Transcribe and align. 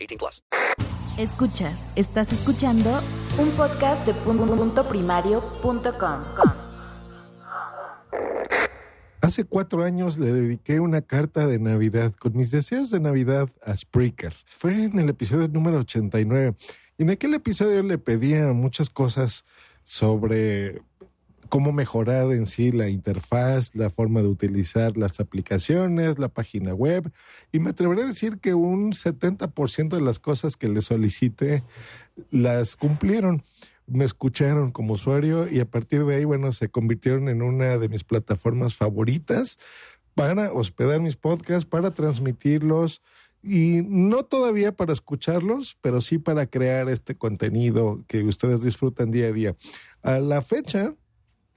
18 0.00 0.18
plus. 0.18 0.42
Escuchas, 1.18 1.84
estás 1.96 2.32
escuchando 2.32 3.02
un 3.38 3.50
podcast 3.50 4.06
de 4.06 4.14
punto 4.14 4.88
primario.com. 4.88 6.22
Hace 9.20 9.44
cuatro 9.44 9.84
años 9.84 10.16
le 10.16 10.32
dediqué 10.32 10.80
una 10.80 11.02
carta 11.02 11.46
de 11.46 11.58
Navidad 11.58 12.14
con 12.14 12.36
mis 12.36 12.50
deseos 12.50 12.90
de 12.90 13.00
Navidad 13.00 13.50
a 13.62 13.76
Spreaker. 13.76 14.34
Fue 14.56 14.84
en 14.84 14.98
el 14.98 15.10
episodio 15.10 15.46
número 15.48 15.80
89. 15.80 16.54
Y 16.96 17.02
en 17.02 17.10
aquel 17.10 17.34
episodio 17.34 17.82
le 17.82 17.98
pedía 17.98 18.52
muchas 18.54 18.88
cosas 18.88 19.44
sobre 19.82 20.80
cómo 21.50 21.72
mejorar 21.72 22.32
en 22.32 22.46
sí 22.46 22.72
la 22.72 22.88
interfaz, 22.88 23.74
la 23.74 23.90
forma 23.90 24.22
de 24.22 24.28
utilizar 24.28 24.96
las 24.96 25.20
aplicaciones, 25.20 26.18
la 26.18 26.28
página 26.28 26.72
web. 26.72 27.12
Y 27.52 27.58
me 27.58 27.70
atreveré 27.70 28.04
a 28.04 28.06
decir 28.06 28.38
que 28.38 28.54
un 28.54 28.92
70% 28.92 29.90
de 29.90 30.00
las 30.00 30.18
cosas 30.18 30.56
que 30.56 30.68
le 30.68 30.80
solicité 30.80 31.62
las 32.30 32.76
cumplieron. 32.76 33.42
Me 33.86 34.04
escucharon 34.04 34.70
como 34.70 34.94
usuario 34.94 35.46
y 35.46 35.60
a 35.60 35.68
partir 35.68 36.04
de 36.04 36.14
ahí, 36.14 36.24
bueno, 36.24 36.52
se 36.52 36.70
convirtieron 36.70 37.28
en 37.28 37.42
una 37.42 37.76
de 37.76 37.88
mis 37.90 38.04
plataformas 38.04 38.76
favoritas 38.76 39.58
para 40.14 40.52
hospedar 40.52 41.00
mis 41.00 41.16
podcasts, 41.16 41.66
para 41.66 41.92
transmitirlos 41.92 43.02
y 43.42 43.82
no 43.88 44.24
todavía 44.24 44.72
para 44.72 44.92
escucharlos, 44.92 45.76
pero 45.80 46.00
sí 46.00 46.18
para 46.18 46.46
crear 46.46 46.88
este 46.88 47.16
contenido 47.16 48.04
que 48.06 48.22
ustedes 48.22 48.62
disfrutan 48.62 49.10
día 49.10 49.26
a 49.26 49.32
día. 49.32 49.56
A 50.02 50.18
la 50.18 50.42
fecha 50.42 50.94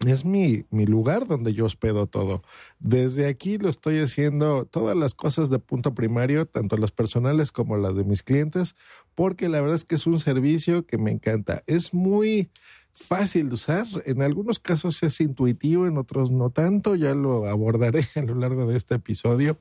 es 0.05 0.25
mi, 0.25 0.66
mi 0.69 0.86
lugar 0.86 1.27
donde 1.27 1.53
yo 1.53 1.66
hospedo 1.66 2.08
todo. 2.08 2.44
Desde 2.80 3.27
aquí 3.27 3.58
lo 3.58 3.69
estoy 3.69 4.00
haciendo 4.00 4.66
todas 4.66 4.97
las 4.97 5.13
cosas 5.13 5.50
de 5.50 5.59
punto 5.59 5.94
primario, 5.94 6.45
tanto 6.45 6.77
las 6.77 6.91
personales 6.91 7.52
como 7.52 7.77
las 7.77 7.95
de 7.95 8.03
mis 8.03 8.23
clientes, 8.23 8.75
porque 9.16 9.50
la 9.50 9.61
verdad 9.61 9.75
es 9.75 9.85
que 9.85 9.95
es 9.95 10.08
un 10.08 10.19
servicio 10.19 10.85
que 10.85 10.97
me 10.97 11.11
encanta. 11.11 11.63
Es 11.67 11.94
muy 11.94 12.50
fácil 12.94 13.50
de 13.50 13.55
usar. 13.55 13.88
En 14.05 14.22
algunos 14.22 14.59
casos 14.59 15.02
es 15.03 15.19
intuitivo, 15.19 15.88
en 15.88 15.97
otros 15.97 16.31
no 16.31 16.51
tanto. 16.51 16.96
Ya 16.96 17.16
lo 17.16 17.47
abordaré 17.47 18.07
a 18.16 18.22
lo 18.22 18.35
largo 18.35 18.66
de 18.67 18.78
este 18.78 18.96
episodio. 18.96 19.57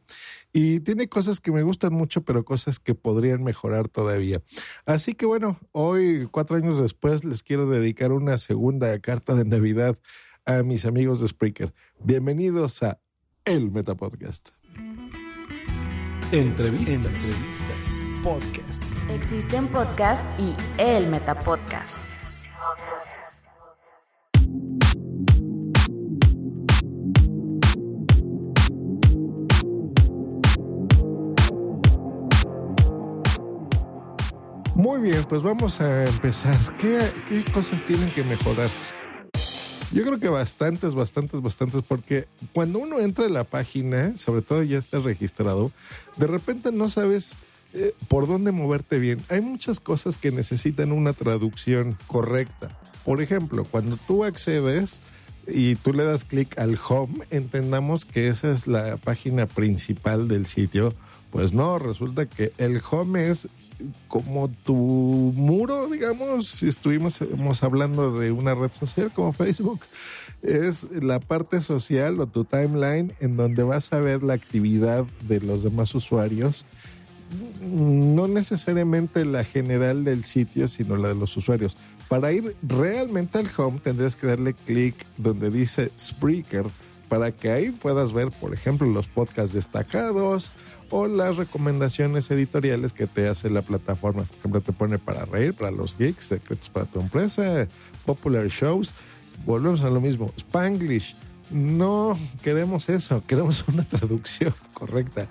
Y 0.53 0.81
tiene 0.81 1.09
cosas 1.09 1.41
que 1.41 1.51
me 1.51 1.62
gustan 1.62 1.95
mucho, 1.95 2.23
pero 2.23 2.45
cosas 2.45 2.79
que 2.79 2.95
podrían 2.95 3.43
mejorar 3.43 3.89
todavía. 3.89 4.43
Así 4.85 5.15
que 5.15 5.27
bueno, 5.27 5.59
hoy, 5.73 6.29
cuatro 6.31 6.56
años 6.56 6.79
después, 6.79 7.25
les 7.25 7.43
quiero 7.43 7.69
dedicar 7.69 8.12
una 8.12 8.39
segunda 8.39 8.99
carta 9.01 9.35
de 9.35 9.45
Navidad 9.45 9.99
a 10.45 10.63
mis 10.63 10.85
amigos 10.85 11.21
de 11.21 11.29
Spreaker. 11.29 11.73
Bienvenidos 12.01 12.83
a 12.83 12.99
El 13.45 13.71
Metapodcast. 13.71 14.51
Entrevistas. 16.33 17.05
Entrevistas. 17.05 18.01
Podcast. 18.23 18.85
Existen 19.11 19.67
podcasts 19.69 20.27
y 20.41 20.55
el 20.79 21.09
Metapodcast. 21.09 22.13
Muy 34.75 35.01
bien, 35.01 35.23
pues 35.29 35.43
vamos 35.43 35.81
a 35.81 36.07
empezar. 36.07 36.59
¿Qué, 36.79 36.99
qué 37.27 37.45
cosas 37.53 37.85
tienen 37.85 38.13
que 38.13 38.25
mejorar? 38.25 38.71
Yo 39.93 40.05
creo 40.05 40.19
que 40.19 40.29
bastantes, 40.29 40.95
bastantes, 40.95 41.43
bastantes, 41.43 41.83
porque 41.87 42.27
cuando 42.55 42.79
uno 42.79 42.99
entra 42.99 43.27
a 43.27 43.29
la 43.29 43.45
página, 43.45 44.17
sobre 44.17 44.41
todo 44.41 44.63
ya 44.63 44.79
está 44.79 44.99
registrado, 45.01 45.71
de 46.17 46.27
repente 46.27 46.73
no 46.73 46.89
sabes 46.89 47.37
eh, 47.75 47.95
por 48.09 48.27
dónde 48.27 48.53
moverte 48.53 48.99
bien. 48.99 49.21
Hay 49.29 49.43
muchas 49.43 49.81
cosas 49.81 50.17
que 50.17 50.33
necesitan 50.33 50.93
una 50.93 51.13
traducción 51.13 51.99
correcta. 52.07 52.71
Por 53.05 53.21
ejemplo, 53.21 53.65
cuando 53.65 53.99
tú 53.99 54.25
accedes 54.25 55.03
y 55.47 55.75
tú 55.77 55.93
le 55.93 56.05
das 56.05 56.25
clic 56.25 56.59
al 56.59 56.79
home, 56.89 57.25
entendamos 57.31 58.07
que 58.07 58.29
esa 58.29 58.51
es 58.51 58.67
la 58.67 58.97
página 58.97 59.47
principal 59.47 60.27
del 60.27 60.47
sitio. 60.47 60.95
Pues 61.31 61.53
no, 61.53 61.79
resulta 61.79 62.27
que 62.27 62.53
el 62.57 62.81
home 62.91 63.29
es 63.29 63.49
como 64.09 64.48
tu 64.48 64.75
muro, 64.75 65.88
digamos, 65.88 66.48
si 66.48 66.69
estuvimos 66.69 67.20
hablando 67.62 68.19
de 68.19 68.32
una 68.32 68.54
red 68.54 68.72
social 68.72 69.10
como 69.12 69.32
Facebook, 69.32 69.81
es 70.43 70.91
la 70.91 71.20
parte 71.20 71.60
social 71.60 72.20
o 72.20 72.26
tu 72.26 72.44
timeline 72.44 73.12
en 73.20 73.37
donde 73.37 73.62
vas 73.62 73.93
a 73.93 74.00
ver 74.00 74.22
la 74.22 74.34
actividad 74.34 75.04
de 75.28 75.41
los 75.41 75.62
demás 75.62 75.94
usuarios, 75.94 76.66
no 77.62 78.28
necesariamente 78.28 79.25
la 79.25 79.44
general 79.44 80.04
del 80.04 80.25
sitio, 80.25 80.69
sino 80.69 80.97
la 80.97 81.09
de 81.09 81.14
los 81.14 81.37
usuarios. 81.37 81.76
Para 82.09 82.32
ir 82.32 82.56
realmente 82.62 83.38
al 83.38 83.49
home 83.56 83.78
tendrías 83.78 84.16
que 84.16 84.26
darle 84.26 84.53
clic 84.53 84.94
donde 85.16 85.50
dice 85.50 85.93
Spreaker 85.99 86.66
para 87.09 87.31
que 87.31 87.50
ahí 87.50 87.70
puedas 87.70 88.12
ver, 88.12 88.31
por 88.31 88.54
ejemplo, 88.54 88.87
los 88.87 89.06
podcasts 89.06 89.54
destacados, 89.54 90.53
o 90.93 91.09
las 91.09 91.39
recomendaciones 91.39 92.31
editoriales 92.31 92.93
que 92.93 93.07
te 93.07 93.27
hace 93.27 93.49
la 93.49 93.63
plataforma. 93.63 94.25
Por 94.25 94.39
ejemplo, 94.39 94.61
te 94.61 94.73
pone 94.73 94.99
para 94.99 95.25
reír, 95.25 95.55
para 95.55 95.71
los 95.71 95.97
geeks, 95.97 96.27
secretos 96.27 96.69
para 96.69 96.85
tu 96.85 97.01
empresa, 97.01 97.67
popular 98.05 98.47
shows. 98.49 98.93
Volvemos 99.47 99.83
a 99.83 99.91
lo 99.91 100.01
mismo. 100.01 100.33
Spanglish. 100.37 101.17
No 101.51 102.17
queremos 102.43 102.89
eso, 102.89 103.23
queremos 103.27 103.65
una 103.69 103.85
traducción 103.85 104.55
correcta. 104.75 105.29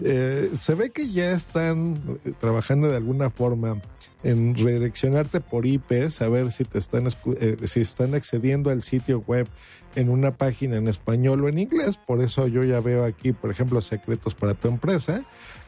Eh, 0.00 0.50
se 0.54 0.74
ve 0.76 0.90
que 0.90 1.10
ya 1.10 1.32
están 1.32 2.00
trabajando 2.40 2.88
de 2.88 2.96
alguna 2.96 3.30
forma 3.30 3.80
en 4.22 4.54
redireccionarte 4.54 5.40
por 5.40 5.66
IP, 5.66 6.10
saber 6.10 6.52
si 6.52 6.64
te 6.64 6.78
están 6.78 7.08
eh, 7.40 7.56
si 7.64 7.80
están 7.80 8.14
accediendo 8.14 8.70
al 8.70 8.82
sitio 8.82 9.20
web 9.26 9.46
en 9.96 10.08
una 10.08 10.32
página 10.32 10.76
en 10.76 10.88
español 10.88 11.44
o 11.44 11.48
en 11.48 11.58
inglés. 11.58 11.96
Por 11.96 12.22
eso 12.22 12.46
yo 12.46 12.62
ya 12.64 12.80
veo 12.80 13.04
aquí, 13.04 13.32
por 13.32 13.50
ejemplo, 13.50 13.80
secretos 13.80 14.34
para 14.34 14.54
tu 14.54 14.68
empresa 14.68 15.22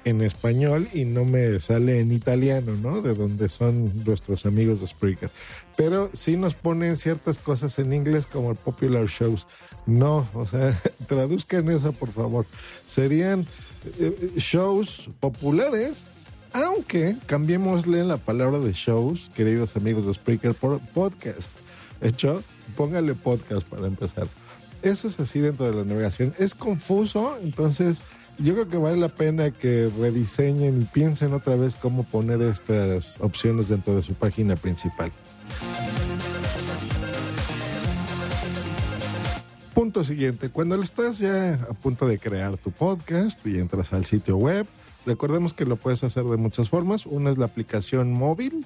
en 0.05 0.21
español 0.21 0.89
y 0.93 1.05
no 1.05 1.25
me 1.25 1.61
sale 1.61 2.01
en 2.01 2.13
italiano, 2.13 2.77
¿no? 2.81 3.03
De 3.03 3.15
donde 3.15 3.49
son 3.49 4.05
nuestros 4.05 4.47
amigos 4.47 4.81
de 4.81 4.89
Spreaker. 4.89 5.31
Pero 5.77 6.11
sí 6.13 6.37
nos 6.37 6.55
ponen 6.55 6.97
ciertas 6.97 7.39
cosas 7.39 7.79
en 7.79 7.93
inglés 7.93 8.27
como 8.27 8.51
el 8.51 8.57
popular 8.57 9.07
shows. 9.07 9.47
No, 9.87 10.29
o 10.35 10.47
sea, 10.47 10.81
traduzcan 11.07 11.69
eso, 11.71 11.93
por 11.93 12.11
favor. 12.11 12.47
Serían 12.87 13.47
eh, 13.99 14.33
shows 14.37 15.11
populares, 15.21 16.05
aunque 16.55 17.17
cambiémosle 17.27 18.05
la 18.05 18.17
palabra 18.17 18.59
de 18.59 18.73
shows, 18.73 19.31
queridos 19.35 19.77
amigos 19.77 20.07
de 20.07 20.15
Spreaker, 20.15 20.55
por 20.55 20.81
podcast. 20.81 21.53
Hecho, 22.01 22.43
póngale 22.77 23.15
podcast 23.15 23.67
para 23.67 23.87
empezar. 23.87 24.27
Eso 24.83 25.07
es 25.07 25.21
así 25.21 25.39
dentro 25.39 25.67
de 25.67 25.77
la 25.77 25.85
navegación. 25.85 26.35
Es 26.39 26.55
confuso, 26.55 27.39
entonces 27.43 28.05
yo 28.39 28.55
creo 28.55 28.69
que 28.69 28.77
vale 28.77 28.97
la 28.97 29.09
pena 29.09 29.51
que 29.51 29.91
rediseñen 29.99 30.83
y 30.83 30.85
piensen 30.85 31.33
otra 31.33 31.55
vez 31.57 31.75
cómo 31.75 32.05
poner 32.05 32.43
estas 32.43 33.21
opciones 33.21 33.69
dentro 33.69 33.95
de 33.95 34.03
su 34.03 34.15
página 34.15 34.57
principal. 34.57 35.13
Punto 39.75 40.05
siguiente, 40.05 40.51
cuando 40.51 40.81
estás 40.83 41.19
ya 41.19 41.55
a 41.55 41.73
punto 41.73 42.07
de 42.07 42.19
crear 42.19 42.57
tu 42.59 42.71
podcast 42.71 43.47
y 43.47 43.59
entras 43.59 43.93
al 43.93 44.05
sitio 44.05 44.37
web, 44.37 44.67
Recordemos 45.07 45.55
que 45.55 45.65
lo 45.65 45.77
puedes 45.77 46.05
hacer 46.05 46.25
de 46.25 46.37
muchas 46.37 46.69
formas. 46.69 47.07
Una 47.07 47.31
es 47.31 47.39
la 47.39 47.47
aplicación 47.47 48.13
móvil, 48.13 48.65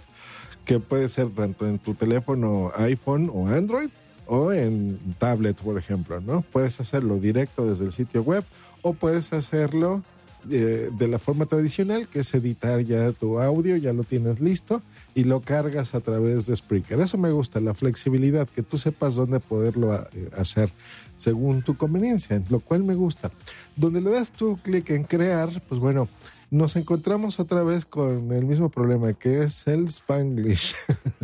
que 0.64 0.80
puede 0.80 1.08
ser 1.08 1.30
tanto 1.30 1.66
en 1.66 1.78
tu 1.78 1.94
teléfono 1.94 2.72
iPhone 2.76 3.30
o 3.32 3.48
Android 3.48 3.90
o 4.26 4.52
en 4.52 4.98
tablet, 5.18 5.56
por 5.56 5.78
ejemplo, 5.78 6.20
¿no? 6.20 6.42
Puedes 6.52 6.80
hacerlo 6.80 7.18
directo 7.18 7.66
desde 7.66 7.84
el 7.84 7.92
sitio 7.92 8.22
web 8.22 8.44
o 8.82 8.92
puedes 8.92 9.32
hacerlo 9.32 10.02
eh, 10.50 10.90
de 10.96 11.08
la 11.08 11.18
forma 11.18 11.46
tradicional, 11.46 12.06
que 12.06 12.20
es 12.20 12.34
editar 12.34 12.80
ya 12.80 13.10
tu 13.12 13.40
audio, 13.40 13.76
ya 13.76 13.92
lo 13.92 14.04
tienes 14.04 14.38
listo 14.38 14.80
y 15.14 15.24
lo 15.24 15.40
cargas 15.40 15.94
a 15.94 16.00
través 16.00 16.46
de 16.46 16.54
Spreaker. 16.54 17.00
Eso 17.00 17.18
me 17.18 17.30
gusta, 17.30 17.60
la 17.60 17.74
flexibilidad, 17.74 18.48
que 18.48 18.62
tú 18.62 18.78
sepas 18.78 19.14
dónde 19.16 19.40
poderlo 19.40 19.94
eh, 19.94 20.30
hacer 20.36 20.70
según 21.16 21.62
tu 21.62 21.76
conveniencia, 21.76 22.42
lo 22.50 22.60
cual 22.60 22.84
me 22.84 22.94
gusta. 22.94 23.30
Donde 23.76 24.00
le 24.00 24.10
das 24.10 24.30
tu 24.30 24.56
clic 24.56 24.90
en 24.90 25.04
crear, 25.04 25.50
pues 25.68 25.80
bueno, 25.80 26.08
nos 26.50 26.76
encontramos 26.76 27.40
otra 27.40 27.62
vez 27.62 27.84
con 27.84 28.32
el 28.32 28.44
mismo 28.44 28.68
problema 28.68 29.12
que 29.12 29.42
es 29.42 29.66
el 29.66 29.86
Spanglish. 29.86 30.74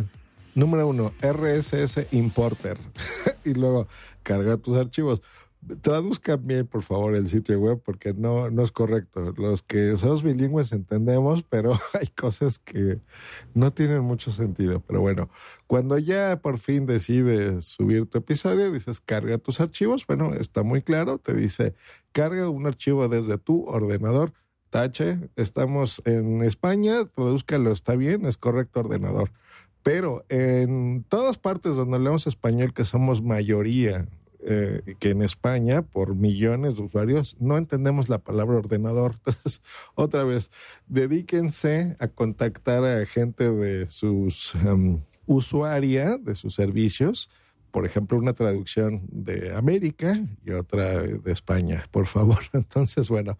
Número 0.55 0.87
uno, 0.87 1.13
RSS 1.21 2.07
Importer. 2.11 2.77
y 3.45 3.53
luego 3.53 3.87
carga 4.21 4.57
tus 4.57 4.77
archivos. 4.77 5.21
Traduzcan 5.81 6.45
bien, 6.45 6.67
por 6.67 6.83
favor, 6.83 7.15
el 7.15 7.27
sitio 7.27 7.59
web 7.59 7.81
porque 7.83 8.13
no, 8.13 8.49
no 8.49 8.63
es 8.63 8.71
correcto. 8.71 9.33
Los 9.37 9.63
que 9.63 9.95
somos 9.97 10.23
bilingües 10.23 10.71
entendemos, 10.71 11.43
pero 11.43 11.73
hay 11.93 12.07
cosas 12.07 12.59
que 12.59 12.99
no 13.53 13.71
tienen 13.71 14.01
mucho 14.01 14.31
sentido. 14.31 14.81
Pero 14.81 15.01
bueno, 15.01 15.29
cuando 15.67 15.97
ya 15.97 16.39
por 16.41 16.57
fin 16.57 16.85
decides 16.85 17.65
subir 17.65 18.05
tu 18.07 18.17
episodio, 18.17 18.71
dices 18.71 18.99
carga 18.99 19.37
tus 19.37 19.59
archivos. 19.59 20.05
Bueno, 20.07 20.33
está 20.33 20.63
muy 20.63 20.81
claro. 20.81 21.17
Te 21.17 21.33
dice 21.33 21.73
carga 22.11 22.49
un 22.49 22.67
archivo 22.67 23.07
desde 23.07 23.37
tu 23.37 23.65
ordenador 23.65 24.33
tache, 24.73 25.19
estamos 25.35 26.01
en 26.03 26.41
España, 26.41 27.05
tradúzcalo, 27.05 27.71
está 27.71 27.95
bien, 27.95 28.25
es 28.25 28.37
correcto 28.37 28.79
ordenador. 28.79 29.31
Pero 29.83 30.25
en 30.29 31.05
todas 31.07 31.37
partes 31.37 31.75
donde 31.75 31.97
hablamos 31.97 32.25
español, 32.25 32.73
que 32.73 32.83
somos 32.83 33.21
mayoría, 33.21 34.07
eh, 34.45 34.95
que 34.99 35.11
en 35.11 35.21
España, 35.21 35.81
por 35.83 36.15
millones 36.15 36.75
de 36.75 36.83
usuarios, 36.83 37.37
no 37.39 37.57
entendemos 37.57 38.09
la 38.09 38.19
palabra 38.19 38.57
ordenador. 38.57 39.13
Entonces, 39.25 39.61
otra 39.95 40.23
vez, 40.23 40.51
dedíquense 40.87 41.95
a 41.99 42.07
contactar 42.07 42.83
a 42.83 43.05
gente 43.05 43.51
de 43.51 43.89
sus 43.89 44.53
um, 44.55 45.01
usuaria, 45.25 46.17
de 46.17 46.35
sus 46.35 46.55
servicios, 46.55 47.29
por 47.71 47.85
ejemplo, 47.85 48.19
una 48.19 48.33
traducción 48.33 49.01
de 49.09 49.55
América 49.55 50.19
y 50.45 50.51
otra 50.51 51.01
de 51.01 51.31
España, 51.31 51.83
por 51.89 52.05
favor. 52.05 52.39
Entonces, 52.53 53.09
bueno, 53.09 53.39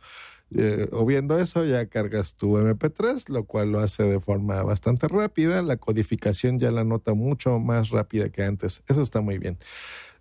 eh, 0.56 0.88
o 0.91 1.06
viendo 1.06 1.38
eso, 1.39 1.65
ya 1.65 1.85
cargas 1.88 2.35
tu 2.35 2.57
MP3, 2.57 3.29
lo 3.29 3.45
cual 3.45 3.71
lo 3.71 3.79
hace 3.79 4.03
de 4.03 4.19
forma 4.19 4.61
bastante 4.63 5.07
rápida. 5.07 5.61
La 5.61 5.77
codificación 5.77 6.59
ya 6.59 6.71
la 6.71 6.83
nota 6.83 7.13
mucho 7.13 7.59
más 7.59 7.89
rápida 7.89 8.29
que 8.29 8.44
antes. 8.44 8.83
Eso 8.88 9.01
está 9.01 9.21
muy 9.21 9.38
bien. 9.38 9.57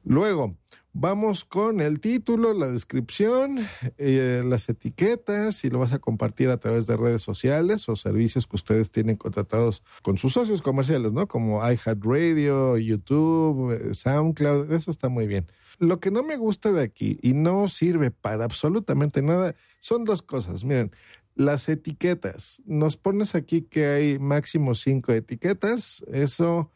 Luego, 0.04 0.56
vamos 0.92 1.44
con 1.44 1.80
el 1.80 2.00
título, 2.00 2.52
la 2.54 2.68
descripción, 2.68 3.66
eh, 3.98 4.42
las 4.44 4.68
etiquetas, 4.68 5.56
si 5.56 5.70
lo 5.70 5.78
vas 5.78 5.92
a 5.92 6.00
compartir 6.00 6.50
a 6.50 6.58
través 6.58 6.86
de 6.86 6.96
redes 6.96 7.22
sociales 7.22 7.88
o 7.88 7.96
servicios 7.96 8.46
que 8.46 8.56
ustedes 8.56 8.90
tienen 8.90 9.16
contratados 9.16 9.82
con 10.02 10.18
sus 10.18 10.32
socios 10.32 10.60
comerciales, 10.60 11.12
¿no? 11.12 11.28
Como 11.28 11.60
iHeartRadio, 11.62 12.78
YouTube, 12.78 13.72
eh, 13.72 13.94
SoundCloud, 13.94 14.72
eso 14.72 14.90
está 14.90 15.08
muy 15.08 15.26
bien. 15.26 15.46
Lo 15.78 16.00
que 16.00 16.10
no 16.10 16.22
me 16.22 16.36
gusta 16.36 16.72
de 16.72 16.82
aquí 16.82 17.18
y 17.22 17.32
no 17.32 17.68
sirve 17.68 18.10
para 18.10 18.44
absolutamente 18.44 19.22
nada 19.22 19.54
son 19.78 20.04
dos 20.04 20.22
cosas. 20.22 20.64
Miren, 20.64 20.92
las 21.34 21.68
etiquetas. 21.68 22.62
Nos 22.66 22.96
pones 22.96 23.34
aquí 23.34 23.62
que 23.62 23.86
hay 23.86 24.18
máximo 24.18 24.74
cinco 24.74 25.12
etiquetas. 25.12 26.04
Eso, 26.12 26.70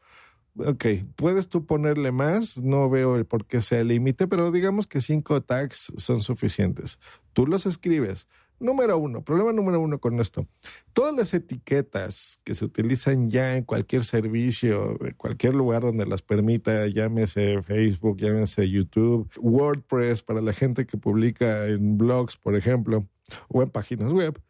ok, 0.58 0.84
puedes 1.16 1.48
tú 1.48 1.66
ponerle 1.66 2.12
más. 2.12 2.58
No 2.58 2.88
veo 2.90 3.16
el 3.16 3.26
por 3.26 3.46
qué 3.46 3.62
sea 3.62 3.80
el 3.80 3.88
límite, 3.88 4.26
pero 4.26 4.50
digamos 4.50 4.86
que 4.86 5.00
cinco 5.00 5.42
tags 5.42 5.92
son 5.96 6.22
suficientes. 6.22 6.98
Tú 7.32 7.46
los 7.46 7.66
escribes 7.66 8.26
Número 8.58 8.96
uno, 8.96 9.22
problema 9.22 9.52
número 9.52 9.80
uno 9.80 9.98
con 9.98 10.18
esto. 10.18 10.46
Todas 10.94 11.14
las 11.14 11.34
etiquetas 11.34 12.40
que 12.42 12.54
se 12.54 12.64
utilizan 12.64 13.30
ya 13.30 13.56
en 13.56 13.64
cualquier 13.64 14.02
servicio, 14.02 14.96
en 15.04 15.14
cualquier 15.14 15.54
lugar 15.54 15.82
donde 15.82 16.06
las 16.06 16.22
permita, 16.22 16.86
llámese 16.86 17.62
Facebook, 17.62 18.16
llámese 18.18 18.70
YouTube, 18.70 19.28
WordPress 19.38 20.22
para 20.22 20.40
la 20.40 20.54
gente 20.54 20.86
que 20.86 20.96
publica 20.96 21.66
en 21.66 21.98
blogs, 21.98 22.38
por 22.38 22.56
ejemplo, 22.56 23.06
o 23.48 23.62
en 23.62 23.68
páginas 23.68 24.10
web, 24.10 24.40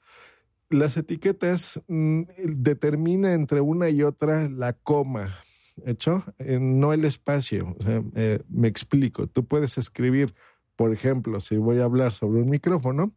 las 0.71 0.97
etiquetas 0.97 1.83
mm, 1.89 2.23
determina 2.45 3.35
entre 3.35 3.61
una 3.61 3.89
y 3.89 4.05
otra 4.05 4.49
la 4.49 4.73
coma, 4.73 5.37
¿hecho? 5.85 6.25
No 6.39 6.93
el 6.93 7.05
espacio. 7.05 7.77
Eh, 8.15 8.43
me 8.49 8.69
explico. 8.69 9.27
Tú 9.27 9.45
puedes 9.47 9.79
escribir, 9.79 10.35
por 10.77 10.93
ejemplo, 10.93 11.41
si 11.41 11.57
voy 11.57 11.81
a 11.81 11.85
hablar 11.85 12.13
sobre 12.13 12.43
un 12.43 12.51
micrófono, 12.51 13.13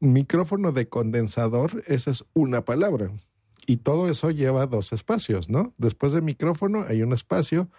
micrófono 0.00 0.72
de 0.72 0.88
condensador, 0.88 1.84
esa 1.86 2.10
es 2.10 2.24
una 2.34 2.64
palabra. 2.64 3.12
Y 3.66 3.78
todo 3.78 4.08
eso 4.08 4.30
lleva 4.30 4.66
dos 4.66 4.92
espacios, 4.92 5.48
¿no? 5.48 5.72
Después 5.78 6.12
de 6.12 6.20
micrófono 6.20 6.84
hay 6.88 7.02
un 7.02 7.12
espacio, 7.12 7.70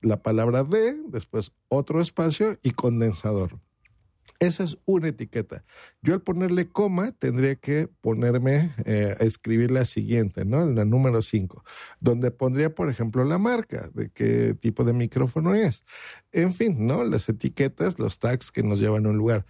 la 0.00 0.22
palabra 0.22 0.62
de, 0.62 0.94
después 1.08 1.52
otro 1.68 2.00
espacio 2.00 2.58
y 2.62 2.70
condensador. 2.70 3.58
Esa 4.38 4.64
es 4.64 4.76
una 4.86 5.08
etiqueta. 5.08 5.64
Yo 6.02 6.14
al 6.14 6.22
ponerle 6.22 6.68
coma 6.68 7.12
tendría 7.12 7.54
que 7.54 7.88
ponerme 8.00 8.74
eh, 8.84 9.16
a 9.18 9.22
escribir 9.22 9.70
la 9.70 9.84
siguiente, 9.84 10.44
¿no? 10.44 10.66
La 10.66 10.84
número 10.84 11.22
5, 11.22 11.64
donde 12.00 12.32
pondría, 12.32 12.74
por 12.74 12.90
ejemplo, 12.90 13.24
la 13.24 13.38
marca, 13.38 13.88
de 13.94 14.10
qué 14.10 14.54
tipo 14.54 14.82
de 14.82 14.94
micrófono 14.94 15.54
es. 15.54 15.84
En 16.32 16.52
fin, 16.52 16.86
¿no? 16.86 17.04
Las 17.04 17.28
etiquetas, 17.28 18.00
los 18.00 18.18
tags 18.18 18.50
que 18.50 18.64
nos 18.64 18.80
llevan 18.80 19.06
a 19.06 19.10
un 19.10 19.16
lugar 19.16 19.46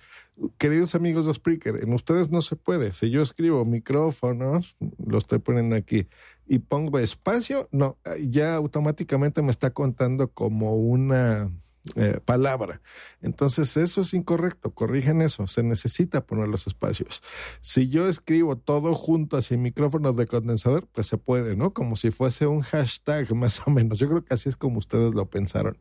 queridos 0.58 0.94
amigos 0.94 1.26
de 1.26 1.34
Spreaker, 1.34 1.82
en 1.82 1.92
ustedes 1.92 2.30
no 2.30 2.42
se 2.42 2.56
puede. 2.56 2.92
Si 2.92 3.10
yo 3.10 3.22
escribo 3.22 3.64
micrófonos, 3.64 4.76
lo 5.04 5.18
estoy 5.18 5.38
poniendo 5.38 5.76
aquí, 5.76 6.08
y 6.46 6.58
pongo 6.58 6.98
espacio, 6.98 7.68
no, 7.70 7.98
ya 8.28 8.56
automáticamente 8.56 9.42
me 9.42 9.50
está 9.50 9.70
contando 9.70 10.32
como 10.32 10.76
una 10.76 11.50
eh, 11.96 12.20
palabra. 12.24 12.80
Entonces, 13.22 13.76
eso 13.76 14.02
es 14.02 14.14
incorrecto. 14.14 14.72
Corrigen 14.72 15.20
eso. 15.20 15.46
Se 15.48 15.62
necesita 15.64 16.24
poner 16.24 16.48
los 16.48 16.66
espacios. 16.68 17.22
Si 17.60 17.88
yo 17.88 18.08
escribo 18.08 18.56
todo 18.56 18.94
junto 18.94 19.36
así 19.36 19.56
micrófonos 19.56 20.16
de 20.16 20.26
condensador, 20.26 20.86
pues 20.92 21.08
se 21.08 21.18
puede, 21.18 21.56
¿no? 21.56 21.72
Como 21.72 21.96
si 21.96 22.12
fuese 22.12 22.46
un 22.46 22.62
hashtag, 22.62 23.34
más 23.34 23.66
o 23.66 23.70
menos. 23.70 23.98
Yo 23.98 24.08
creo 24.08 24.24
que 24.24 24.34
así 24.34 24.48
es 24.48 24.56
como 24.56 24.78
ustedes 24.78 25.14
lo 25.14 25.28
pensaron. 25.28 25.76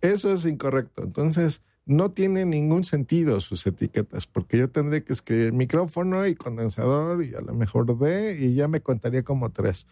Eso 0.00 0.32
es 0.32 0.46
incorrecto. 0.46 1.02
Entonces, 1.02 1.62
no 1.86 2.10
tiene 2.10 2.44
ningún 2.44 2.84
sentido 2.84 3.40
sus 3.40 3.66
etiquetas, 3.66 4.26
porque 4.26 4.58
yo 4.58 4.70
tendría 4.70 5.04
que 5.04 5.12
escribir 5.12 5.52
micrófono 5.52 6.26
y 6.26 6.34
condensador 6.34 7.22
y 7.24 7.34
a 7.34 7.40
lo 7.40 7.54
mejor 7.54 7.96
de, 7.98 8.38
y 8.40 8.54
ya 8.54 8.68
me 8.68 8.80
contaría 8.80 9.22
como 9.22 9.50
tres. 9.50 9.86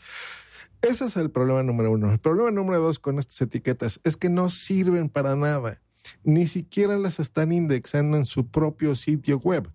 Ese 0.81 1.05
es 1.07 1.17
el 1.17 1.31
problema 1.31 1.63
número 1.63 1.93
uno. 1.93 2.11
El 2.13 2.19
problema 2.19 2.51
número 2.51 2.81
dos 2.81 2.99
con 2.99 3.19
estas 3.19 3.41
etiquetas 3.43 4.01
es 4.05 4.17
que 4.17 4.29
no 4.29 4.49
sirven 4.49 5.09
para 5.09 5.37
nada. 5.37 5.81
Ni 6.25 6.47
siquiera 6.47 6.99
las 6.99 7.21
están 7.21 7.53
indexando 7.53 8.17
en 8.17 8.25
su 8.25 8.49
propio 8.49 8.95
sitio 8.95 9.39
web. 9.39 9.71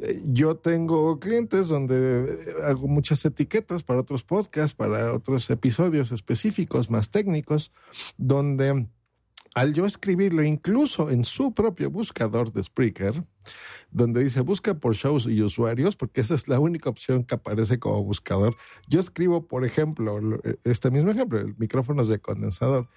Eh, 0.00 0.22
yo 0.26 0.56
tengo 0.56 1.18
clientes 1.18 1.68
donde 1.68 1.96
eh, 1.96 2.54
hago 2.64 2.88
muchas 2.88 3.24
etiquetas 3.24 3.82
para 3.82 4.00
otros 4.00 4.24
podcasts, 4.24 4.74
para 4.74 5.12
otros 5.12 5.48
episodios 5.50 6.12
específicos, 6.12 6.90
más 6.90 7.10
técnicos, 7.10 7.72
donde 8.16 8.86
al 9.54 9.72
yo 9.72 9.86
escribirlo 9.86 10.42
incluso 10.42 11.10
en 11.10 11.24
su 11.24 11.54
propio 11.54 11.90
buscador 11.90 12.52
de 12.52 12.62
Spreaker, 12.62 13.24
donde 13.90 14.24
dice 14.24 14.40
busca 14.40 14.74
por 14.74 14.94
shows 14.94 15.26
y 15.26 15.40
usuarios, 15.42 15.94
porque 15.94 16.20
esa 16.20 16.34
es 16.34 16.48
la 16.48 16.58
única 16.58 16.90
opción 16.90 17.22
que 17.22 17.36
aparece 17.36 17.78
como 17.78 18.02
buscador, 18.02 18.56
yo 18.88 18.98
escribo, 18.98 19.46
por 19.46 19.64
ejemplo, 19.64 20.18
este 20.64 20.90
mismo 20.90 21.12
ejemplo, 21.12 21.38
el 21.38 21.54
micrófonos 21.56 22.08
de 22.08 22.18
condensador, 22.18 22.88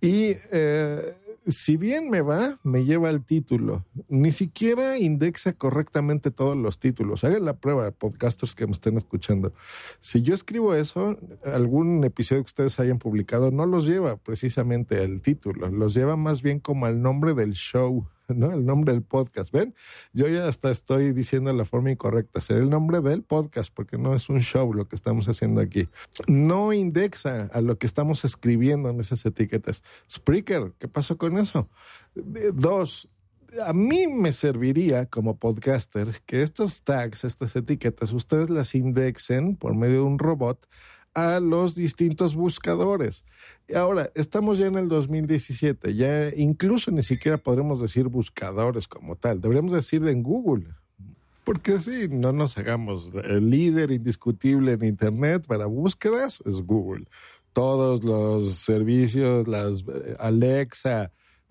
y 0.00 0.34
eh, 0.50 1.14
si 1.46 1.76
bien 1.76 2.08
me 2.10 2.20
va, 2.20 2.58
me 2.62 2.84
lleva 2.84 3.10
el 3.10 3.24
título. 3.24 3.84
Ni 4.08 4.30
siquiera 4.30 4.98
indexa 4.98 5.52
correctamente 5.52 6.30
todos 6.30 6.56
los 6.56 6.78
títulos. 6.78 7.24
Hagan 7.24 7.44
la 7.44 7.56
prueba, 7.56 7.90
podcasters 7.90 8.54
que 8.54 8.66
me 8.66 8.72
estén 8.72 8.96
escuchando. 8.96 9.52
Si 10.00 10.22
yo 10.22 10.34
escribo 10.34 10.74
eso, 10.74 11.18
algún 11.44 12.04
episodio 12.04 12.42
que 12.42 12.48
ustedes 12.48 12.78
hayan 12.80 12.98
publicado 12.98 13.50
no 13.50 13.66
los 13.66 13.86
lleva 13.86 14.16
precisamente 14.16 15.02
el 15.02 15.22
título, 15.22 15.68
los 15.68 15.94
lleva 15.94 16.16
más 16.16 16.42
bien 16.42 16.60
como 16.60 16.86
al 16.86 17.02
nombre 17.02 17.34
del 17.34 17.52
show. 17.52 18.06
¿No? 18.36 18.52
El 18.52 18.64
nombre 18.64 18.92
del 18.92 19.02
podcast. 19.02 19.52
¿Ven? 19.52 19.74
Yo 20.12 20.28
ya 20.28 20.48
hasta 20.48 20.70
estoy 20.70 21.12
diciendo 21.12 21.52
la 21.52 21.64
forma 21.64 21.90
incorrecta. 21.90 22.40
Será 22.40 22.60
el 22.60 22.70
nombre 22.70 23.00
del 23.00 23.22
podcast 23.22 23.72
porque 23.74 23.98
no 23.98 24.14
es 24.14 24.28
un 24.28 24.40
show 24.40 24.72
lo 24.72 24.88
que 24.88 24.96
estamos 24.96 25.28
haciendo 25.28 25.60
aquí. 25.60 25.88
No 26.26 26.72
indexa 26.72 27.48
a 27.52 27.60
lo 27.60 27.78
que 27.78 27.86
estamos 27.86 28.24
escribiendo 28.24 28.90
en 28.90 29.00
esas 29.00 29.24
etiquetas. 29.26 29.82
Spreaker, 30.10 30.72
¿qué 30.78 30.88
pasó 30.88 31.16
con 31.16 31.38
eso? 31.38 31.68
Dos, 32.14 33.08
a 33.64 33.72
mí 33.72 34.06
me 34.06 34.32
serviría 34.32 35.06
como 35.06 35.38
podcaster 35.38 36.20
que 36.26 36.42
estos 36.42 36.82
tags, 36.84 37.24
estas 37.24 37.54
etiquetas, 37.56 38.12
ustedes 38.12 38.50
las 38.50 38.74
indexen 38.74 39.56
por 39.56 39.74
medio 39.74 39.94
de 39.94 40.00
un 40.02 40.18
robot 40.18 40.66
a 41.14 41.40
los 41.40 41.74
distintos 41.74 42.34
buscadores. 42.34 43.24
Ahora, 43.74 44.10
estamos 44.14 44.58
ya 44.58 44.66
en 44.66 44.76
el 44.76 44.88
2017, 44.88 45.94
ya 45.94 46.28
incluso 46.34 46.90
ni 46.90 47.02
siquiera 47.02 47.38
podremos 47.38 47.80
decir 47.80 48.08
buscadores 48.08 48.88
como 48.88 49.16
tal, 49.16 49.40
deberíamos 49.40 49.72
decir 49.72 50.06
en 50.06 50.22
Google. 50.22 50.66
Porque 51.44 51.78
sí, 51.80 52.06
no 52.08 52.32
nos 52.32 52.56
hagamos 52.56 53.10
el 53.24 53.50
líder 53.50 53.90
indiscutible 53.90 54.72
en 54.72 54.84
Internet 54.84 55.46
para 55.46 55.66
búsquedas 55.66 56.42
es 56.46 56.62
Google. 56.62 57.06
Todos 57.52 58.04
los 58.04 58.54
servicios, 58.54 59.48
las 59.48 59.84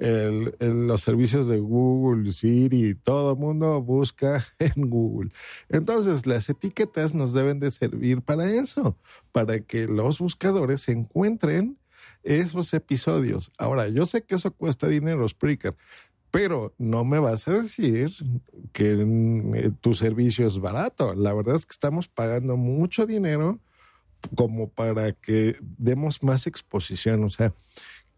los 0.01 1.01
servicios 1.01 1.47
de 1.47 1.59
Google, 1.59 2.31
Siri, 2.31 2.95
todo 2.95 3.33
el 3.33 3.37
mundo 3.37 3.81
busca 3.81 4.45
en 4.59 4.89
Google. 4.89 5.31
Entonces, 5.69 6.25
las 6.25 6.49
etiquetas 6.49 7.13
nos 7.13 7.33
deben 7.33 7.59
de 7.59 7.69
servir 7.71 8.21
para 8.21 8.51
eso, 8.51 8.97
para 9.31 9.59
que 9.59 9.87
los 9.87 10.19
buscadores 10.19 10.87
encuentren 10.89 11.77
esos 12.23 12.73
episodios. 12.73 13.51
Ahora, 13.57 13.87
yo 13.89 14.05
sé 14.05 14.23
que 14.23 14.35
eso 14.35 14.51
cuesta 14.51 14.87
dinero, 14.87 15.27
Spreaker, 15.27 15.75
pero 16.31 16.73
no 16.77 17.03
me 17.03 17.19
vas 17.19 17.47
a 17.47 17.61
decir 17.61 18.11
que 18.71 18.93
eh, 18.93 19.71
tu 19.81 19.93
servicio 19.93 20.47
es 20.47 20.59
barato. 20.59 21.13
La 21.13 21.33
verdad 21.33 21.55
es 21.55 21.65
que 21.65 21.73
estamos 21.73 22.07
pagando 22.07 22.57
mucho 22.57 23.05
dinero 23.05 23.59
como 24.35 24.69
para 24.69 25.11
que 25.11 25.57
demos 25.61 26.23
más 26.23 26.47
exposición. 26.47 27.23
O 27.23 27.29
sea, 27.29 27.53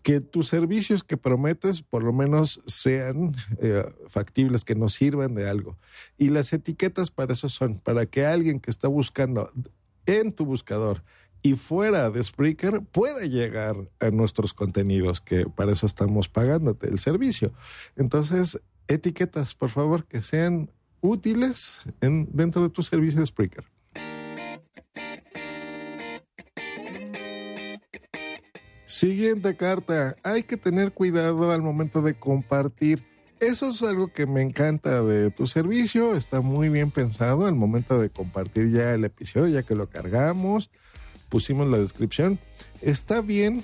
que 0.03 0.19
tus 0.19 0.49
servicios 0.49 1.03
que 1.03 1.17
prometes 1.17 1.81
por 1.81 2.03
lo 2.03 2.11
menos 2.11 2.61
sean 2.67 3.35
eh, 3.59 3.85
factibles, 4.09 4.65
que 4.65 4.75
nos 4.75 4.93
sirvan 4.93 5.33
de 5.33 5.49
algo. 5.49 5.77
Y 6.17 6.29
las 6.29 6.51
etiquetas 6.51 7.09
para 7.09 7.33
eso 7.33 7.47
son, 7.49 7.79
para 7.79 8.05
que 8.05 8.25
alguien 8.25 8.59
que 8.59 8.69
está 8.69 8.89
buscando 8.89 9.51
en 10.05 10.33
tu 10.33 10.45
buscador 10.45 11.01
y 11.41 11.55
fuera 11.55 12.09
de 12.09 12.23
Spreaker 12.23 12.81
pueda 12.81 13.25
llegar 13.25 13.75
a 13.99 14.09
nuestros 14.11 14.53
contenidos, 14.53 15.21
que 15.21 15.45
para 15.45 15.71
eso 15.71 15.85
estamos 15.85 16.29
pagándote 16.29 16.89
el 16.89 16.99
servicio. 16.99 17.53
Entonces, 17.95 18.61
etiquetas, 18.87 19.55
por 19.55 19.69
favor, 19.69 20.05
que 20.05 20.21
sean 20.21 20.69
útiles 21.01 21.81
en, 22.01 22.29
dentro 22.31 22.63
de 22.63 22.69
tu 22.69 22.83
servicio 22.83 23.21
de 23.21 23.25
Spreaker. 23.25 23.65
Siguiente 28.93 29.55
carta. 29.55 30.17
Hay 30.21 30.43
que 30.43 30.55
tener 30.55 30.91
cuidado 30.91 31.51
al 31.51 31.63
momento 31.63 32.03
de 32.03 32.13
compartir. 32.13 33.03
Eso 33.39 33.71
es 33.71 33.81
algo 33.81 34.09
que 34.09 34.27
me 34.27 34.43
encanta 34.43 35.01
de 35.01 35.31
tu 35.31 35.47
servicio. 35.47 36.13
Está 36.13 36.41
muy 36.41 36.69
bien 36.69 36.91
pensado 36.91 37.47
al 37.47 37.55
momento 37.55 37.99
de 37.99 38.11
compartir 38.11 38.69
ya 38.69 38.93
el 38.93 39.03
episodio, 39.03 39.47
ya 39.47 39.63
que 39.63 39.73
lo 39.73 39.89
cargamos, 39.89 40.69
pusimos 41.27 41.67
la 41.69 41.79
descripción. 41.79 42.37
Está 42.83 43.21
bien 43.21 43.63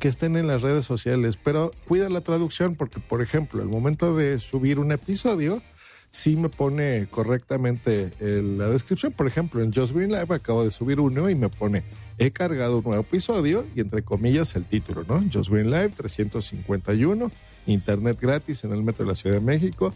que 0.00 0.08
estén 0.08 0.34
en 0.34 0.48
las 0.48 0.62
redes 0.62 0.84
sociales, 0.84 1.36
pero 1.36 1.70
cuida 1.86 2.08
la 2.08 2.22
traducción 2.22 2.74
porque, 2.74 2.98
por 2.98 3.22
ejemplo, 3.22 3.62
al 3.62 3.68
momento 3.68 4.16
de 4.16 4.40
subir 4.40 4.80
un 4.80 4.90
episodio, 4.90 5.62
sí 6.10 6.36
me 6.36 6.48
pone 6.48 7.06
correctamente 7.10 8.12
la 8.20 8.68
descripción. 8.68 9.12
Por 9.12 9.26
ejemplo, 9.26 9.62
en 9.62 9.72
Just 9.72 9.92
Green 9.94 10.10
Live 10.10 10.34
acabo 10.34 10.64
de 10.64 10.70
subir 10.70 11.00
uno 11.00 11.30
y 11.30 11.34
me 11.34 11.48
pone, 11.48 11.82
he 12.18 12.30
cargado 12.30 12.78
un 12.78 12.84
nuevo 12.84 13.00
episodio 13.00 13.66
y 13.74 13.80
entre 13.80 14.02
comillas 14.02 14.54
el 14.56 14.64
título, 14.64 15.04
¿no? 15.08 15.22
Just 15.32 15.50
Green 15.50 15.70
Live 15.70 15.90
351, 15.96 17.30
internet 17.66 18.18
gratis 18.20 18.64
en 18.64 18.72
el 18.72 18.82
metro 18.82 19.04
de 19.04 19.10
la 19.10 19.14
Ciudad 19.14 19.36
de 19.36 19.40
México. 19.40 19.92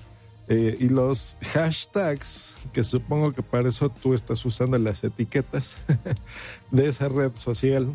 Eh, 0.46 0.76
y 0.78 0.90
los 0.90 1.38
hashtags, 1.40 2.56
que 2.74 2.84
supongo 2.84 3.32
que 3.32 3.42
para 3.42 3.68
eso 3.70 3.88
tú 3.88 4.12
estás 4.12 4.44
usando 4.44 4.78
las 4.78 5.02
etiquetas 5.02 5.78
de 6.70 6.86
esa 6.86 7.08
red 7.08 7.32
social, 7.34 7.88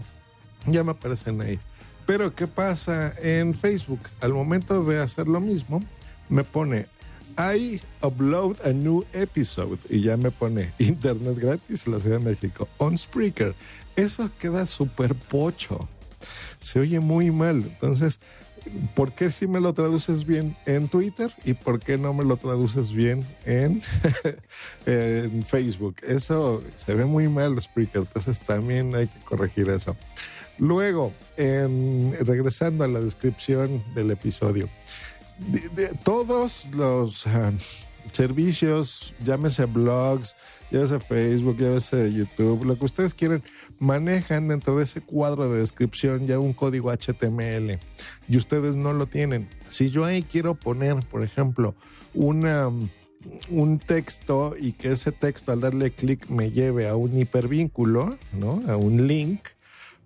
ya 0.66 0.84
me 0.84 0.92
aparecen 0.92 1.42
ahí. 1.42 1.60
Pero 2.08 2.34
¿qué 2.34 2.48
pasa 2.48 3.14
en 3.22 3.54
Facebook? 3.54 4.00
Al 4.20 4.34
momento 4.34 4.84
de 4.84 5.00
hacer 5.00 5.28
lo 5.28 5.40
mismo, 5.40 5.84
me 6.28 6.44
pone 6.44 6.88
I 7.40 7.80
upload 8.02 8.60
a 8.66 8.74
new 8.74 9.06
episode 9.14 9.80
y 9.90 10.02
ya 10.02 10.18
me 10.18 10.30
pone 10.30 10.74
internet 10.80 11.40
gratis 11.40 11.88
en 11.88 11.94
la 11.94 12.02
Ciudad 12.02 12.20
de 12.20 12.26
México 12.26 12.68
on 12.78 12.98
Spreaker. 12.98 13.56
Eso 13.96 14.30
queda 14.38 14.66
súper 14.66 15.16
pocho. 15.16 15.88
Se 16.60 16.82
oye 16.82 17.00
muy 17.00 17.32
mal. 17.32 17.64
Entonces, 17.64 18.20
¿por 18.94 19.14
qué 19.14 19.32
si 19.32 19.48
me 19.48 19.62
lo 19.62 19.74
traduces 19.74 20.26
bien 20.26 20.58
en 20.66 20.90
Twitter 20.90 21.34
y 21.46 21.54
por 21.54 21.80
qué 21.80 21.98
no 21.98 22.14
me 22.14 22.26
lo 22.26 22.36
traduces 22.36 22.92
bien 22.92 23.26
en, 23.46 23.82
Facebook? 25.46 25.96
Eso 26.06 26.62
se 26.76 26.94
ve 26.94 27.06
muy 27.06 27.30
mal, 27.30 27.60
Spreaker. 27.62 28.02
Entonces, 28.02 28.42
también 28.42 28.94
hay 28.96 29.08
que 29.08 29.20
corregir 29.22 29.70
eso. 29.70 29.96
Luego, 30.58 31.14
regresando 31.38 32.84
a 32.84 32.90
la 32.90 33.00
descripción 33.00 33.82
del 33.96 34.12
episodio 34.12 34.68
todos 36.04 36.68
los 36.74 37.26
um, 37.26 37.58
servicios, 38.12 39.14
llámese 39.24 39.66
blogs, 39.66 40.36
llámese 40.72 41.00
Facebook, 41.00 41.58
llámese 41.58 42.14
YouTube, 42.14 42.66
lo 42.66 42.78
que 42.78 42.86
ustedes 42.86 43.14
quieren, 43.14 43.44
manejan 43.80 44.48
dentro 44.48 44.78
de 44.78 44.84
ese 44.84 45.02
cuadro 45.02 45.50
de 45.50 45.60
descripción 45.60 46.28
ya 46.28 46.40
un 46.40 46.54
código 46.54 46.92
HTML 46.92 47.80
y 48.28 48.38
ustedes 48.38 48.76
no 48.76 48.94
lo 48.94 49.08
tienen. 49.08 49.50
Si 49.70 49.90
yo 49.90 50.06
ahí 50.06 50.24
quiero 50.24 50.56
poner, 50.56 50.98
por 51.08 51.24
ejemplo, 51.24 51.76
una, 52.14 52.70
un 53.50 53.80
texto 53.80 54.56
y 54.60 54.74
que 54.74 54.92
ese 54.92 55.12
texto 55.12 55.52
al 55.52 55.62
darle 55.62 55.92
clic 55.92 56.30
me 56.30 56.52
lleve 56.52 56.88
a 56.88 56.96
un 56.96 57.18
hipervínculo, 57.18 58.18
¿no? 58.34 58.62
A 58.68 58.76
un 58.76 59.08
link 59.08 59.42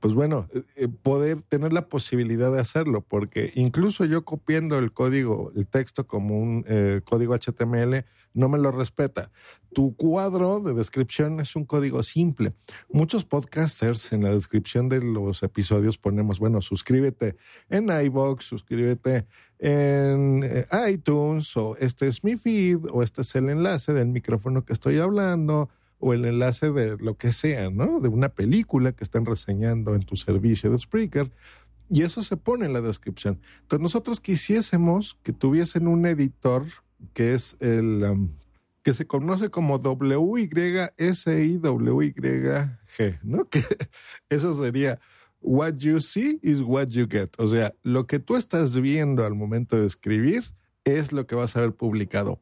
pues 0.03 0.15
bueno, 0.15 0.49
eh, 0.53 0.63
eh, 0.75 0.87
poder 0.89 1.43
tener 1.43 1.71
la 1.71 1.87
posibilidad 1.87 2.51
de 2.51 2.59
hacerlo, 2.59 3.05
porque 3.07 3.53
incluso 3.55 4.03
yo 4.03 4.25
copiando 4.25 4.77
el 4.77 4.91
código, 4.91 5.53
el 5.55 5.65
texto 5.65 6.07
como 6.07 6.37
un 6.37 6.65
eh, 6.67 6.99
código 7.05 7.33
HTML, 7.33 8.03
no 8.33 8.49
me 8.49 8.57
lo 8.57 8.73
respeta. 8.73 9.31
Tu 9.73 9.95
cuadro 9.95 10.59
de 10.59 10.73
descripción 10.73 11.39
es 11.39 11.55
un 11.55 11.63
código 11.63 12.03
simple. 12.03 12.51
Muchos 12.91 13.23
podcasters 13.23 14.11
en 14.11 14.23
la 14.23 14.35
descripción 14.35 14.89
de 14.89 15.01
los 15.01 15.41
episodios 15.41 15.97
ponemos, 15.97 16.37
bueno, 16.37 16.61
suscríbete 16.61 17.37
en 17.69 17.87
iBox, 17.89 18.43
suscríbete 18.43 19.25
en 19.57 20.65
iTunes, 20.89 21.55
o 21.55 21.77
este 21.79 22.07
es 22.07 22.25
mi 22.25 22.35
feed, 22.35 22.79
o 22.91 23.03
este 23.03 23.21
es 23.21 23.33
el 23.35 23.47
enlace 23.47 23.93
del 23.93 24.09
micrófono 24.09 24.65
que 24.65 24.73
estoy 24.73 24.97
hablando 24.97 25.69
o 26.03 26.13
el 26.13 26.25
enlace 26.25 26.71
de 26.71 26.97
lo 26.97 27.15
que 27.15 27.31
sea, 27.31 27.69
¿no? 27.69 28.01
De 28.01 28.09
una 28.09 28.27
película 28.27 28.91
que 28.91 29.05
están 29.05 29.25
reseñando 29.25 29.95
en 29.95 30.03
tu 30.03 30.17
servicio 30.17 30.69
de 30.69 30.77
Spreaker. 30.77 31.31
Y 31.89 32.01
eso 32.01 32.21
se 32.23 32.35
pone 32.35 32.65
en 32.65 32.73
la 32.73 32.81
descripción. 32.81 33.39
Entonces 33.61 33.81
nosotros 33.81 34.19
quisiésemos 34.19 35.17
que 35.23 35.31
tuviesen 35.31 35.87
un 35.87 36.05
editor 36.05 36.65
que 37.13 37.33
es 37.33 37.55
el 37.61 38.03
um, 38.03 38.29
que 38.81 38.93
se 38.93 39.07
conoce 39.07 39.49
como 39.49 39.77
WYSIWYG, 39.77 40.49
¿no? 43.23 43.45
Que 43.49 43.63
eso 44.29 44.53
sería 44.53 44.99
what 45.39 45.75
you 45.77 46.01
see 46.01 46.37
is 46.43 46.59
what 46.59 46.87
you 46.87 47.07
get. 47.09 47.29
O 47.37 47.47
sea, 47.47 47.73
lo 47.81 48.07
que 48.07 48.19
tú 48.19 48.35
estás 48.35 48.75
viendo 48.79 49.23
al 49.25 49.35
momento 49.35 49.79
de 49.79 49.87
escribir 49.87 50.43
es 50.83 51.13
lo 51.13 51.25
que 51.27 51.35
vas 51.35 51.55
a 51.55 51.61
ver 51.61 51.73
publicado 51.73 52.41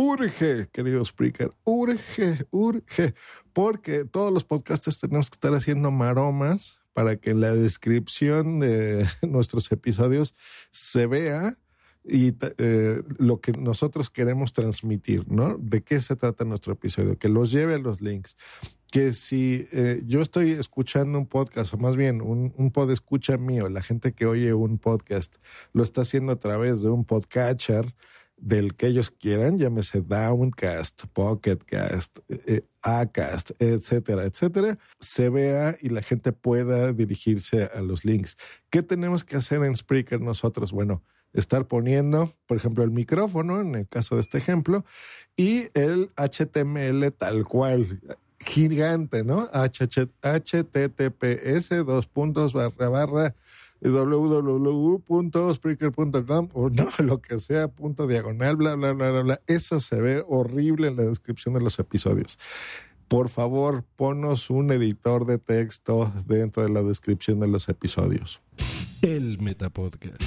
urge, 0.00 0.68
querido 0.72 1.04
Spreaker, 1.04 1.50
urge, 1.64 2.46
urge, 2.50 3.14
porque 3.52 4.06
todos 4.06 4.32
los 4.32 4.44
podcasters 4.44 4.98
tenemos 4.98 5.28
que 5.28 5.34
estar 5.34 5.52
haciendo 5.54 5.90
maromas 5.90 6.80
para 6.94 7.16
que 7.16 7.30
en 7.30 7.40
la 7.40 7.54
descripción 7.54 8.60
de 8.60 9.06
nuestros 9.22 9.70
episodios 9.72 10.34
se 10.70 11.06
vea 11.06 11.58
y 12.02 12.34
eh, 12.56 13.02
lo 13.18 13.42
que 13.42 13.52
nosotros 13.52 14.08
queremos 14.08 14.54
transmitir, 14.54 15.30
¿no? 15.30 15.58
De 15.58 15.82
qué 15.82 16.00
se 16.00 16.16
trata 16.16 16.46
nuestro 16.46 16.72
episodio, 16.72 17.18
que 17.18 17.28
los 17.28 17.52
lleve 17.52 17.74
a 17.74 17.78
los 17.78 18.00
links. 18.00 18.38
Que 18.90 19.12
si 19.12 19.68
eh, 19.70 20.02
yo 20.06 20.22
estoy 20.22 20.52
escuchando 20.52 21.18
un 21.18 21.26
podcast, 21.26 21.74
o 21.74 21.76
más 21.76 21.96
bien 21.96 22.22
un, 22.22 22.54
un 22.56 22.70
pod 22.70 22.90
escucha 22.90 23.36
mío, 23.36 23.68
la 23.68 23.82
gente 23.82 24.14
que 24.14 24.24
oye 24.24 24.54
un 24.54 24.78
podcast 24.78 25.36
lo 25.74 25.82
está 25.82 26.00
haciendo 26.00 26.32
a 26.32 26.38
través 26.38 26.80
de 26.80 26.88
un 26.88 27.04
podcatcher, 27.04 27.94
del 28.40 28.74
que 28.74 28.86
ellos 28.86 29.10
quieran, 29.10 29.58
llámese 29.58 30.00
Downcast, 30.00 31.04
Pocketcast, 31.12 32.18
eh, 32.28 32.62
Acast, 32.82 33.50
etcétera, 33.58 34.24
etcétera, 34.24 34.78
se 34.98 35.28
vea 35.28 35.76
y 35.80 35.90
la 35.90 36.02
gente 36.02 36.32
pueda 36.32 36.92
dirigirse 36.92 37.70
a 37.74 37.80
los 37.82 38.04
links. 38.04 38.36
¿Qué 38.70 38.82
tenemos 38.82 39.24
que 39.24 39.36
hacer 39.36 39.62
en 39.62 39.76
Spreaker 39.76 40.20
nosotros? 40.20 40.72
Bueno, 40.72 41.02
estar 41.32 41.66
poniendo, 41.66 42.32
por 42.46 42.56
ejemplo, 42.56 42.82
el 42.82 42.90
micrófono, 42.90 43.60
en 43.60 43.74
el 43.74 43.86
caso 43.88 44.14
de 44.14 44.22
este 44.22 44.38
ejemplo, 44.38 44.84
y 45.36 45.68
el 45.74 46.10
HTML 46.16 47.12
tal 47.12 47.44
cual, 47.44 48.00
gigante, 48.40 49.22
¿no? 49.22 49.50
HTTPS, 50.22 51.68
dos 51.84 52.06
puntos, 52.06 52.54
barra, 52.54 52.88
barra, 52.88 53.34
www.spreaker.com 53.80 56.48
o 56.52 56.70
no, 56.70 56.88
lo 57.04 57.20
que 57.20 57.38
sea, 57.38 57.68
punto 57.68 58.06
diagonal, 58.06 58.56
bla, 58.56 58.74
bla, 58.74 58.92
bla, 58.92 59.10
bla, 59.10 59.22
bla. 59.22 59.40
Eso 59.46 59.80
se 59.80 60.00
ve 60.00 60.24
horrible 60.26 60.88
en 60.88 60.96
la 60.96 61.04
descripción 61.04 61.54
de 61.54 61.60
los 61.60 61.78
episodios. 61.78 62.38
Por 63.08 63.28
favor, 63.28 63.84
ponos 63.96 64.50
un 64.50 64.70
editor 64.70 65.26
de 65.26 65.38
texto 65.38 66.12
dentro 66.26 66.62
de 66.62 66.68
la 66.68 66.82
descripción 66.82 67.40
de 67.40 67.48
los 67.48 67.68
episodios. 67.68 68.40
El 69.02 69.40
Metapodcast. 69.40 70.22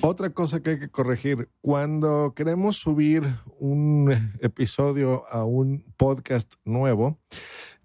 Otra 0.00 0.30
cosa 0.30 0.60
que 0.60 0.70
hay 0.70 0.78
que 0.78 0.90
corregir, 0.90 1.48
cuando 1.60 2.32
queremos 2.34 2.76
subir 2.76 3.24
un 3.58 4.12
episodio 4.40 5.24
a 5.28 5.44
un 5.44 5.84
podcast 5.96 6.54
nuevo, 6.64 7.18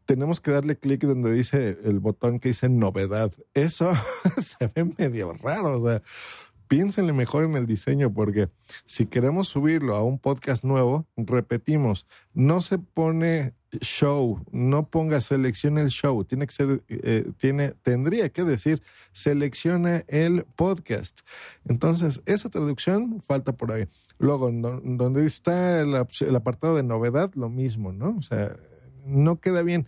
tenemos 0.05 0.39
que 0.39 0.51
darle 0.51 0.77
clic 0.77 1.01
donde 1.03 1.31
dice 1.31 1.77
el 1.83 1.99
botón 1.99 2.39
que 2.39 2.49
dice 2.49 2.69
novedad. 2.69 3.31
Eso 3.53 3.91
se 4.41 4.67
ve 4.67 4.91
medio 4.97 5.33
raro. 5.33 5.81
O 5.81 5.89
sea, 5.89 6.01
piénsenle 6.67 7.13
mejor 7.13 7.43
en 7.43 7.55
el 7.55 7.65
diseño 7.65 8.11
porque 8.11 8.49
si 8.85 9.05
queremos 9.05 9.47
subirlo 9.47 9.95
a 9.95 10.03
un 10.03 10.19
podcast 10.19 10.63
nuevo, 10.63 11.05
repetimos, 11.15 12.07
no 12.33 12.61
se 12.61 12.79
pone 12.79 13.53
show, 13.81 14.43
no 14.51 14.87
ponga 14.89 15.21
selecciona 15.21 15.81
el 15.81 15.89
show, 15.89 16.23
tiene 16.23 16.45
que 16.45 16.53
ser, 16.53 16.83
eh, 16.87 17.31
tiene, 17.37 17.73
tendría 17.81 18.29
que 18.29 18.43
decir 18.43 18.81
selecciona 19.11 20.03
el 20.07 20.45
podcast. 20.55 21.21
Entonces, 21.65 22.21
esa 22.25 22.49
traducción 22.49 23.21
falta 23.21 23.51
por 23.51 23.71
ahí. 23.71 23.87
Luego, 24.19 24.51
donde 24.51 25.25
está 25.25 25.81
el, 25.81 25.95
el 25.95 26.35
apartado 26.35 26.75
de 26.75 26.83
novedad, 26.83 27.31
lo 27.35 27.49
mismo, 27.49 27.91
¿no? 27.91 28.15
O 28.17 28.21
sea, 28.21 28.55
no 29.05 29.39
queda 29.39 29.61
bien. 29.63 29.87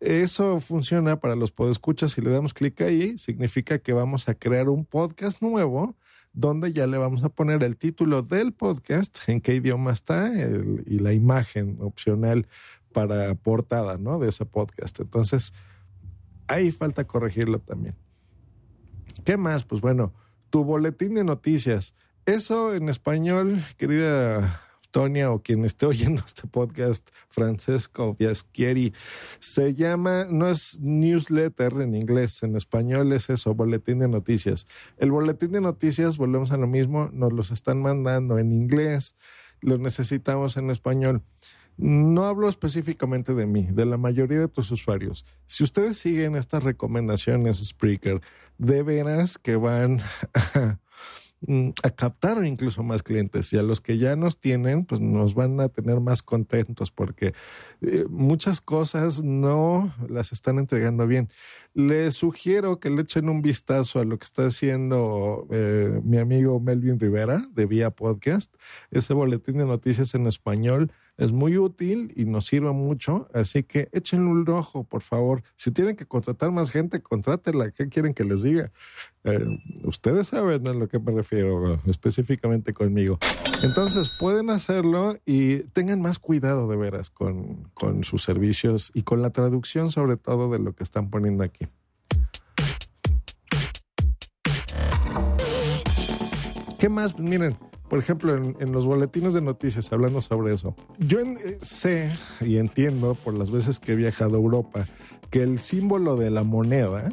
Eso 0.00 0.60
funciona 0.60 1.20
para 1.20 1.36
los 1.36 1.52
podescuchas. 1.52 2.12
Si 2.12 2.20
le 2.20 2.30
damos 2.30 2.54
clic 2.54 2.80
ahí, 2.82 3.16
significa 3.18 3.78
que 3.78 3.92
vamos 3.92 4.28
a 4.28 4.34
crear 4.34 4.68
un 4.68 4.84
podcast 4.84 5.40
nuevo 5.40 5.96
donde 6.32 6.74
ya 6.74 6.86
le 6.86 6.98
vamos 6.98 7.24
a 7.24 7.30
poner 7.30 7.64
el 7.64 7.78
título 7.78 8.20
del 8.20 8.52
podcast, 8.52 9.26
en 9.26 9.40
qué 9.40 9.54
idioma 9.54 9.92
está 9.92 10.30
y 10.86 10.98
la 10.98 11.14
imagen 11.14 11.78
opcional 11.80 12.46
para 12.92 13.34
portada, 13.34 13.96
¿no? 13.96 14.18
De 14.18 14.28
ese 14.28 14.44
podcast. 14.44 15.00
Entonces, 15.00 15.54
ahí 16.46 16.70
falta 16.72 17.06
corregirlo 17.06 17.58
también. 17.58 17.94
¿Qué 19.24 19.38
más? 19.38 19.64
Pues 19.64 19.80
bueno, 19.80 20.12
tu 20.50 20.62
boletín 20.62 21.14
de 21.14 21.24
noticias. 21.24 21.94
Eso 22.26 22.74
en 22.74 22.90
español, 22.90 23.64
querida 23.78 24.65
Tonia 24.96 25.30
o 25.30 25.42
quien 25.42 25.66
esté 25.66 25.84
oyendo 25.84 26.22
este 26.26 26.48
podcast, 26.48 27.10
Francesco 27.28 28.16
Viaschieri, 28.18 28.94
se 29.38 29.74
llama, 29.74 30.26
no 30.30 30.48
es 30.48 30.80
newsletter 30.80 31.82
en 31.82 31.94
inglés, 31.94 32.42
en 32.42 32.56
español 32.56 33.12
es 33.12 33.28
eso, 33.28 33.54
boletín 33.54 33.98
de 33.98 34.08
noticias. 34.08 34.66
El 34.96 35.10
boletín 35.10 35.52
de 35.52 35.60
noticias, 35.60 36.16
volvemos 36.16 36.50
a 36.50 36.56
lo 36.56 36.66
mismo, 36.66 37.10
nos 37.12 37.30
los 37.34 37.50
están 37.50 37.82
mandando 37.82 38.38
en 38.38 38.54
inglés, 38.54 39.16
lo 39.60 39.76
necesitamos 39.76 40.56
en 40.56 40.70
español. 40.70 41.22
No 41.76 42.24
hablo 42.24 42.48
específicamente 42.48 43.34
de 43.34 43.46
mí, 43.46 43.68
de 43.70 43.84
la 43.84 43.98
mayoría 43.98 44.38
de 44.38 44.48
tus 44.48 44.70
usuarios. 44.70 45.26
Si 45.44 45.62
ustedes 45.62 45.98
siguen 45.98 46.36
estas 46.36 46.62
recomendaciones, 46.62 47.58
Spreaker, 47.58 48.22
de 48.56 48.82
veras 48.82 49.36
que 49.36 49.56
van 49.56 50.00
a 50.54 50.78
a 51.82 51.90
captar 51.90 52.44
incluso 52.44 52.82
más 52.82 53.02
clientes 53.02 53.52
y 53.52 53.58
a 53.58 53.62
los 53.62 53.80
que 53.80 53.98
ya 53.98 54.16
nos 54.16 54.40
tienen, 54.40 54.84
pues 54.84 55.00
nos 55.00 55.34
van 55.34 55.60
a 55.60 55.68
tener 55.68 56.00
más 56.00 56.22
contentos 56.22 56.90
porque 56.90 57.34
eh, 57.82 58.04
muchas 58.08 58.60
cosas 58.60 59.22
no 59.22 59.94
las 60.08 60.32
están 60.32 60.58
entregando 60.58 61.06
bien. 61.06 61.30
Les 61.74 62.14
sugiero 62.14 62.80
que 62.80 62.90
le 62.90 63.02
echen 63.02 63.28
un 63.28 63.42
vistazo 63.42 64.00
a 64.00 64.04
lo 64.04 64.18
que 64.18 64.24
está 64.24 64.46
haciendo 64.46 65.46
eh, 65.50 66.00
mi 66.02 66.18
amigo 66.18 66.58
Melvin 66.58 66.98
Rivera 66.98 67.44
de 67.52 67.66
Vía 67.66 67.90
Podcast, 67.90 68.54
ese 68.90 69.12
boletín 69.12 69.58
de 69.58 69.66
noticias 69.66 70.14
en 70.14 70.26
español 70.26 70.90
es 71.16 71.32
muy 71.32 71.56
útil 71.56 72.12
y 72.14 72.24
nos 72.24 72.46
sirve 72.46 72.72
mucho, 72.72 73.28
así 73.32 73.62
que 73.62 73.88
échenle 73.92 74.30
un 74.30 74.48
ojo, 74.50 74.84
por 74.84 75.02
favor. 75.02 75.42
Si 75.56 75.70
tienen 75.70 75.96
que 75.96 76.06
contratar 76.06 76.50
más 76.50 76.70
gente, 76.70 77.00
contrátela. 77.00 77.70
¿Qué 77.70 77.88
quieren 77.88 78.12
que 78.12 78.24
les 78.24 78.42
diga? 78.42 78.70
Eh, 79.24 79.58
ustedes 79.84 80.28
saben 80.28 80.66
a 80.68 80.74
lo 80.74 80.88
que 80.88 80.98
me 80.98 81.12
refiero 81.12 81.80
específicamente 81.86 82.72
conmigo. 82.74 83.18
Entonces 83.62 84.10
pueden 84.10 84.50
hacerlo 84.50 85.16
y 85.24 85.60
tengan 85.72 86.02
más 86.02 86.18
cuidado 86.18 86.68
de 86.68 86.76
veras 86.76 87.10
con, 87.10 87.64
con 87.74 88.04
sus 88.04 88.22
servicios 88.22 88.90
y 88.94 89.02
con 89.02 89.22
la 89.22 89.30
traducción 89.30 89.90
sobre 89.90 90.16
todo 90.16 90.50
de 90.50 90.58
lo 90.58 90.74
que 90.74 90.84
están 90.84 91.08
poniendo 91.08 91.44
aquí. 91.44 91.66
¿Qué 96.78 96.90
más? 96.90 97.18
Miren, 97.18 97.56
por 97.88 97.98
ejemplo, 97.98 98.34
en, 98.34 98.72
los 98.72 98.86
boletines 98.86 99.34
de 99.34 99.42
noticias, 99.42 99.92
hablando 99.92 100.20
sobre 100.20 100.54
eso, 100.54 100.74
yo 100.98 101.20
eh, 101.20 101.58
sé 101.60 102.16
y 102.40 102.58
entiendo 102.58 103.14
por 103.14 103.34
las 103.34 103.50
veces 103.50 103.78
que 103.78 103.92
he 103.92 103.96
viajado 103.96 104.34
a 104.34 104.40
Europa 104.40 104.86
que 105.30 105.42
el 105.42 105.58
símbolo 105.58 106.16
de 106.16 106.30
la 106.30 106.44
moneda, 106.44 107.12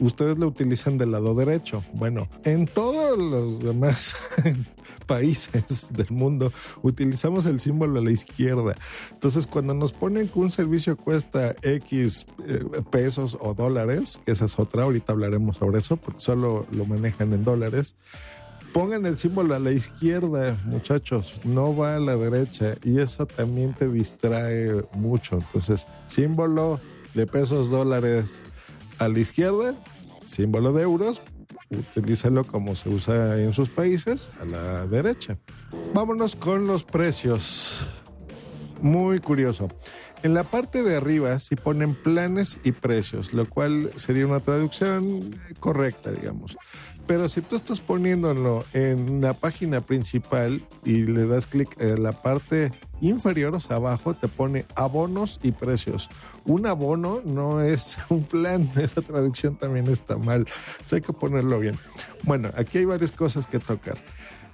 ustedes 0.00 0.38
lo 0.38 0.46
utilizan 0.46 0.98
del 0.98 1.12
lado 1.12 1.34
derecho. 1.34 1.82
Bueno, 1.94 2.28
en 2.44 2.66
todos 2.66 3.18
los 3.18 3.60
demás 3.60 4.16
países 5.06 5.92
del 5.92 6.10
mundo 6.10 6.52
utilizamos 6.82 7.46
el 7.46 7.60
símbolo 7.60 8.00
a 8.00 8.02
la 8.02 8.10
izquierda. 8.10 8.74
Entonces, 9.12 9.46
cuando 9.46 9.74
nos 9.74 9.92
ponen 9.92 10.28
que 10.28 10.38
un 10.38 10.50
servicio 10.50 10.96
cuesta 10.96 11.54
X 11.62 12.26
eh, 12.46 12.64
pesos 12.90 13.36
o 13.40 13.54
dólares, 13.54 14.20
que 14.24 14.32
esa 14.32 14.46
es 14.46 14.58
otra, 14.58 14.84
ahorita 14.84 15.12
hablaremos 15.12 15.58
sobre 15.58 15.78
eso, 15.78 15.96
porque 15.96 16.20
solo 16.20 16.66
lo 16.72 16.86
manejan 16.86 17.32
en 17.32 17.42
dólares 17.42 17.96
pongan 18.74 19.06
el 19.06 19.16
símbolo 19.16 19.54
a 19.54 19.60
la 19.60 19.70
izquierda, 19.70 20.56
muchachos, 20.64 21.40
no 21.44 21.76
va 21.76 21.94
a 21.94 22.00
la 22.00 22.16
derecha 22.16 22.74
y 22.82 22.98
eso 22.98 23.24
también 23.24 23.72
te 23.72 23.88
distrae 23.88 24.84
mucho. 24.96 25.36
Entonces, 25.36 25.86
símbolo 26.08 26.80
de 27.14 27.24
pesos 27.24 27.70
dólares 27.70 28.42
a 28.98 29.06
la 29.06 29.20
izquierda, 29.20 29.76
símbolo 30.24 30.72
de 30.72 30.82
euros, 30.82 31.22
utilízalo 31.70 32.42
como 32.42 32.74
se 32.74 32.88
usa 32.88 33.38
en 33.38 33.52
sus 33.52 33.70
países, 33.70 34.32
a 34.40 34.44
la 34.44 34.86
derecha. 34.88 35.38
Vámonos 35.94 36.34
con 36.34 36.66
los 36.66 36.82
precios. 36.84 37.86
Muy 38.82 39.20
curioso. 39.20 39.68
En 40.24 40.34
la 40.34 40.42
parte 40.42 40.82
de 40.82 40.96
arriba 40.96 41.38
si 41.38 41.54
ponen 41.54 41.94
planes 41.94 42.58
y 42.64 42.72
precios, 42.72 43.34
lo 43.34 43.48
cual 43.48 43.92
sería 43.94 44.26
una 44.26 44.40
traducción 44.40 45.38
correcta, 45.60 46.10
digamos. 46.10 46.56
Pero 47.06 47.28
si 47.28 47.42
tú 47.42 47.54
estás 47.54 47.80
poniéndolo 47.80 48.64
en 48.72 49.20
la 49.20 49.34
página 49.34 49.82
principal 49.82 50.62
y 50.84 51.02
le 51.02 51.26
das 51.26 51.46
clic 51.46 51.78
en 51.78 52.02
la 52.02 52.12
parte 52.12 52.72
inferior, 53.02 53.54
o 53.54 53.60
sea, 53.60 53.76
abajo, 53.76 54.14
te 54.14 54.26
pone 54.26 54.64
abonos 54.74 55.38
y 55.42 55.52
precios. 55.52 56.08
Un 56.46 56.66
abono 56.66 57.20
no 57.24 57.60
es 57.60 57.98
un 58.08 58.24
plan, 58.24 58.68
esa 58.76 59.02
traducción 59.02 59.56
también 59.56 59.88
está 59.88 60.16
mal. 60.16 60.46
hay 60.90 61.00
que 61.02 61.12
ponerlo 61.12 61.60
bien. 61.60 61.76
Bueno, 62.22 62.50
aquí 62.56 62.78
hay 62.78 62.84
varias 62.86 63.12
cosas 63.12 63.46
que 63.46 63.58
tocar. 63.58 63.98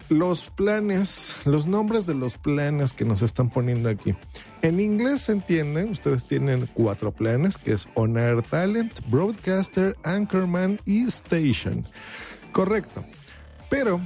Los 0.09 0.51
planes, 0.51 1.37
los 1.45 1.69
nombres 1.69 2.05
de 2.07 2.15
los 2.15 2.37
planes 2.37 2.93
que 2.93 3.05
nos 3.05 3.23
están 3.23 3.49
poniendo 3.49 3.89
aquí. 3.89 4.17
En 4.61 4.81
inglés 4.81 5.21
se 5.21 5.33
entienden, 5.33 5.91
ustedes 5.91 6.27
tienen 6.27 6.69
cuatro 6.75 7.13
planes, 7.13 7.57
que 7.57 7.75
es 7.75 7.89
On 7.95 8.19
Air 8.19 8.43
Talent, 8.43 9.09
Broadcaster, 9.09 9.97
Anchorman 10.03 10.81
y 10.85 11.07
Station. 11.07 11.87
Correcto. 12.53 13.05
Pero 13.69 14.01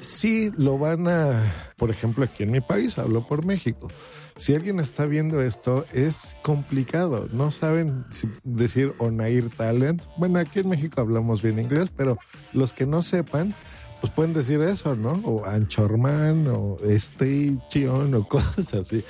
si 0.00 0.50
lo 0.50 0.78
van 0.78 1.08
a, 1.08 1.40
por 1.76 1.90
ejemplo, 1.90 2.24
aquí 2.24 2.42
en 2.42 2.50
mi 2.50 2.60
país, 2.60 2.98
hablo 2.98 3.26
por 3.26 3.44
México. 3.44 3.88
Si 4.36 4.54
alguien 4.54 4.80
está 4.80 5.06
viendo 5.06 5.40
esto, 5.40 5.84
es 5.92 6.36
complicado. 6.42 7.28
No 7.32 7.50
saben 7.50 8.04
decir 8.42 8.94
Onair 8.98 9.48
Talent. 9.48 10.04
Bueno, 10.16 10.40
aquí 10.40 10.58
en 10.58 10.68
México 10.68 11.00
hablamos 11.00 11.40
bien 11.40 11.58
inglés, 11.58 11.90
pero 11.96 12.18
los 12.52 12.72
que 12.72 12.84
no 12.84 13.00
sepan, 13.00 13.54
pues 14.00 14.12
pueden 14.12 14.34
decir 14.34 14.60
eso, 14.60 14.96
¿no? 14.96 15.12
O 15.24 15.46
Anchorman 15.46 16.48
o 16.48 16.76
Station 16.84 18.14
o 18.14 18.24
cosas 18.28 18.74
así. 18.74 19.04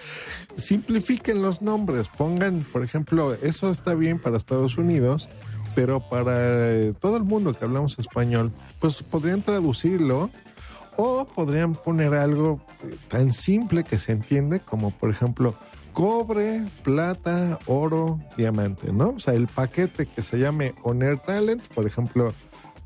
Simplifiquen 0.57 1.41
los 1.41 1.63
nombres. 1.63 2.09
Pongan, 2.11 2.61
por 2.61 2.85
ejemplo, 2.85 3.35
eso 3.43 3.71
está 3.71 3.95
bien 3.95 4.21
para 4.21 4.37
Estados 4.37 4.77
Unidos 4.77 5.31
pero 5.75 6.01
para 6.01 6.35
eh, 6.73 6.95
todo 6.99 7.17
el 7.17 7.25
mundo 7.25 7.53
que 7.53 7.65
hablamos 7.65 7.99
español, 7.99 8.53
pues 8.79 9.03
podrían 9.03 9.43
traducirlo 9.43 10.31
o 10.97 11.27
podrían 11.27 11.75
poner 11.75 12.15
algo 12.15 12.61
eh, 12.85 12.97
tan 13.09 13.33
simple 13.33 13.85
que 13.85 13.99
se 13.99 14.13
entiende 14.13 14.61
como 14.61 14.91
por 14.91 15.11
ejemplo 15.11 15.55
cobre, 15.93 16.67
plata, 16.83 17.59
oro, 17.67 18.21
diamante, 18.37 18.93
¿no? 18.93 19.11
O 19.11 19.19
sea, 19.21 19.35
el 19.35 19.47
paquete 19.47 20.07
que 20.07 20.23
se 20.23 20.39
llame 20.39 20.75
Honor 20.83 21.19
Talent, 21.21 21.69
por 21.69 21.87
ejemplo, 21.87 22.35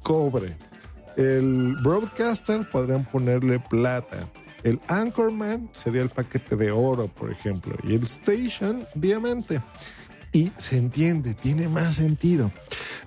cobre. 0.02 0.56
El 1.16 1.74
broadcaster 1.82 2.68
podrían 2.68 3.04
ponerle 3.04 3.60
plata. 3.60 4.28
El 4.62 4.78
Anchorman 4.88 5.70
sería 5.72 6.02
el 6.02 6.10
paquete 6.10 6.54
de 6.56 6.70
oro, 6.70 7.08
por 7.08 7.30
ejemplo. 7.32 7.74
Y 7.82 7.94
el 7.94 8.02
Station, 8.04 8.84
diamante 8.94 9.62
y 10.32 10.52
se 10.56 10.78
entiende, 10.78 11.34
tiene 11.34 11.68
más 11.68 11.96
sentido. 11.96 12.50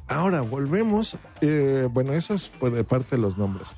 Ahora 0.07 0.41
volvemos, 0.41 1.17
eh, 1.41 1.87
bueno, 1.91 2.13
eso 2.13 2.33
es 2.33 2.47
por 2.47 2.83
parte 2.85 3.15
de 3.15 3.21
los 3.21 3.37
nombres. 3.37 3.73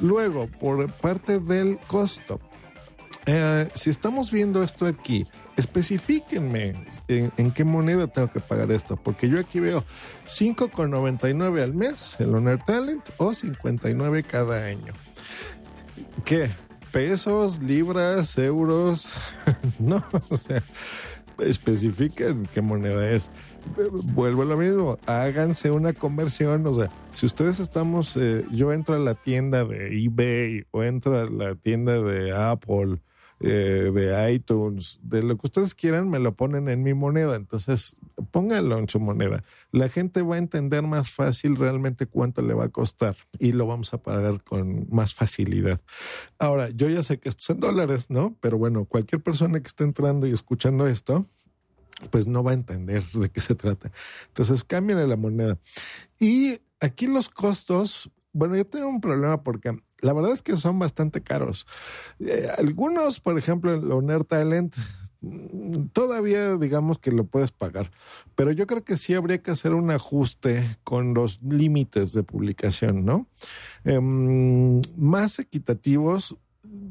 Luego, 0.00 0.46
por 0.46 0.90
parte 0.92 1.38
del 1.38 1.78
costo. 1.86 2.40
Eh, 3.26 3.68
si 3.74 3.90
estamos 3.90 4.30
viendo 4.30 4.62
esto 4.62 4.86
aquí, 4.86 5.26
especifíquenme 5.56 6.74
en, 7.08 7.30
en, 7.36 7.50
qué 7.50 7.64
moneda 7.64 8.06
tengo 8.06 8.28
que 8.28 8.40
pagar 8.40 8.72
esto, 8.72 8.96
porque 8.96 9.28
yo 9.28 9.38
aquí 9.38 9.60
veo 9.60 9.84
5,99 10.24 11.62
al 11.62 11.74
mes 11.74 12.16
el 12.20 12.34
Honor 12.34 12.62
Talent 12.64 13.06
o 13.18 13.34
59 13.34 14.22
cada 14.22 14.64
año. 14.64 14.94
¿Qué? 16.24 16.50
¿Pesos, 16.90 17.60
libras, 17.62 18.38
euros? 18.38 19.08
no, 19.78 20.02
o 20.30 20.36
sea, 20.38 20.62
especifiquen 21.38 22.46
qué 22.52 22.62
moneda 22.62 23.10
es. 23.10 23.30
Vuelvo 24.14 24.42
a 24.42 24.46
lo 24.46 24.56
mismo, 24.56 24.98
háganse 25.06 25.70
una 25.70 25.92
conversión, 25.92 26.66
o 26.66 26.72
sea, 26.72 26.88
si 27.10 27.26
ustedes 27.26 27.60
estamos, 27.60 28.16
eh, 28.16 28.44
yo 28.50 28.72
entro 28.72 28.94
a 28.94 28.98
la 28.98 29.14
tienda 29.14 29.64
de 29.64 30.04
eBay 30.04 30.64
o 30.70 30.82
entro 30.82 31.18
a 31.18 31.28
la 31.28 31.54
tienda 31.54 32.00
de 32.00 32.32
Apple, 32.32 32.98
eh, 33.40 33.90
de 33.94 34.32
iTunes, 34.32 34.98
de 35.02 35.22
lo 35.22 35.36
que 35.36 35.46
ustedes 35.46 35.74
quieran, 35.74 36.10
me 36.10 36.18
lo 36.18 36.34
ponen 36.34 36.68
en 36.68 36.82
mi 36.82 36.94
moneda. 36.94 37.36
Entonces, 37.36 37.96
pónganlo 38.30 38.78
en 38.78 38.88
su 38.88 38.98
moneda. 38.98 39.44
La 39.70 39.88
gente 39.88 40.22
va 40.22 40.34
a 40.36 40.38
entender 40.38 40.82
más 40.82 41.10
fácil 41.10 41.56
realmente 41.56 42.06
cuánto 42.06 42.42
le 42.42 42.54
va 42.54 42.64
a 42.64 42.68
costar 42.68 43.16
y 43.38 43.52
lo 43.52 43.66
vamos 43.66 43.94
a 43.94 43.98
pagar 43.98 44.42
con 44.42 44.88
más 44.90 45.14
facilidad. 45.14 45.80
Ahora, 46.38 46.70
yo 46.70 46.88
ya 46.88 47.02
sé 47.02 47.18
que 47.18 47.28
esto 47.28 47.42
es 47.44 47.50
en 47.50 47.60
dólares, 47.60 48.10
¿no? 48.10 48.36
Pero 48.40 48.58
bueno, 48.58 48.84
cualquier 48.86 49.22
persona 49.22 49.60
que 49.60 49.68
esté 49.68 49.84
entrando 49.84 50.26
y 50.26 50.32
escuchando 50.32 50.88
esto, 50.88 51.24
pues 52.10 52.26
no 52.26 52.42
va 52.42 52.52
a 52.52 52.54
entender 52.54 53.04
de 53.12 53.28
qué 53.28 53.40
se 53.40 53.54
trata. 53.54 53.92
Entonces, 54.28 54.64
cámbiale 54.64 55.06
la 55.06 55.16
moneda. 55.16 55.58
Y 56.18 56.60
aquí 56.80 57.06
los 57.06 57.28
costos, 57.28 58.10
bueno, 58.32 58.56
yo 58.56 58.66
tengo 58.66 58.88
un 58.88 59.00
problema 59.00 59.42
porque 59.42 59.78
la 60.00 60.12
verdad 60.12 60.32
es 60.32 60.42
que 60.42 60.56
son 60.56 60.78
bastante 60.78 61.22
caros. 61.22 61.66
Eh, 62.20 62.48
algunos, 62.56 63.20
por 63.20 63.38
ejemplo, 63.38 63.74
el 63.74 63.90
Honor 63.90 64.24
Talent, 64.24 64.76
mm, 65.20 65.86
todavía 65.92 66.56
digamos 66.56 66.98
que 66.98 67.10
lo 67.10 67.24
puedes 67.24 67.52
pagar, 67.52 67.90
pero 68.34 68.52
yo 68.52 68.66
creo 68.66 68.84
que 68.84 68.96
sí 68.96 69.14
habría 69.14 69.42
que 69.42 69.50
hacer 69.50 69.74
un 69.74 69.90
ajuste 69.90 70.64
con 70.84 71.14
los 71.14 71.42
límites 71.42 72.12
de 72.12 72.22
publicación, 72.22 73.04
¿no? 73.04 73.26
Em, 73.84 74.80
más 74.96 75.38
equitativos 75.38 76.36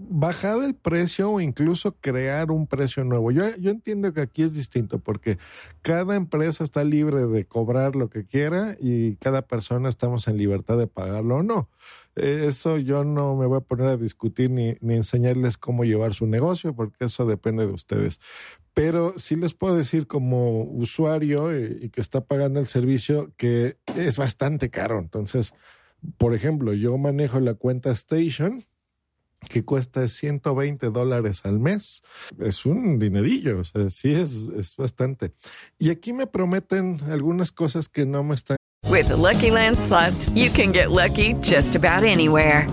bajar 0.10 0.63
el 0.63 0.76
precio 0.76 1.32
o 1.32 1.41
incluso 1.41 1.96
crear 2.00 2.52
un 2.52 2.67
precio 2.67 3.04
nuevo. 3.04 3.32
Yo, 3.32 3.43
yo 3.58 3.72
entiendo 3.72 4.13
que 4.13 4.22
aquí 4.22 4.43
es 4.43 4.54
distinto 4.54 5.00
porque 5.00 5.38
cada 5.82 6.15
empresa 6.15 6.63
está 6.63 6.84
libre 6.84 7.28
de 7.28 7.46
cobrar 7.46 7.96
lo 7.96 8.10
que 8.10 8.24
quiera 8.24 8.78
y 8.80 9.15
cada 9.17 9.41
persona 9.41 9.89
estamos 9.89 10.28
en 10.28 10.38
libertad 10.38 10.78
de 10.78 10.88
pagarlo 10.88 11.38
o 11.38 11.43
no. 11.43 11.70
Eso 12.15 12.78
yo 12.78 13.04
no 13.04 13.36
me 13.36 13.46
voy 13.46 13.58
a 13.58 13.62
poner 13.62 13.88
a 13.88 13.98
discutir 13.98 14.50
ni, 14.50 14.76
ni 14.82 14.96
enseñarles 14.96 15.58
cómo 15.58 15.84
llevar 15.84 16.13
su 16.13 16.26
negocio 16.26 16.74
porque 16.74 17.06
eso 17.06 17.26
depende 17.26 17.67
de 17.67 17.74
ustedes. 17.74 18.20
Pero 18.74 19.13
sí 19.17 19.36
les 19.36 19.54
puedo 19.54 19.76
decir 19.76 20.08
como 20.08 20.63
usuario 20.63 21.58
y, 21.58 21.78
y 21.82 21.89
que 21.89 22.02
está 22.02 22.22
pagando 22.22 22.60
el 22.60 22.65
servicio 22.65 23.32
que 23.38 23.78
es 23.96 24.17
bastante 24.17 24.70
caro. 24.70 25.00
Entonces, 25.00 25.54
por 26.17 26.34
ejemplo, 26.34 26.74
yo 26.74 26.98
manejo 26.98 27.39
la 27.39 27.54
cuenta 27.54 27.91
Station 27.91 28.63
que 29.50 29.63
cuesta 29.63 30.08
120 30.08 30.89
dólares 30.89 31.41
al 31.45 31.60
mes. 31.60 32.04
Es 32.39 32.65
un 32.65 33.00
dinerillo, 33.00 33.60
o 33.60 33.63
sea, 33.63 33.89
sí 33.89 34.13
es, 34.13 34.50
es 34.58 34.76
bastante. 34.78 35.34
Y 35.78 35.89
aquí 35.89 36.13
me 36.13 36.28
prometen 36.28 37.00
algunas 37.10 37.52
cosas 37.52 37.89
que 37.89 38.06
no 38.06 38.23
me 38.23 38.36
están. 38.36 38.58
With 38.89 39.10
the 39.10 39.17
Lucky 39.17 39.52
Land 39.52 39.78
slots, 39.78 40.30
you 40.30 40.50
can 40.50 40.71
get 40.71 40.91
lucky 40.91 41.34
just 41.41 41.76
about 41.76 42.04
anywhere. 42.04 42.67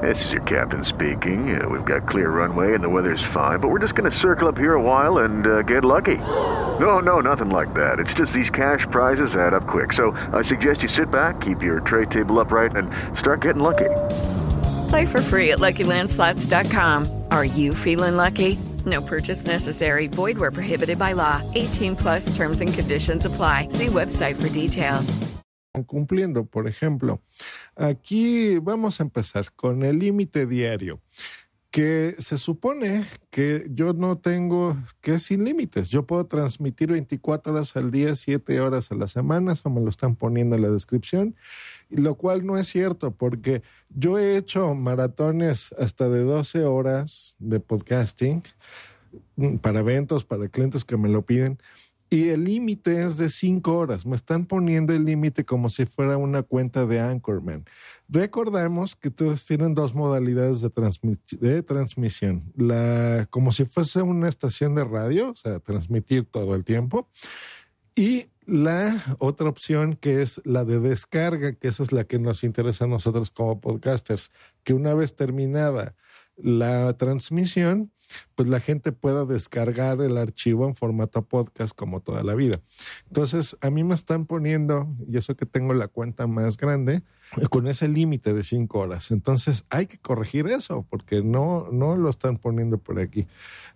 This 0.00 0.24
is 0.24 0.32
your 0.32 0.42
captain 0.42 0.84
speaking. 0.84 1.60
Uh, 1.60 1.68
we've 1.68 1.84
got 1.84 2.08
clear 2.08 2.30
runway 2.30 2.74
and 2.74 2.82
the 2.82 2.88
weather's 2.88 3.22
fine, 3.32 3.60
but 3.60 3.68
we're 3.68 3.78
just 3.78 3.94
going 3.94 4.10
to 4.10 4.16
circle 4.16 4.48
up 4.48 4.58
here 4.58 4.74
a 4.74 4.82
while 4.82 5.18
and 5.18 5.46
uh, 5.46 5.62
get 5.62 5.84
lucky. 5.84 6.16
No, 6.80 6.98
no, 6.98 7.20
nothing 7.20 7.50
like 7.50 7.72
that. 7.74 8.00
It's 8.00 8.14
just 8.14 8.32
these 8.32 8.50
cash 8.50 8.86
prizes 8.90 9.36
add 9.36 9.54
up 9.54 9.66
quick. 9.66 9.92
So 9.92 10.12
I 10.32 10.42
suggest 10.42 10.82
you 10.82 10.88
sit 10.88 11.10
back, 11.10 11.40
keep 11.40 11.62
your 11.62 11.80
tray 11.80 12.06
table 12.06 12.40
upright, 12.40 12.74
and 12.74 12.90
start 13.18 13.42
getting 13.42 13.62
lucky. 13.62 13.90
Play 14.92 15.06
for 15.06 15.22
free 15.22 15.52
at 15.52 15.58
LuckyLandSlots.com. 15.58 17.08
Are 17.30 17.46
you 17.46 17.72
feeling 17.74 18.18
lucky? 18.18 18.58
No 18.84 19.00
purchase 19.00 19.46
necessary. 19.46 20.06
Void 20.06 20.36
where 20.36 20.50
prohibited 20.50 20.98
by 20.98 21.14
law. 21.14 21.40
18 21.54 21.96
plus 21.96 22.28
terms 22.36 22.60
and 22.60 22.74
conditions 22.74 23.24
apply. 23.24 23.68
See 23.70 23.86
website 23.88 24.36
for 24.36 24.50
details. 24.50 25.16
Cumpliendo, 25.86 26.44
por 26.44 26.68
ejemplo, 26.68 27.22
aquí 27.74 28.58
vamos 28.58 29.00
a 29.00 29.04
empezar 29.04 29.54
con 29.56 29.82
el 29.82 29.98
límite 29.98 30.44
diario 30.44 31.00
que 31.72 32.14
se 32.18 32.36
supone 32.36 33.06
que 33.30 33.66
yo 33.70 33.94
no 33.94 34.18
tengo, 34.18 34.76
que 35.00 35.18
sin 35.18 35.44
límites. 35.44 35.88
Yo 35.88 36.06
puedo 36.06 36.26
transmitir 36.26 36.92
24 36.92 37.54
horas 37.54 37.74
al 37.76 37.90
día, 37.90 38.14
7 38.14 38.60
horas 38.60 38.92
a 38.92 38.94
la 38.94 39.08
semana, 39.08 39.54
eso 39.54 39.70
me 39.70 39.80
lo 39.80 39.88
están 39.88 40.14
poniendo 40.14 40.54
en 40.54 40.62
la 40.62 40.68
descripción, 40.68 41.34
lo 41.88 42.16
cual 42.16 42.46
no 42.46 42.56
es 42.56 42.68
cierto 42.68 43.12
porque 43.12 43.62
yo 43.88 44.18
he 44.18 44.36
hecho 44.36 44.74
maratones 44.74 45.72
hasta 45.78 46.08
de 46.08 46.20
12 46.20 46.64
horas 46.64 47.36
de 47.38 47.60
podcasting 47.60 48.42
mm, 49.36 49.56
para 49.56 49.80
eventos, 49.80 50.24
para 50.24 50.48
clientes 50.48 50.84
que 50.84 50.96
me 50.96 51.08
lo 51.08 51.22
piden. 51.22 51.58
Y 52.10 52.28
el 52.28 52.44
límite 52.44 53.02
es 53.02 53.16
de 53.16 53.30
5 53.30 53.74
horas. 53.74 54.04
Me 54.04 54.16
están 54.16 54.44
poniendo 54.44 54.92
el 54.92 55.06
límite 55.06 55.46
como 55.46 55.70
si 55.70 55.86
fuera 55.86 56.18
una 56.18 56.42
cuenta 56.42 56.84
de 56.84 57.00
Anchorman. 57.00 57.64
Recordemos 58.06 58.94
que 58.94 59.10
todos 59.10 59.46
tienen 59.46 59.72
dos 59.72 59.94
modalidades 59.94 60.60
de, 60.60 60.70
de, 61.40 61.62
transmisión. 61.62 62.52
La, 62.54 63.26
como 63.30 63.50
si 63.52 63.64
fuese 63.64 64.02
una 64.02 64.28
estación 64.28 64.74
de 64.74 64.84
radio, 64.84 65.30
o 65.30 65.36
sea, 65.36 65.60
transmitir 65.60 66.26
todo 66.26 66.54
el 66.54 66.64
tiempo. 66.64 67.08
Y 67.94 68.26
la 68.46 69.02
otra 69.18 69.48
opción 69.48 69.94
que 69.94 70.22
es 70.22 70.40
la 70.44 70.64
de 70.64 70.80
descarga, 70.80 71.52
que 71.54 71.68
esa 71.68 71.82
es 71.82 71.92
la 71.92 72.04
que 72.04 72.18
nos 72.18 72.44
interesa 72.44 72.84
a 72.84 72.88
nosotros 72.88 73.30
como 73.30 73.60
podcasters, 73.60 74.30
que 74.64 74.74
una 74.74 74.94
vez 74.94 75.14
terminada 75.14 75.94
la 76.36 76.96
transmisión, 76.96 77.92
pues 78.34 78.48
la 78.48 78.60
gente 78.60 78.92
pueda 78.92 79.24
descargar 79.24 80.00
el 80.00 80.16
archivo 80.16 80.66
en 80.66 80.74
formato 80.74 81.26
podcast 81.26 81.74
como 81.74 82.00
toda 82.00 82.22
la 82.22 82.34
vida. 82.34 82.60
Entonces, 83.06 83.56
a 83.60 83.70
mí 83.70 83.84
me 83.84 83.94
están 83.94 84.24
poniendo, 84.24 84.88
y 85.08 85.16
eso 85.16 85.36
que 85.36 85.46
tengo 85.46 85.74
la 85.74 85.88
cuenta 85.88 86.26
más 86.26 86.56
grande, 86.56 87.02
con 87.50 87.66
ese 87.66 87.88
límite 87.88 88.34
de 88.34 88.44
cinco 88.44 88.80
horas. 88.80 89.10
Entonces, 89.10 89.64
hay 89.70 89.86
que 89.86 89.98
corregir 89.98 90.46
eso, 90.48 90.86
porque 90.90 91.22
no, 91.22 91.68
no 91.72 91.96
lo 91.96 92.10
están 92.10 92.36
poniendo 92.36 92.78
por 92.78 92.98
aquí. 93.00 93.26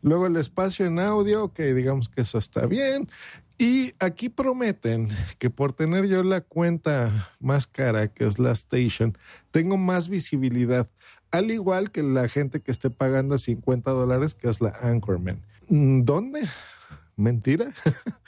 Luego 0.02 0.26
el 0.26 0.36
espacio 0.36 0.86
en 0.86 0.98
audio, 0.98 1.52
que 1.52 1.72
digamos 1.72 2.08
que 2.08 2.22
eso 2.22 2.38
está 2.38 2.66
bien. 2.66 3.08
Y 3.58 3.94
aquí 4.00 4.28
prometen 4.28 5.08
que 5.38 5.48
por 5.48 5.72
tener 5.72 6.06
yo 6.06 6.22
la 6.22 6.42
cuenta 6.42 7.30
más 7.40 7.66
cara, 7.66 8.08
que 8.08 8.26
es 8.26 8.38
la 8.38 8.52
Station, 8.52 9.16
tengo 9.50 9.78
más 9.78 10.10
visibilidad 10.10 10.90
al 11.36 11.50
igual 11.50 11.90
que 11.90 12.02
la 12.02 12.28
gente 12.28 12.60
que 12.60 12.70
esté 12.70 12.90
pagando 12.90 13.38
50 13.38 13.90
dólares, 13.90 14.34
que 14.34 14.48
es 14.48 14.60
la 14.60 14.70
Anchorman. 14.80 15.42
Mm, 15.68 16.02
¿Dónde? 16.02 16.42
Mentira. 17.16 17.72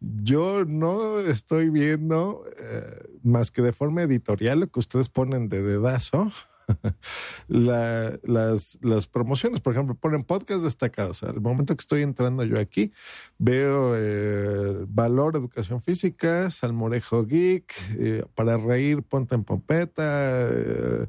Yo 0.00 0.64
no 0.66 1.20
estoy 1.20 1.70
viendo 1.70 2.44
eh, 2.58 3.08
más 3.22 3.50
que 3.50 3.62
de 3.62 3.72
forma 3.72 4.02
editorial 4.02 4.60
lo 4.60 4.66
que 4.68 4.80
ustedes 4.80 5.08
ponen 5.08 5.48
de 5.48 5.62
dedazo. 5.62 6.30
La, 7.48 8.18
las, 8.22 9.06
promociones, 9.12 9.60
por 9.60 9.74
ejemplo, 9.74 9.94
ponen 9.94 10.22
podcast 10.22 10.62
destacados. 10.62 11.22
Al 11.22 11.40
momento 11.40 11.76
que 11.76 11.82
estoy 11.82 12.00
entrando 12.00 12.42
yo 12.42 12.58
aquí, 12.58 12.90
veo 13.38 13.92
eh, 13.94 14.86
Valor, 14.88 15.36
Educación 15.36 15.82
Física, 15.82 16.50
Salmorejo 16.50 17.26
Geek, 17.26 17.74
eh, 17.98 18.24
para 18.34 18.56
reír, 18.56 19.02
ponte 19.02 19.34
en 19.34 19.44
pompeta, 19.44 21.06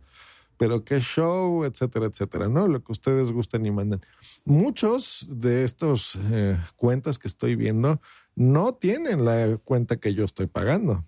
pero 0.58 0.84
qué 0.84 1.00
show, 1.00 1.64
etcétera, 1.66 2.08
etcétera, 2.08 2.48
¿no? 2.48 2.68
Lo 2.68 2.84
que 2.84 2.92
ustedes 2.92 3.32
gusten 3.32 3.66
y 3.66 3.72
manden. 3.72 4.02
Muchos 4.44 5.28
de 5.30 5.64
estos 5.64 6.18
eh, 6.32 6.58
cuentas 6.76 7.20
que 7.20 7.28
estoy 7.28 7.56
viendo 7.56 8.02
no 8.36 8.74
tienen 8.74 9.26
la 9.26 9.58
cuenta 9.64 9.98
que 9.98 10.14
yo 10.14 10.26
estoy 10.26 10.48
pagando. 10.48 11.06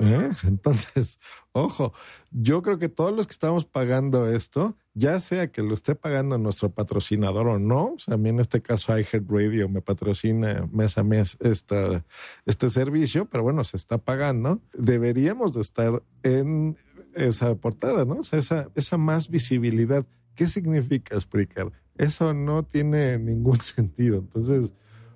¿Eh? 0.00 0.30
Entonces, 0.44 1.18
ojo, 1.52 1.92
yo 2.30 2.62
creo 2.62 2.78
que 2.78 2.88
todos 2.88 3.12
los 3.12 3.26
que 3.26 3.32
estamos 3.32 3.64
pagando 3.64 4.28
esto, 4.28 4.76
ya 4.94 5.18
sea 5.20 5.50
que 5.50 5.62
lo 5.62 5.74
esté 5.74 5.94
pagando 5.94 6.38
nuestro 6.38 6.70
patrocinador 6.70 7.48
o 7.48 7.58
no, 7.58 7.94
o 7.94 7.98
sea, 7.98 8.14
a 8.14 8.16
mí 8.16 8.28
en 8.28 8.38
este 8.38 8.62
caso 8.62 8.96
iHeartRadio 8.96 9.68
me 9.68 9.80
patrocina 9.80 10.68
mes 10.72 10.98
a 10.98 11.02
mes 11.02 11.36
esta, 11.40 12.04
este 12.46 12.70
servicio, 12.70 13.26
pero 13.26 13.42
bueno, 13.42 13.64
se 13.64 13.76
está 13.76 13.98
pagando, 13.98 14.60
deberíamos 14.72 15.54
de 15.54 15.60
estar 15.60 16.02
en 16.22 16.76
esa 17.14 17.54
portada, 17.54 18.04
¿no? 18.04 18.16
O 18.16 18.24
sea, 18.24 18.38
esa, 18.38 18.68
esa 18.74 18.96
más 18.98 19.28
visibilidad. 19.28 20.06
¿Qué 20.34 20.46
significa 20.46 21.14
explicar? 21.14 21.72
Eso 21.96 22.34
no 22.34 22.64
tiene 22.64 23.18
ningún 23.18 23.60
sentido. 23.60 24.18
Entonces, 24.18 24.74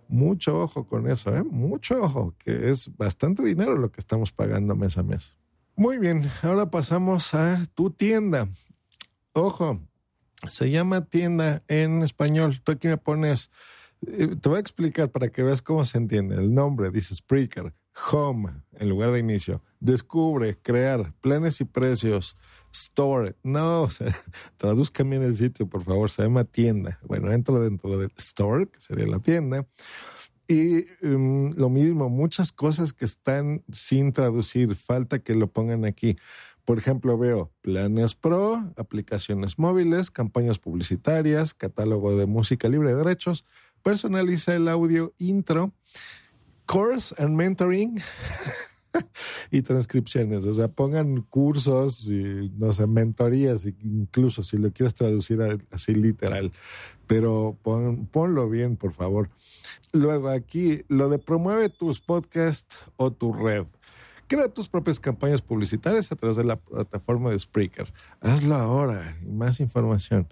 Mucho 0.09 0.63
ojo 0.63 0.87
con 0.87 1.11
eso, 1.11 1.37
¿eh? 1.37 1.43
Mucho 1.45 2.01
ojo, 2.01 2.35
que 2.39 2.71
es 2.71 2.97
bastante 2.97 3.45
dinero 3.45 3.77
lo 3.77 3.93
que 3.93 4.01
estamos 4.01 4.33
pagando 4.33 4.75
mes 4.75 4.97
a 4.97 5.03
mes. 5.03 5.37
Muy 5.77 5.99
bien, 5.99 6.31
ahora 6.43 6.71
pasamos 6.71 7.35
a 7.35 7.63
tu 7.75 7.91
tienda. 7.91 8.49
Ojo, 9.35 9.81
se 10.49 10.71
llama 10.71 11.05
tienda 11.05 11.63
en 11.69 12.03
español. 12.03 12.63
Tú 12.65 12.73
aquí 12.73 12.89
me 12.89 12.97
pones, 12.97 13.51
eh, 14.07 14.35
te 14.41 14.49
voy 14.49 14.57
a 14.57 14.61
explicar 14.61 15.11
para 15.11 15.29
que 15.29 15.43
veas 15.43 15.61
cómo 15.61 15.85
se 15.85 15.99
entiende. 15.99 16.37
El 16.37 16.55
nombre 16.55 16.91
dice 16.91 17.15
Spreaker, 17.15 17.75
Home 18.11 18.63
en 18.73 18.89
lugar 18.89 19.11
de 19.11 19.21
inicio. 19.21 19.63
Descubre, 19.81 20.59
crear, 20.61 21.13
planes 21.21 21.61
y 21.61 21.65
precios, 21.65 22.37
Store. 22.73 23.37
No, 23.43 23.83
o 23.83 23.91
sea, 23.91 24.15
traduzcan 24.57 25.11
bien 25.11 25.23
el 25.23 25.37
sitio, 25.37 25.69
por 25.69 25.85
favor. 25.85 26.11
Se 26.11 26.23
llama 26.23 26.45
tienda. 26.45 26.99
Bueno, 27.07 27.33
entro 27.33 27.61
dentro 27.61 27.99
del 27.99 28.13
store, 28.17 28.69
que 28.69 28.81
sería 28.81 29.07
la 29.07 29.19
tienda. 29.19 29.67
Y 30.47 30.87
um, 31.03 31.53
lo 31.57 31.69
mismo, 31.69 32.09
muchas 32.09 32.53
cosas 32.53 32.93
que 32.95 33.05
están 33.05 33.63
sin 33.71 34.13
traducir, 34.13 34.75
falta 34.75 35.19
que 35.19 35.35
lo 35.35 35.49
pongan 35.49 35.85
aquí. 35.85 36.17
Por 36.65 36.79
ejemplo, 36.79 37.17
veo 37.19 37.53
planes 37.61 38.15
pro, 38.15 38.73
aplicaciones 38.77 39.59
móviles, 39.59 40.11
campañas 40.11 40.59
publicitarias, 40.59 41.55
catálogo 41.55 42.17
de 42.17 42.27
música 42.27 42.69
libre 42.69 42.91
de 42.91 42.97
derechos, 42.97 43.45
personaliza 43.83 44.55
el 44.55 44.69
audio 44.69 45.15
intro, 45.19 45.73
course 46.69 47.15
and 47.19 47.37
mentoring. 47.37 48.01
y 49.51 49.63
transcripciones. 49.63 50.45
O 50.45 50.55
sea, 50.55 50.69
pongan 50.69 51.23
cursos 51.23 52.09
y, 52.09 52.53
no 52.57 52.73
sé, 52.73 52.87
mentorías, 52.87 53.67
incluso 53.67 54.43
si 54.43 54.57
lo 54.57 54.73
quieres 54.73 54.95
traducir 54.95 55.41
así 55.71 55.95
literal. 55.95 56.53
Pero 57.07 57.57
ponlo 57.63 58.49
bien, 58.49 58.77
por 58.77 58.93
favor. 58.93 59.31
Luego 59.93 60.29
aquí, 60.29 60.83
lo 60.89 61.09
de 61.09 61.19
promueve 61.19 61.69
tus 61.69 62.01
podcasts 62.01 62.77
o 62.97 63.11
tu 63.11 63.33
red. 63.33 63.65
Crea 64.27 64.49
tus 64.49 64.69
propias 64.69 65.01
campañas 65.01 65.41
publicitarias 65.41 66.13
a 66.13 66.17
través 66.17 66.37
de 66.37 66.45
la 66.45 66.57
plataforma 66.57 67.31
de 67.31 67.39
Spreaker. 67.39 67.91
Hazlo 68.21 68.57
ahora. 68.57 69.17
Más 69.27 69.59
información. 69.61 70.29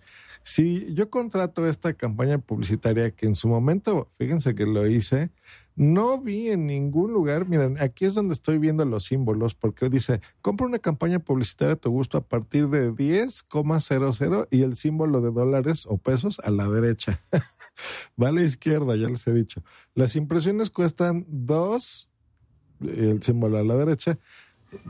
Si 0.47 0.95
yo 0.95 1.11
contrato 1.11 1.67
esta 1.67 1.95
campaña 1.95 2.39
publicitaria 2.39 3.11
que 3.11 3.27
en 3.27 3.35
su 3.35 3.49
momento, 3.49 4.13
fíjense 4.17 4.55
que 4.55 4.65
lo 4.65 4.87
hice, 4.87 5.33
no 5.75 6.21
vi 6.21 6.51
en 6.51 6.69
ningún 6.69 7.13
lugar, 7.13 7.49
miren, 7.49 7.79
aquí 7.81 8.05
es 8.05 8.15
donde 8.15 8.35
estoy 8.35 8.59
viendo 8.59 8.85
los 8.85 9.07
símbolos, 9.07 9.57
porque 9.57 9.89
dice, 9.89 10.21
compra 10.43 10.69
una 10.69 10.79
campaña 10.79 11.19
publicitaria 11.19 11.75
a 11.75 11.77
tu 11.77 11.91
gusto 11.91 12.17
a 12.17 12.21
partir 12.21 12.69
de 12.69 12.93
10,00 12.93 14.47
y 14.53 14.63
el 14.63 14.77
símbolo 14.77 15.21
de 15.21 15.33
dólares 15.33 15.85
o 15.85 15.99
pesos 15.99 16.39
a 16.39 16.53
la 16.53 16.69
derecha. 16.69 17.21
va 18.23 18.29
a 18.29 18.33
la 18.33 18.43
izquierda, 18.43 18.95
ya 18.95 19.09
les 19.09 19.27
he 19.27 19.35
dicho. 19.35 19.65
Las 19.97 20.15
impresiones 20.15 20.71
cuestan 20.71 21.27
dos, 21.29 22.09
el 22.81 23.21
símbolo 23.21 23.59
a 23.59 23.65
la 23.65 23.75
derecha, 23.75 24.17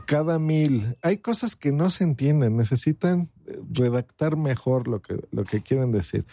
cada 0.05 0.37
mil. 0.37 0.95
Hay 1.01 1.17
cosas 1.17 1.55
que 1.55 1.71
no 1.71 1.89
se 1.89 2.03
entienden, 2.03 2.57
necesitan 2.57 3.31
redactar 3.71 4.37
mejor 4.37 4.87
lo 4.87 5.01
que, 5.01 5.19
lo 5.31 5.43
que 5.43 5.61
quieren 5.61 5.91
decir. 5.91 6.25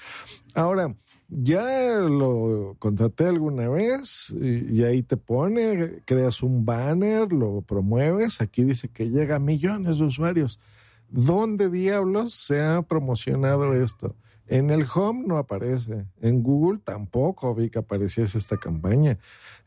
Ahora, 0.55 0.94
ya 1.29 1.98
lo 2.00 2.77
contraté 2.79 3.27
alguna 3.27 3.68
vez 3.68 4.35
y, 4.40 4.83
ahí 4.85 5.03
te 5.03 5.16
pone, 5.16 6.03
creas 6.05 6.42
un 6.42 6.64
banner, 6.64 7.33
lo 7.33 7.62
promueves, 7.62 8.40
aquí 8.40 8.62
dice 8.64 8.88
que 8.88 9.11
llega 9.11 9.37
a 9.37 9.40
millones 9.40 9.98
de 9.98 10.05
usuarios. 10.05 10.61
¿Dónde 11.09 11.70
diablos 11.70 12.35
se 12.35 12.61
ha 12.61 12.83
promocionado 12.83 13.74
esto? 13.74 14.16
En 14.46 14.70
el 14.70 14.87
Home 14.94 15.24
no 15.27 15.38
aparece, 15.38 16.07
en 16.20 16.42
Google 16.42 16.81
tampoco 16.85 17.55
vi 17.55 17.70
que 17.70 17.79
apareciese 17.79 18.37
esta 18.37 18.59
campaña. 18.59 19.18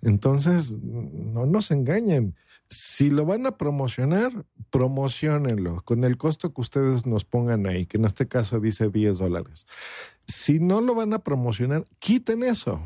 Entonces, 0.02 0.78
no 0.78 1.46
nos 1.48 1.72
engañen. 1.72 2.36
Si 2.70 3.10
lo 3.10 3.26
van 3.26 3.46
a 3.46 3.58
promocionar, 3.58 4.46
promocionenlo 4.70 5.82
con 5.84 6.04
el 6.04 6.18
costo 6.18 6.54
que 6.54 6.62
ustedes 6.62 7.06
nos 7.06 7.24
pongan 7.24 7.66
ahí, 7.66 7.86
que 7.86 7.98
en 7.98 8.06
este 8.06 8.28
caso 8.28 8.60
dice 8.60 8.90
10 8.90 9.20
dólares. 9.20 9.66
Si 10.28 10.60
no 10.60 10.82
lo 10.82 10.94
van 10.94 11.14
a 11.14 11.20
promocionar, 11.20 11.86
quiten 12.00 12.44
eso, 12.44 12.82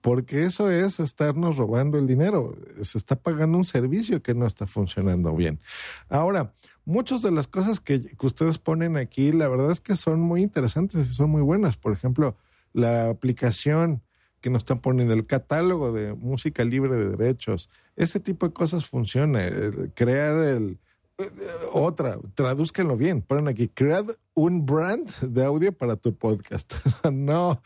porque 0.00 0.44
eso 0.44 0.70
es 0.70 1.00
estarnos 1.00 1.56
robando 1.56 1.98
el 1.98 2.06
dinero. 2.06 2.56
Se 2.80 2.96
está 2.96 3.16
pagando 3.16 3.58
un 3.58 3.64
servicio 3.64 4.22
que 4.22 4.34
no 4.34 4.46
está 4.46 4.66
funcionando 4.66 5.34
bien. 5.34 5.60
Ahora, 6.08 6.54
muchas 6.84 7.20
de 7.22 7.32
las 7.32 7.46
cosas 7.46 7.80
que, 7.80 8.02
que 8.02 8.26
ustedes 8.26 8.58
ponen 8.58 8.96
aquí, 8.96 9.32
la 9.32 9.48
verdad 9.48 9.70
es 9.70 9.80
que 9.80 9.96
son 9.96 10.20
muy 10.20 10.42
interesantes 10.42 11.10
y 11.10 11.12
son 11.12 11.30
muy 11.30 11.42
buenas. 11.42 11.76
Por 11.76 11.92
ejemplo, 11.92 12.36
la 12.72 13.10
aplicación 13.10 14.02
que 14.40 14.50
nos 14.50 14.60
están 14.60 14.78
poniendo, 14.80 15.14
el 15.14 15.26
catálogo 15.26 15.92
de 15.92 16.14
música 16.14 16.64
libre 16.64 16.96
de 16.96 17.16
derechos, 17.16 17.70
ese 17.96 18.20
tipo 18.20 18.46
de 18.46 18.52
cosas 18.52 18.86
funciona. 18.86 19.48
crear 19.94 20.38
el, 20.38 20.78
eh, 21.18 21.30
otra, 21.72 22.18
tradúzcanlo 22.34 22.96
bien, 22.96 23.22
ponen 23.22 23.48
aquí, 23.48 23.68
crear 23.68 24.04
un 24.34 24.66
brand 24.66 25.08
de 25.20 25.44
audio 25.44 25.72
para 25.72 25.96
tu 25.96 26.14
podcast. 26.14 26.74
no, 27.12 27.62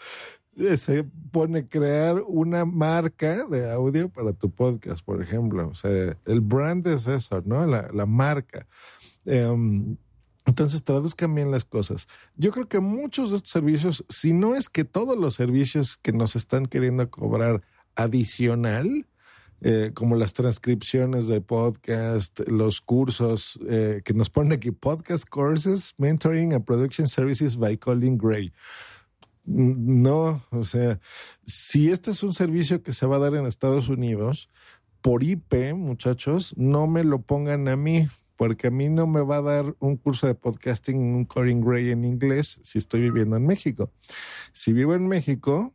se 0.77 1.05
pone 1.33 1.67
crear 1.67 2.23
una 2.27 2.65
marca 2.65 3.45
de 3.47 3.71
audio 3.71 4.09
para 4.09 4.33
tu 4.33 4.51
podcast, 4.51 5.05
por 5.05 5.21
ejemplo. 5.23 5.69
O 5.69 5.75
sea, 5.75 6.17
el 6.27 6.41
brand 6.41 6.87
es 6.87 7.07
eso, 7.07 7.43
¿no? 7.45 7.67
La, 7.67 7.89
la 7.93 8.07
marca. 8.07 8.67
Em, 9.25 9.97
entonces, 10.51 10.83
traduzcan 10.83 11.33
bien 11.33 11.53
las 11.53 11.65
cosas. 11.65 12.09
Yo 12.35 12.51
creo 12.51 12.69
que 12.69 12.81
muchos 12.81 13.31
de 13.31 13.37
estos 13.37 13.53
servicios, 13.53 14.05
si 14.09 14.33
no 14.33 14.57
es 14.57 14.69
que 14.69 14.83
todos 14.85 15.17
los 15.17 15.35
servicios 15.35 15.97
que 15.97 16.13
nos 16.13 16.35
están 16.35 16.67
queriendo 16.67 17.09
cobrar 17.09 17.63
adicional, 17.95 19.07
eh, 19.61 19.93
como 19.95 20.17
las 20.17 20.33
transcripciones 20.33 21.29
de 21.29 21.41
podcast, 21.41 22.41
los 22.49 22.81
cursos 22.81 23.61
eh, 23.69 24.03
que 24.05 24.13
nos 24.13 24.29
ponen 24.29 24.55
aquí, 24.55 24.73
podcast 24.73 25.25
courses, 25.29 25.95
mentoring 25.99 26.53
and 26.53 26.65
production 26.65 27.07
services 27.07 27.57
by 27.57 27.77
Colin 27.77 28.19
Gray. 28.19 28.53
No, 29.45 30.43
o 30.51 30.65
sea, 30.65 30.99
si 31.45 31.91
este 31.91 32.11
es 32.11 32.25
un 32.25 32.35
servicio 32.35 32.83
que 32.83 32.93
se 32.93 33.07
va 33.07 33.17
a 33.17 33.21
dar 33.21 33.37
en 33.37 33.47
Estados 33.47 33.89
Unidos, 33.89 34.51
por 35.01 35.23
IP, 35.23 35.75
muchachos, 35.75 36.55
no 36.57 36.89
me 36.89 37.05
lo 37.05 37.23
pongan 37.23 37.69
a 37.69 37.77
mí, 37.77 38.09
porque 38.41 38.69
a 38.69 38.71
mí 38.71 38.89
no 38.89 39.07
me 39.07 39.21
va 39.21 39.37
a 39.37 39.43
dar 39.43 39.77
un 39.81 39.99
curso 39.99 40.27
de 40.27 40.35
podcasting, 40.35 40.97
un 40.97 41.27
Corin 41.27 41.61
Gray 41.61 41.91
en 41.91 42.07
inglés 42.07 42.59
si 42.63 42.79
estoy 42.79 43.03
viviendo 43.03 43.37
en 43.37 43.47
México. 43.47 43.93
Si 44.55 44.73
vivo 44.73 44.95
en 44.95 45.09
México 45.09 45.75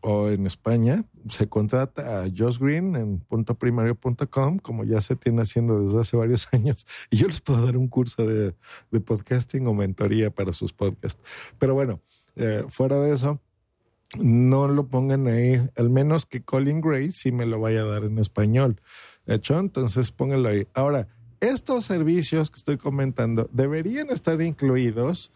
o 0.00 0.28
en 0.28 0.46
España, 0.46 1.02
se 1.28 1.48
contrata 1.48 2.22
a 2.22 2.28
Josh 2.32 2.58
Green 2.60 2.94
en 2.94 3.18
puntoprimario.com, 3.18 4.58
como 4.58 4.84
ya 4.84 5.00
se 5.00 5.16
tiene 5.16 5.42
haciendo 5.42 5.82
desde 5.82 6.02
hace 6.02 6.16
varios 6.16 6.46
años, 6.52 6.86
y 7.10 7.16
yo 7.16 7.26
les 7.26 7.40
puedo 7.40 7.66
dar 7.66 7.76
un 7.76 7.88
curso 7.88 8.24
de, 8.24 8.54
podcasting 9.00 9.66
o 9.66 9.74
mentoría 9.74 10.30
para 10.30 10.52
sus 10.52 10.72
podcasts. 10.72 11.20
Pero 11.58 11.74
bueno, 11.74 12.00
eh, 12.36 12.62
fuera 12.68 13.00
de 13.00 13.12
eso, 13.12 13.40
no 14.20 14.68
lo 14.68 14.86
pongan 14.86 15.26
ahí, 15.26 15.68
al 15.74 15.90
menos 15.90 16.26
que 16.26 16.44
Colin 16.44 16.80
Gray 16.80 17.10
sí 17.10 17.32
me 17.32 17.44
lo 17.44 17.58
vaya 17.58 17.80
a 17.80 17.86
dar 17.86 18.04
en 18.04 18.20
español. 18.20 18.80
¿Hecho? 19.26 19.58
Entonces 19.58 20.12
pónganlo 20.12 20.50
ahí. 20.50 20.68
Ahora, 20.74 21.08
estos 21.48 21.84
servicios 21.84 22.50
que 22.50 22.58
estoy 22.58 22.76
comentando 22.76 23.48
deberían 23.52 24.10
estar 24.10 24.40
incluidos 24.40 25.30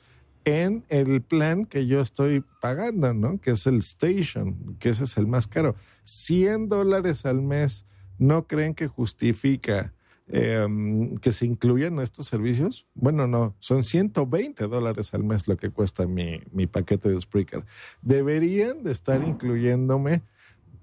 en 0.45 0.85
el 0.89 1.21
plan 1.21 1.67
que 1.67 1.87
yo 1.87 2.01
estoy 2.01 2.43
pagando, 2.61 3.13
¿no? 3.13 3.39
Que 3.41 3.51
es 3.53 3.67
el 3.67 3.79
Station, 3.79 4.77
que 4.79 4.91
ese 4.91 5.05
es 5.05 5.17
el 5.19 5.27
más 5.27 5.47
caro. 5.47 5.75
100 6.05 6.69
dólares 6.69 7.27
al 7.27 7.43
mes, 7.43 7.85
¿no 8.19 8.47
creen 8.47 8.75
que 8.75 8.87
justifica 8.87 9.93
em, 10.29 11.17
que 11.19 11.33
se 11.33 11.45
incluyan 11.45 11.99
estos 11.99 12.27
servicios? 12.27 12.87
Bueno, 12.95 13.27
no, 13.27 13.55
son 13.59 13.85
120 13.85 14.67
dólares 14.69 15.13
al 15.13 15.25
mes 15.25 15.49
lo 15.49 15.57
que 15.59 15.71
cuesta 15.71 16.07
mi, 16.07 16.41
mi 16.51 16.67
paquete 16.67 17.11
de 17.11 17.21
Spreaker. 17.21 17.65
Deberían 18.01 18.83
de 18.83 18.93
estar 18.93 19.23
incluyéndome 19.23 20.23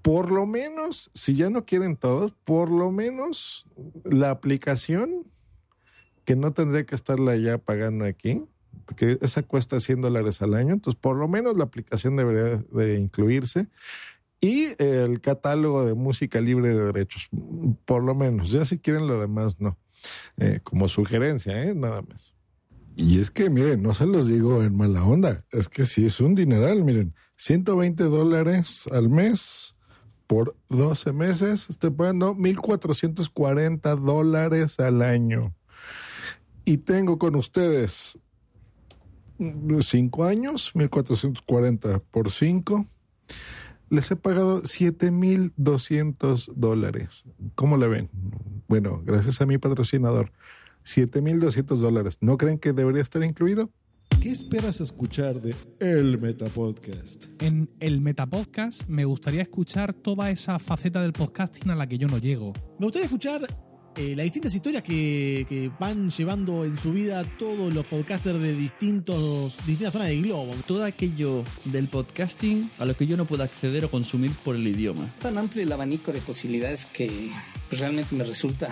por 0.05 0.29
lo 0.29 0.45
menos, 0.45 1.09
si 1.15 1.35
ya 1.35 1.49
no 1.49 1.65
quieren 1.65 1.97
todos, 1.97 2.31
por 2.43 2.69
lo 2.69 2.91
menos 2.91 3.65
la 4.03 4.29
aplicación, 4.29 5.25
que 6.25 6.35
no 6.35 6.53
tendría 6.53 6.85
que 6.85 6.93
estarla 6.93 7.35
ya 7.37 7.57
pagando 7.57 8.05
aquí, 8.05 8.43
porque 8.85 9.17
esa 9.21 9.41
cuesta 9.41 9.79
100 9.79 10.01
dólares 10.01 10.43
al 10.43 10.53
año, 10.53 10.75
entonces 10.75 11.01
por 11.01 11.17
lo 11.17 11.27
menos 11.27 11.57
la 11.57 11.63
aplicación 11.63 12.17
debería 12.17 12.63
de 12.71 12.99
incluirse. 12.99 13.67
Y 14.39 14.75
el 14.77 15.21
catálogo 15.21 15.83
de 15.87 15.95
música 15.95 16.39
libre 16.39 16.75
de 16.75 16.85
derechos, 16.85 17.27
por 17.85 18.03
lo 18.03 18.13
menos. 18.13 18.51
Ya 18.51 18.63
si 18.63 18.77
quieren 18.77 19.07
lo 19.07 19.19
demás, 19.19 19.59
no. 19.59 19.75
Eh, 20.37 20.59
como 20.61 20.87
sugerencia, 20.87 21.63
¿eh? 21.63 21.73
nada 21.73 22.03
más. 22.03 22.35
Y 22.95 23.19
es 23.19 23.31
que, 23.31 23.49
miren, 23.49 23.81
no 23.81 23.95
se 23.95 24.05
los 24.05 24.27
digo 24.27 24.61
en 24.61 24.77
mala 24.77 25.03
onda, 25.03 25.43
es 25.51 25.67
que 25.67 25.83
si 25.83 26.05
es 26.05 26.19
un 26.19 26.35
dineral, 26.35 26.83
miren, 26.83 27.15
120 27.37 28.03
dólares 28.03 28.87
al 28.91 29.09
mes 29.09 29.74
por 30.27 30.55
12 30.69 31.13
meses, 31.13 31.69
estoy 31.69 31.91
pagando 31.91 32.35
1.440 32.35 33.99
dólares 33.99 34.79
al 34.79 35.01
año. 35.01 35.53
Y 36.65 36.77
tengo 36.77 37.19
con 37.19 37.35
ustedes 37.35 38.17
5 39.37 40.23
años, 40.23 40.73
1.440 40.73 42.01
por 42.11 42.31
5. 42.31 42.87
les 43.89 44.09
he 44.09 44.15
pagado 44.15 44.63
7.200 44.63 46.53
dólares. 46.55 47.25
¿Cómo 47.53 47.77
le 47.77 47.87
ven? 47.87 48.09
Bueno, 48.67 49.01
gracias 49.05 49.41
a 49.41 49.45
mi 49.45 49.57
patrocinador, 49.57 50.31
7.200 50.83 51.77
dólares. 51.77 52.17
¿No 52.21 52.37
creen 52.37 52.57
que 52.57 52.73
debería 52.73 53.01
estar 53.01 53.23
incluido? 53.23 53.69
¿Qué 54.25 54.31
esperas 54.31 54.81
escuchar 54.81 55.39
de 55.39 55.53
El 55.79 56.17
Metapodcast? 56.17 57.25
En 57.43 57.69
el 57.79 58.01
Metapodcast 58.01 58.87
me 58.87 59.05
gustaría 59.05 59.43
escuchar 59.43 59.93
toda 59.93 60.31
esa 60.31 60.57
faceta 60.57 60.99
del 60.99 61.13
podcasting 61.13 61.69
a 61.69 61.75
la 61.75 61.85
que 61.85 61.99
yo 61.99 62.07
no 62.07 62.17
llego. 62.17 62.51
Me 62.79 62.87
gustaría 62.87 63.05
escuchar 63.05 63.47
eh, 63.95 64.15
las 64.15 64.23
distintas 64.23 64.55
historias 64.55 64.81
que, 64.81 65.45
que 65.47 65.69
van 65.79 66.09
llevando 66.09 66.65
en 66.65 66.75
su 66.75 66.91
vida 66.91 67.23
todos 67.37 67.71
los 67.71 67.85
podcasters 67.85 68.39
de 68.39 68.55
distintos, 68.55 69.57
distintas 69.67 69.93
zonas 69.93 70.07
del 70.07 70.23
globo. 70.23 70.55
Todo 70.65 70.85
aquello 70.85 71.43
del 71.65 71.87
podcasting 71.87 72.67
a 72.79 72.85
lo 72.85 72.97
que 72.97 73.05
yo 73.05 73.17
no 73.17 73.25
puedo 73.25 73.43
acceder 73.43 73.85
o 73.85 73.91
consumir 73.91 74.31
por 74.43 74.55
el 74.55 74.65
idioma. 74.65 75.07
Tan 75.21 75.37
amplio 75.37 75.61
el 75.61 75.71
abanico 75.71 76.11
de 76.11 76.21
posibilidades 76.21 76.85
que 76.85 77.29
realmente 77.69 78.15
me 78.15 78.23
resulta 78.23 78.71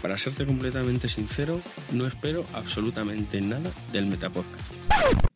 para 0.00 0.18
serte 0.18 0.46
completamente 0.46 1.08
sincero, 1.08 1.60
no 1.92 2.06
espero 2.06 2.44
absolutamente 2.54 3.40
nada 3.40 3.70
del 3.92 4.06
Metapodcast. 4.06 4.72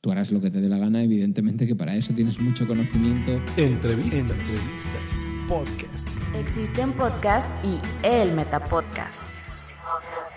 Tú 0.00 0.10
harás 0.10 0.30
lo 0.30 0.40
que 0.40 0.50
te 0.50 0.60
dé 0.60 0.68
la 0.68 0.78
gana, 0.78 1.02
evidentemente 1.02 1.66
que 1.66 1.76
para 1.76 1.94
eso 1.94 2.12
tienes 2.14 2.40
mucho 2.40 2.66
conocimiento. 2.66 3.32
Entrevistas, 3.56 4.20
Entrevistas 4.20 5.32
podcast. 5.52 6.08
Existen 6.34 6.92
podcast 6.92 7.48
y 7.62 7.78
el 8.02 8.32
Metapodcast. 8.34 9.42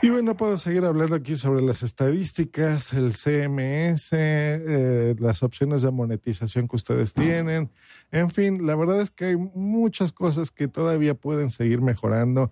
Y 0.01 0.09
bueno, 0.09 0.35
puedo 0.35 0.57
seguir 0.57 0.83
hablando 0.83 1.15
aquí 1.15 1.38
sobre 1.38 1.63
las 1.63 1.83
estadísticas, 1.83 2.93
el 2.93 3.13
CMS, 3.13 4.09
eh, 4.11 5.15
las 5.17 5.41
opciones 5.41 5.83
de 5.83 5.91
monetización 5.91 6.67
que 6.67 6.75
ustedes 6.75 7.13
tienen. 7.13 7.71
En 8.11 8.29
fin, 8.29 8.67
la 8.67 8.75
verdad 8.75 8.99
es 8.99 9.09
que 9.09 9.25
hay 9.25 9.38
muchas 9.38 10.11
cosas 10.11 10.51
que 10.51 10.67
todavía 10.67 11.15
pueden 11.15 11.49
seguir 11.49 11.81
mejorando 11.81 12.51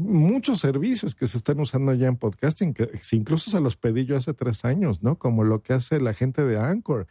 muchos 0.00 0.60
servicios 0.60 1.14
que 1.14 1.26
se 1.26 1.36
están 1.36 1.60
usando 1.60 1.94
ya 1.94 2.08
en 2.08 2.16
podcasting, 2.16 2.74
que 2.74 2.90
incluso 3.12 3.50
se 3.50 3.60
los 3.60 3.76
pedí 3.76 4.04
yo 4.04 4.16
hace 4.16 4.34
tres 4.34 4.64
años, 4.64 5.02
¿no? 5.02 5.18
Como 5.18 5.44
lo 5.44 5.62
que 5.62 5.72
hace 5.72 6.00
la 6.00 6.14
gente 6.14 6.44
de 6.44 6.58
Anchor, 6.58 7.06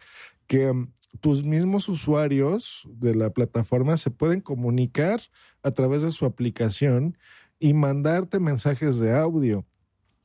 que 0.47 0.69
um, 0.69 0.91
tus 1.21 1.45
mismos 1.45 1.89
usuarios 1.89 2.87
de 2.91 3.15
la 3.15 3.31
plataforma 3.31 3.97
se 3.97 4.11
pueden 4.11 4.41
comunicar 4.41 5.21
a 5.63 5.71
través 5.71 6.01
de 6.01 6.11
su 6.11 6.25
aplicación 6.25 7.17
y 7.59 7.73
mandarte 7.73 8.39
mensajes 8.39 8.99
de 8.99 9.15
audio. 9.15 9.65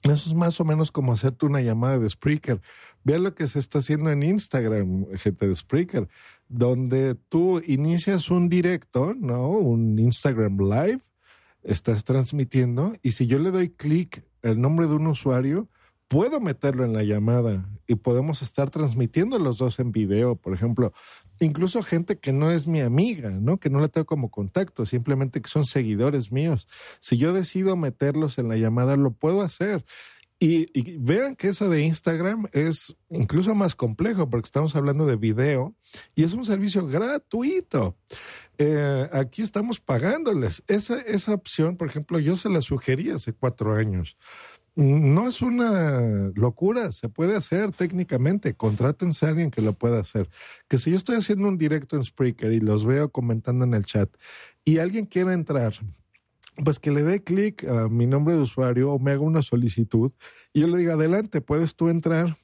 Eso 0.02 0.28
es 0.28 0.34
más 0.34 0.60
o 0.60 0.64
menos 0.64 0.90
como 0.90 1.12
hacerte 1.12 1.46
una 1.46 1.62
llamada 1.62 1.98
de 1.98 2.10
Spreaker. 2.10 2.60
Vean 3.04 3.22
lo 3.22 3.34
que 3.34 3.46
se 3.48 3.58
está 3.58 3.78
haciendo 3.78 4.10
en 4.10 4.22
Instagram, 4.22 5.06
gente 5.16 5.48
de 5.48 5.56
Spreaker, 5.56 6.08
donde 6.48 7.14
tú 7.14 7.62
inicias 7.66 8.30
un 8.30 8.48
directo, 8.48 9.14
¿no? 9.14 9.48
Un 9.48 9.98
Instagram 9.98 10.58
Live 10.58 11.00
estás 11.64 12.04
transmitiendo 12.04 12.94
y 13.02 13.12
si 13.12 13.26
yo 13.26 13.38
le 13.38 13.50
doy 13.50 13.70
clic 13.70 14.24
el 14.42 14.60
nombre 14.60 14.86
de 14.86 14.94
un 14.94 15.06
usuario, 15.06 15.68
puedo 16.08 16.40
meterlo 16.40 16.84
en 16.84 16.92
la 16.92 17.02
llamada 17.02 17.68
y 17.86 17.96
podemos 17.96 18.42
estar 18.42 18.70
transmitiendo 18.70 19.38
los 19.38 19.58
dos 19.58 19.78
en 19.78 19.92
video, 19.92 20.36
por 20.36 20.54
ejemplo. 20.54 20.92
Incluso 21.40 21.82
gente 21.82 22.18
que 22.18 22.32
no 22.32 22.50
es 22.50 22.66
mi 22.66 22.80
amiga, 22.80 23.30
¿no? 23.30 23.58
Que 23.58 23.70
no 23.70 23.80
la 23.80 23.88
tengo 23.88 24.06
como 24.06 24.30
contacto, 24.30 24.86
simplemente 24.86 25.40
que 25.40 25.48
son 25.48 25.64
seguidores 25.64 26.30
míos. 26.30 26.68
Si 27.00 27.16
yo 27.16 27.32
decido 27.32 27.76
meterlos 27.76 28.38
en 28.38 28.48
la 28.48 28.56
llamada, 28.56 28.96
lo 28.96 29.12
puedo 29.12 29.42
hacer. 29.42 29.84
Y, 30.40 30.68
y, 30.78 30.98
vean 30.98 31.36
que 31.36 31.48
eso 31.48 31.68
de 31.68 31.82
Instagram 31.82 32.46
es 32.52 32.94
incluso 33.08 33.54
más 33.54 33.74
complejo 33.74 34.28
porque 34.28 34.46
estamos 34.46 34.74
hablando 34.76 35.06
de 35.06 35.16
video 35.16 35.74
y 36.14 36.24
es 36.24 36.32
un 36.34 36.44
servicio 36.44 36.86
gratuito. 36.86 37.96
Eh, 38.58 39.08
aquí 39.12 39.42
estamos 39.42 39.80
pagándoles. 39.80 40.62
Esa, 40.68 41.00
esa 41.00 41.34
opción, 41.34 41.76
por 41.76 41.88
ejemplo, 41.88 42.18
yo 42.18 42.36
se 42.36 42.48
la 42.48 42.60
sugerí 42.60 43.10
hace 43.10 43.32
cuatro 43.32 43.74
años. 43.74 44.16
No 44.76 45.28
es 45.28 45.40
una 45.40 46.32
locura, 46.34 46.90
se 46.90 47.08
puede 47.08 47.36
hacer 47.36 47.70
técnicamente. 47.72 48.54
Contrátense 48.54 49.26
a 49.26 49.28
alguien 49.30 49.50
que 49.50 49.62
lo 49.62 49.72
pueda 49.72 50.00
hacer. 50.00 50.28
Que 50.68 50.78
si 50.78 50.90
yo 50.90 50.96
estoy 50.96 51.16
haciendo 51.16 51.48
un 51.48 51.58
directo 51.58 51.96
en 51.96 52.04
Spreaker 52.04 52.52
y 52.52 52.60
los 52.60 52.84
veo 52.84 53.10
comentando 53.10 53.64
en 53.64 53.74
el 53.74 53.84
chat 53.84 54.10
y 54.64 54.78
alguien 54.78 55.06
quiere 55.06 55.32
entrar, 55.32 55.74
pues 56.64 56.80
que 56.80 56.90
le 56.90 57.04
dé 57.04 57.22
clic 57.22 57.64
a 57.68 57.88
mi 57.88 58.06
nombre 58.06 58.34
de 58.34 58.40
usuario 58.40 58.92
o 58.92 58.98
me 58.98 59.12
haga 59.12 59.22
una 59.22 59.42
solicitud 59.42 60.12
y 60.52 60.60
yo 60.60 60.66
le 60.66 60.78
diga, 60.78 60.94
adelante, 60.94 61.40
puedes 61.40 61.76
tú 61.76 61.88
entrar. 61.88 62.36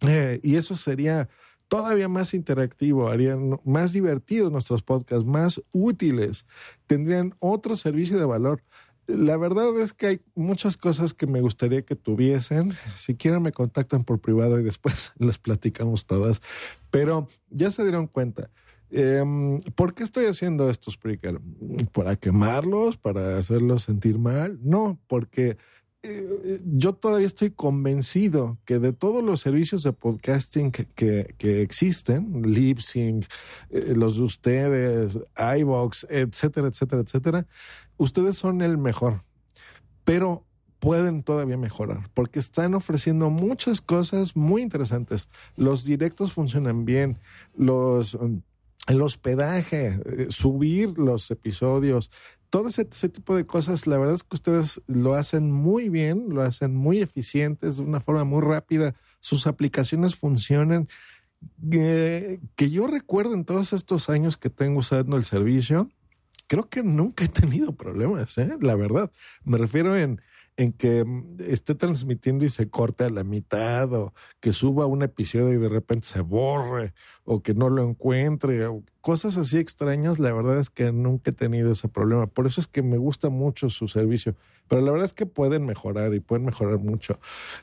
Eh, 0.00 0.40
y 0.42 0.56
eso 0.56 0.74
sería 0.74 1.28
todavía 1.72 2.06
más 2.06 2.34
interactivo, 2.34 3.08
harían 3.08 3.58
más 3.64 3.94
divertidos 3.94 4.52
nuestros 4.52 4.82
podcasts, 4.82 5.26
más 5.26 5.62
útiles, 5.72 6.44
tendrían 6.86 7.34
otro 7.38 7.76
servicio 7.76 8.18
de 8.18 8.26
valor. 8.26 8.62
La 9.06 9.38
verdad 9.38 9.80
es 9.80 9.94
que 9.94 10.06
hay 10.06 10.20
muchas 10.34 10.76
cosas 10.76 11.14
que 11.14 11.26
me 11.26 11.40
gustaría 11.40 11.80
que 11.80 11.96
tuviesen. 11.96 12.74
Si 12.94 13.14
quieren 13.14 13.40
me 13.40 13.52
contactan 13.52 14.04
por 14.04 14.20
privado 14.20 14.60
y 14.60 14.62
después 14.62 15.12
les 15.18 15.38
platicamos 15.38 16.04
todas. 16.04 16.42
Pero 16.90 17.26
ya 17.48 17.70
se 17.70 17.84
dieron 17.84 18.06
cuenta. 18.06 18.50
Eh, 18.90 19.24
¿Por 19.74 19.94
qué 19.94 20.02
estoy 20.02 20.26
haciendo 20.26 20.68
esto, 20.68 20.90
Spreaker? 20.90 21.40
¿Para 21.92 22.16
quemarlos? 22.16 22.98
¿Para 22.98 23.38
hacerlos 23.38 23.84
sentir 23.84 24.18
mal? 24.18 24.58
No, 24.62 25.00
porque 25.06 25.56
yo 26.64 26.94
todavía 26.94 27.26
estoy 27.26 27.50
convencido 27.50 28.58
que 28.64 28.80
de 28.80 28.92
todos 28.92 29.22
los 29.22 29.40
servicios 29.40 29.84
de 29.84 29.92
podcasting 29.92 30.72
que, 30.72 30.86
que, 31.38 31.62
existen, 31.62 32.42
Lipsync, 32.42 33.24
eh, 33.70 33.94
los 33.94 34.16
de 34.16 34.22
ustedes, 34.22 35.18
iVox, 35.36 36.06
etcétera, 36.10 36.68
etcétera, 36.68 37.02
etcétera, 37.02 37.46
ustedes 37.98 38.36
son 38.36 38.62
el 38.62 38.78
mejor. 38.78 39.22
Pero 40.04 40.44
pueden 40.80 41.22
todavía 41.22 41.56
mejorar 41.56 42.10
porque 42.12 42.40
están 42.40 42.74
ofreciendo 42.74 43.30
muchas 43.30 43.80
cosas 43.80 44.34
muy 44.34 44.62
interesantes. 44.62 45.28
Los 45.54 45.84
directos 45.84 46.32
funcionan 46.32 46.84
bien, 46.84 47.20
los 47.54 48.18
el 48.88 49.00
hospedaje, 49.00 50.00
eh, 50.04 50.26
subir 50.30 50.98
los 50.98 51.30
episodios, 51.30 52.10
todo 52.52 52.68
ese, 52.68 52.86
ese, 52.92 53.08
tipo 53.08 53.34
de 53.34 53.46
cosas, 53.46 53.86
la 53.86 53.96
verdad 53.96 54.14
es 54.14 54.24
que 54.24 54.34
ustedes 54.36 54.82
lo 54.86 55.14
hacen 55.14 55.50
muy 55.50 55.88
bien, 55.88 56.26
lo 56.28 56.42
hacen 56.42 56.76
muy 56.76 57.00
eficientes, 57.00 57.78
de 57.78 57.82
una 57.82 57.98
forma 57.98 58.24
muy 58.24 58.42
rápida, 58.42 58.94
sus 59.20 59.46
aplicaciones 59.46 60.16
funcionan. 60.16 60.86
Eh, 61.72 62.40
que 62.54 62.68
yo 62.68 62.86
recuerdo 62.86 63.32
en 63.32 63.46
todos 63.46 63.72
estos 63.72 64.10
años 64.10 64.36
que 64.36 64.50
tengo 64.50 64.80
usando 64.80 65.16
el 65.16 65.24
servicio, 65.24 65.88
creo 66.46 66.68
que 66.68 66.82
nunca 66.82 67.24
he 67.24 67.28
tenido 67.28 67.72
problemas, 67.72 68.36
¿eh? 68.36 68.54
la 68.60 68.74
verdad. 68.74 69.10
Me 69.44 69.56
refiero 69.56 69.96
en, 69.96 70.20
en 70.58 70.72
que 70.72 71.06
esté 71.38 71.74
transmitiendo 71.74 72.44
y 72.44 72.50
se 72.50 72.68
corte 72.68 73.04
a 73.04 73.08
la 73.08 73.24
mitad, 73.24 73.90
o 73.94 74.12
que 74.40 74.52
suba 74.52 74.84
un 74.84 75.02
episodio 75.02 75.54
y 75.54 75.56
de 75.56 75.70
repente 75.70 76.06
se 76.06 76.20
borre, 76.20 76.92
o 77.24 77.42
que 77.42 77.54
no 77.54 77.70
lo 77.70 77.88
encuentre, 77.88 78.66
o 78.66 78.82
cosas 79.02 79.36
así 79.36 79.58
extrañas, 79.58 80.20
la 80.20 80.32
verdad 80.32 80.58
es 80.58 80.70
que 80.70 80.92
nunca 80.92 81.32
he 81.32 81.34
tenido 81.34 81.72
ese 81.72 81.88
problema. 81.88 82.28
Por 82.28 82.46
eso 82.46 82.60
es 82.60 82.68
que 82.68 82.82
me 82.82 82.96
gusta 82.96 83.28
mucho 83.28 83.68
su 83.68 83.88
servicio. 83.88 84.36
Pero 84.68 84.80
la 84.80 84.92
verdad 84.92 85.04
es 85.04 85.12
que 85.12 85.26
pueden 85.26 85.66
mejorar 85.66 86.14
y 86.14 86.20
pueden 86.20 86.46
mejorar 86.46 86.78
mucho. 86.78 87.18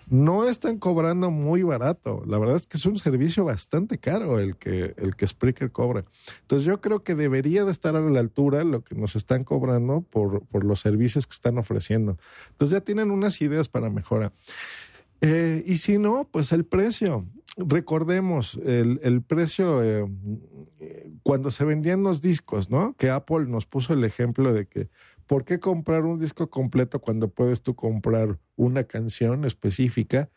No 0.09 0.47
están 0.47 0.77
cobrando 0.77 1.31
muy 1.31 1.63
barato. 1.63 2.21
La 2.27 2.37
verdad 2.37 2.57
es 2.57 2.67
que 2.67 2.77
es 2.77 2.85
un 2.85 2.97
servicio 2.97 3.45
bastante 3.45 3.97
caro 3.97 4.37
el 4.37 4.57
que, 4.57 4.93
el 4.97 5.15
que 5.15 5.25
Spreaker 5.25 5.71
cobra. 5.71 6.03
Entonces 6.41 6.65
yo 6.65 6.81
creo 6.81 7.03
que 7.03 7.15
debería 7.15 7.63
de 7.63 7.71
estar 7.71 7.95
a 7.95 8.01
la 8.01 8.19
altura 8.19 8.63
lo 8.65 8.83
que 8.83 8.95
nos 8.95 9.15
están 9.15 9.45
cobrando 9.45 10.01
por, 10.01 10.45
por 10.47 10.65
los 10.65 10.81
servicios 10.81 11.25
que 11.25 11.33
están 11.33 11.57
ofreciendo. 11.57 12.17
Entonces 12.51 12.77
ya 12.77 12.81
tienen 12.81 13.11
unas 13.11 13.41
ideas 13.41 13.69
para 13.69 13.89
mejora. 13.89 14.33
Eh, 15.21 15.63
y 15.65 15.77
si 15.77 15.97
no, 15.97 16.27
pues 16.29 16.51
el 16.51 16.65
precio 16.65 17.25
recordemos 17.57 18.59
el, 18.65 18.99
el 19.03 19.21
precio 19.21 19.83
eh, 19.83 20.07
cuando 21.29 21.51
se 21.51 21.63
vendían 21.63 22.01
los 22.01 22.23
discos, 22.23 22.71
¿no? 22.71 22.95
Que 22.95 23.11
Apple 23.11 23.45
nos 23.47 23.67
puso 23.67 23.93
el 23.93 24.03
ejemplo 24.03 24.51
de 24.51 24.65
que, 24.65 24.89
¿por 25.27 25.45
qué 25.45 25.59
comprar 25.59 26.05
un 26.05 26.19
disco 26.19 26.49
completo 26.49 26.99
cuando 27.01 27.29
puedes 27.29 27.61
tú 27.61 27.75
comprar 27.75 28.39
una 28.55 28.85
canción 28.85 29.45
específica? 29.45 30.31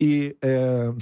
Y 0.00 0.34
eh, 0.40 0.92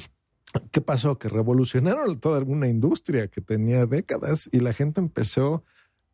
¿qué 0.70 0.82
pasó? 0.82 1.18
Que 1.18 1.30
revolucionaron 1.30 2.20
toda 2.20 2.41
una 2.41 2.68
industria 2.68 3.28
que 3.28 3.41
tenía 3.41 3.86
décadas 3.86 4.51
y 4.53 4.61
la 4.61 4.74
gente 4.74 5.01
empezó 5.01 5.64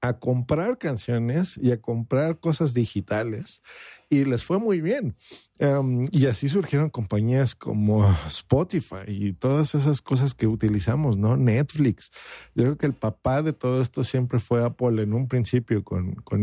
a 0.00 0.18
comprar 0.18 0.78
canciones 0.78 1.58
y 1.60 1.72
a 1.72 1.80
comprar 1.80 2.38
cosas 2.38 2.74
digitales 2.74 3.62
y 4.08 4.24
les 4.24 4.44
fue 4.44 4.58
muy 4.58 4.80
bien. 4.80 5.16
Um, 5.58 6.06
y 6.12 6.26
así 6.26 6.48
surgieron 6.48 6.90
compañías 6.90 7.54
como 7.54 8.08
Spotify 8.28 9.04
y 9.08 9.32
todas 9.32 9.74
esas 9.74 10.00
cosas 10.00 10.34
que 10.34 10.46
utilizamos, 10.46 11.16
¿no? 11.16 11.36
Netflix. 11.36 12.12
Yo 12.54 12.64
creo 12.64 12.78
que 12.78 12.86
el 12.86 12.94
papá 12.94 13.42
de 13.42 13.52
todo 13.52 13.82
esto 13.82 14.04
siempre 14.04 14.38
fue 14.38 14.64
Apple 14.64 15.02
en 15.02 15.12
un 15.12 15.28
principio 15.28 15.82
con, 15.82 16.14
con 16.14 16.40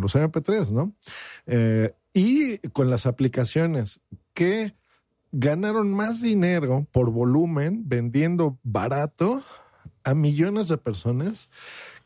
los 0.00 0.14
MP3, 0.14 0.70
¿no? 0.70 0.94
Eh, 1.46 1.94
y 2.14 2.58
con 2.68 2.90
las 2.90 3.06
aplicaciones 3.06 4.00
que 4.34 4.74
ganaron 5.32 5.92
más 5.92 6.20
dinero 6.20 6.86
por 6.92 7.10
volumen 7.10 7.88
vendiendo 7.88 8.58
barato 8.62 9.42
a 10.04 10.14
millones 10.14 10.68
de 10.68 10.76
personas 10.76 11.48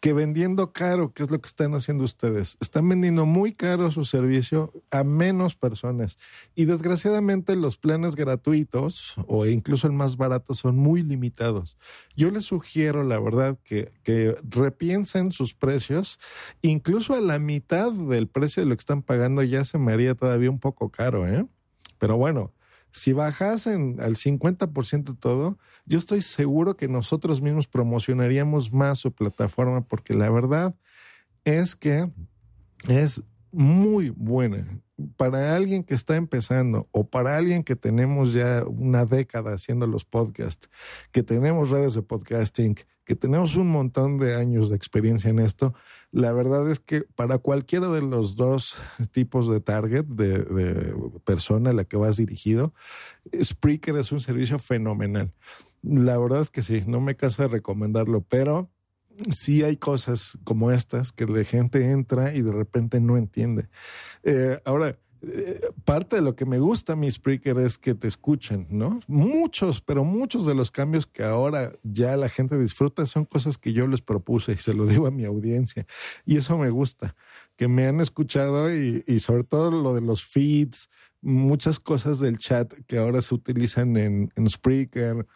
que 0.06 0.12
vendiendo 0.12 0.72
caro, 0.72 1.12
que 1.12 1.24
es 1.24 1.32
lo 1.32 1.40
que 1.40 1.48
están 1.48 1.74
haciendo 1.74 2.04
ustedes. 2.04 2.56
Están 2.60 2.88
vendiendo 2.88 3.26
muy 3.26 3.52
caro 3.52 3.90
su 3.90 4.04
servicio 4.04 4.72
a 4.92 5.02
menos 5.02 5.56
personas. 5.56 6.16
Y 6.54 6.66
desgraciadamente 6.66 7.56
los 7.56 7.76
planes 7.76 8.14
gratuitos 8.14 9.16
o 9.26 9.46
incluso 9.46 9.88
el 9.88 9.94
más 9.94 10.16
barato 10.16 10.54
son 10.54 10.76
muy 10.76 11.02
limitados. 11.02 11.76
Yo 12.14 12.30
les 12.30 12.44
sugiero, 12.44 13.02
la 13.02 13.18
verdad, 13.18 13.58
que, 13.64 13.90
que 14.04 14.36
repiensen 14.48 15.32
sus 15.32 15.54
precios. 15.54 16.20
Incluso 16.62 17.14
a 17.14 17.20
la 17.20 17.40
mitad 17.40 17.90
del 17.90 18.28
precio 18.28 18.62
de 18.62 18.68
lo 18.68 18.76
que 18.76 18.82
están 18.82 19.02
pagando 19.02 19.42
ya 19.42 19.64
se 19.64 19.76
me 19.76 19.92
haría 19.92 20.14
todavía 20.14 20.52
un 20.52 20.60
poco 20.60 20.88
caro, 20.88 21.26
¿eh? 21.26 21.48
Pero 21.98 22.16
bueno, 22.16 22.52
si 22.96 23.12
bajasen 23.12 24.00
al 24.00 24.16
50% 24.16 25.18
todo, 25.20 25.58
yo 25.84 25.98
estoy 25.98 26.22
seguro 26.22 26.78
que 26.78 26.88
nosotros 26.88 27.42
mismos 27.42 27.66
promocionaríamos 27.66 28.72
más 28.72 28.98
su 29.00 29.12
plataforma 29.12 29.82
porque 29.82 30.14
la 30.14 30.30
verdad 30.30 30.74
es 31.44 31.76
que 31.76 32.10
es 32.88 33.22
muy 33.56 34.10
buena. 34.10 34.82
Para 35.16 35.56
alguien 35.56 35.82
que 35.82 35.94
está 35.94 36.16
empezando 36.16 36.88
o 36.90 37.08
para 37.08 37.38
alguien 37.38 37.64
que 37.64 37.74
tenemos 37.74 38.34
ya 38.34 38.62
una 38.66 39.06
década 39.06 39.54
haciendo 39.54 39.86
los 39.86 40.04
podcasts, 40.04 40.68
que 41.10 41.22
tenemos 41.22 41.70
redes 41.70 41.94
de 41.94 42.02
podcasting, 42.02 42.76
que 43.04 43.14
tenemos 43.14 43.56
un 43.56 43.70
montón 43.70 44.18
de 44.18 44.34
años 44.34 44.68
de 44.68 44.76
experiencia 44.76 45.30
en 45.30 45.38
esto, 45.38 45.72
la 46.12 46.32
verdad 46.32 46.70
es 46.70 46.80
que 46.80 47.02
para 47.14 47.38
cualquiera 47.38 47.88
de 47.88 48.02
los 48.02 48.36
dos 48.36 48.76
tipos 49.12 49.48
de 49.48 49.60
target, 49.60 50.04
de, 50.04 50.94
persona 51.24 51.70
a 51.70 51.72
la 51.72 51.84
que 51.84 51.96
vas 51.96 52.18
dirigido, 52.18 52.74
Spreaker 53.42 53.96
es 53.96 54.12
un 54.12 54.20
servicio 54.20 54.58
fenomenal. 54.58 55.32
La 55.82 56.18
verdad 56.18 56.42
es 56.42 56.50
que 56.50 56.62
sí, 56.62 56.84
no 56.86 57.00
me 57.00 57.16
canso 57.16 57.42
de 57.42 57.48
recomendarlo, 57.48 58.22
pero 58.22 58.70
sí 59.30 59.62
hay 59.62 59.76
cosas 59.76 60.38
como 60.44 60.70
estas 60.70 61.12
que 61.12 61.26
la 61.26 61.44
gente 61.44 61.90
entra 61.90 62.34
y 62.34 62.42
de 62.42 62.52
repente 62.52 63.00
no 63.00 63.16
entiende. 63.16 63.68
Eh, 64.22 64.60
ahora, 64.64 64.98
eh, 65.22 65.60
parte 65.84 66.16
de 66.16 66.22
lo 66.22 66.36
que 66.36 66.44
me 66.44 66.58
gusta 66.58 66.94
mi 66.94 67.10
Spreaker 67.10 67.58
es 67.58 67.78
que 67.78 67.94
te 67.94 68.06
escuchen, 68.06 68.66
¿no? 68.70 69.00
Muchos, 69.06 69.80
pero 69.80 70.04
muchos 70.04 70.46
de 70.46 70.54
los 70.54 70.70
cambios 70.70 71.06
que 71.06 71.24
ahora 71.24 71.72
ya 71.82 72.16
la 72.16 72.28
gente 72.28 72.58
disfruta 72.58 73.06
son 73.06 73.24
cosas 73.24 73.58
que 73.58 73.72
yo 73.72 73.86
les 73.86 74.02
propuse 74.02 74.52
y 74.52 74.56
se 74.56 74.74
lo 74.74 74.86
digo 74.86 75.06
a 75.06 75.10
mi 75.10 75.24
audiencia. 75.24 75.86
Y 76.24 76.36
eso 76.36 76.58
me 76.58 76.70
gusta, 76.70 77.16
que 77.56 77.66
me 77.68 77.86
han 77.86 78.00
escuchado 78.00 78.74
y, 78.74 79.04
y 79.06 79.18
sobre 79.20 79.44
todo 79.44 79.70
lo 79.70 79.94
de 79.94 80.02
los 80.02 80.24
feeds, 80.24 80.90
muchas 81.22 81.80
cosas 81.80 82.20
del 82.20 82.38
chat 82.38 82.72
que 82.86 82.98
ahora 82.98 83.20
se 83.20 83.34
utilizan 83.34 83.96
en, 83.96 84.32
en 84.36 84.48
Spreaker, 84.48 85.26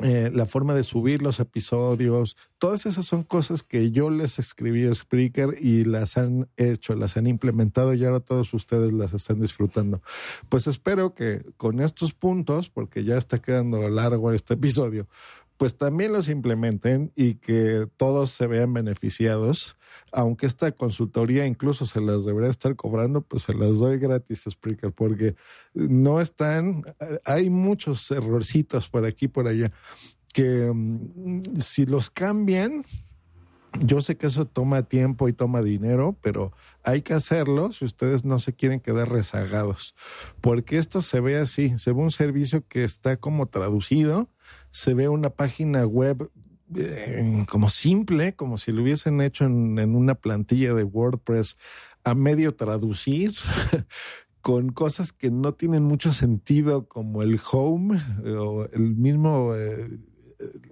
eh, 0.00 0.30
la 0.30 0.44
forma 0.44 0.74
de 0.74 0.84
subir 0.84 1.22
los 1.22 1.40
episodios, 1.40 2.36
todas 2.58 2.84
esas 2.84 3.06
son 3.06 3.22
cosas 3.22 3.62
que 3.62 3.90
yo 3.90 4.10
les 4.10 4.38
escribí 4.38 4.86
a 4.86 4.94
Spreaker 4.94 5.56
y 5.58 5.84
las 5.84 6.18
han 6.18 6.50
hecho, 6.58 6.94
las 6.94 7.16
han 7.16 7.26
implementado 7.26 7.94
y 7.94 8.04
ahora 8.04 8.20
todos 8.20 8.52
ustedes 8.52 8.92
las 8.92 9.14
están 9.14 9.40
disfrutando. 9.40 10.02
Pues 10.50 10.66
espero 10.66 11.14
que 11.14 11.46
con 11.56 11.80
estos 11.80 12.12
puntos, 12.12 12.68
porque 12.68 13.04
ya 13.04 13.16
está 13.16 13.38
quedando 13.38 13.88
largo 13.88 14.32
este 14.32 14.54
episodio, 14.54 15.08
pues 15.56 15.76
también 15.76 16.12
los 16.12 16.28
implementen 16.28 17.12
y 17.16 17.34
que 17.34 17.88
todos 17.96 18.30
se 18.30 18.46
vean 18.46 18.72
beneficiados. 18.72 19.76
Aunque 20.12 20.46
esta 20.46 20.72
consultoría 20.72 21.46
incluso 21.46 21.86
se 21.86 22.00
las 22.00 22.24
debería 22.24 22.50
estar 22.50 22.76
cobrando, 22.76 23.22
pues 23.22 23.44
se 23.44 23.54
las 23.54 23.78
doy 23.78 23.98
gratis, 23.98 24.44
Spreaker, 24.48 24.92
porque 24.92 25.34
no 25.74 26.20
están, 26.20 26.84
hay 27.24 27.50
muchos 27.50 28.10
errorcitos 28.10 28.88
por 28.88 29.04
aquí 29.04 29.24
y 29.24 29.28
por 29.28 29.48
allá 29.48 29.72
que 30.36 30.68
um, 30.68 31.40
si 31.58 31.86
los 31.86 32.10
cambian, 32.10 32.84
yo 33.80 34.02
sé 34.02 34.18
que 34.18 34.26
eso 34.26 34.44
toma 34.44 34.82
tiempo 34.82 35.30
y 35.30 35.32
toma 35.32 35.62
dinero, 35.62 36.14
pero 36.20 36.52
hay 36.82 37.00
que 37.00 37.14
hacerlo 37.14 37.72
si 37.72 37.86
ustedes 37.86 38.26
no 38.26 38.38
se 38.38 38.52
quieren 38.52 38.80
quedar 38.80 39.08
rezagados, 39.08 39.94
porque 40.42 40.76
esto 40.76 41.00
se 41.00 41.20
ve 41.20 41.38
así, 41.38 41.78
se 41.78 41.92
ve 41.92 42.02
un 42.02 42.10
servicio 42.10 42.66
que 42.68 42.84
está 42.84 43.16
como 43.16 43.46
traducido, 43.46 44.28
se 44.76 44.92
ve 44.92 45.08
una 45.08 45.30
página 45.30 45.86
web 45.86 46.30
eh, 46.74 47.46
como 47.48 47.70
simple, 47.70 48.34
como 48.34 48.58
si 48.58 48.72
lo 48.72 48.82
hubiesen 48.82 49.22
hecho 49.22 49.46
en, 49.46 49.78
en 49.78 49.94
una 49.94 50.16
plantilla 50.16 50.74
de 50.74 50.84
WordPress 50.84 51.56
a 52.04 52.14
medio 52.14 52.54
traducir. 52.54 53.32
con 54.42 54.70
cosas 54.70 55.12
que 55.12 55.32
no 55.32 55.54
tienen 55.54 55.82
mucho 55.82 56.12
sentido 56.12 56.86
como 56.86 57.22
el 57.22 57.40
home 57.50 58.00
o 58.38 58.68
el 58.72 58.94
mismo 58.94 59.56
eh, 59.56 59.88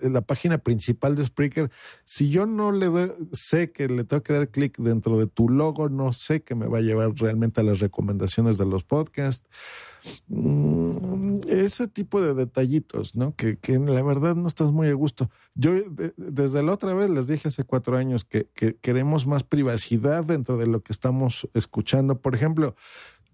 la 0.01 0.21
página 0.21 0.59
principal 0.59 1.17
de 1.17 1.25
Spreaker, 1.25 1.71
si 2.05 2.31
yo 2.31 2.47
no 2.47 2.71
le 2.71 2.87
doy, 2.87 3.13
sé 3.33 3.73
que 3.73 3.89
le 3.89 4.05
tengo 4.05 4.23
que 4.23 4.33
dar 4.33 4.49
clic 4.49 4.79
dentro 4.79 5.19
de 5.19 5.27
tu 5.27 5.49
logo, 5.49 5.89
no 5.89 6.13
sé 6.13 6.43
que 6.43 6.55
me 6.55 6.67
va 6.67 6.79
a 6.79 6.83
llevar 6.83 7.15
realmente 7.15 7.63
a 7.63 7.65
las 7.65 7.81
recomendaciones 7.81 8.59
de 8.59 8.67
los 8.67 8.85
podcasts. 8.85 9.49
Mm, 10.29 11.39
ese 11.49 11.89
tipo 11.89 12.21
de 12.21 12.35
detallitos, 12.35 13.17
¿no? 13.17 13.35
Que, 13.35 13.57
que, 13.59 13.79
la 13.79 14.03
verdad 14.03 14.35
no 14.35 14.47
estás 14.47 14.71
muy 14.71 14.89
a 14.89 14.95
gusto. 14.95 15.31
Yo 15.55 15.73
de, 15.73 16.13
desde 16.17 16.63
la 16.63 16.73
otra 16.73 16.95
vez 16.95 17.11
les 17.11 17.27
dije 17.27 17.49
hace 17.49 17.65
cuatro 17.65 17.97
años 17.97 18.25
que, 18.25 18.49
que 18.55 18.77
queremos 18.77 19.27
más 19.27 19.45
privacidad 19.45 20.25
dentro 20.25 20.57
de 20.57 20.67
lo 20.67 20.83
que 20.83 20.93
estamos 20.93 21.49
escuchando. 21.55 22.21
Por 22.21 22.35
ejemplo, 22.35 22.75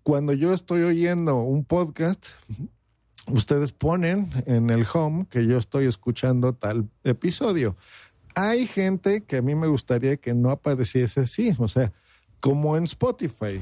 cuando 0.03 0.33
yo 0.33 0.53
estoy 0.53 0.83
oyendo 0.83 1.37
un 1.43 1.65
podcast, 1.65 2.27
ustedes 3.27 3.73
ponen 3.73 4.29
en 4.47 4.71
el 4.71 4.87
home 4.93 5.27
que 5.29 5.47
yo 5.47 5.59
estoy 5.59 5.87
escuchando 5.87 6.55
tal 6.55 6.89
episodio. 7.05 7.77
Hay 8.35 8.67
gente 8.67 9.23
que 9.23 9.39
a 9.39 9.43
mí 9.43 9.55
me 9.55 9.67
gustaría 9.67 10.17
que 10.17 10.35
no 10.35 10.51
apareciese 10.51 11.21
así, 11.21 11.55
o 11.59 11.69
sea, 11.69 11.93
como 12.41 12.77
en 12.77 12.85
Spotify, 12.85 13.61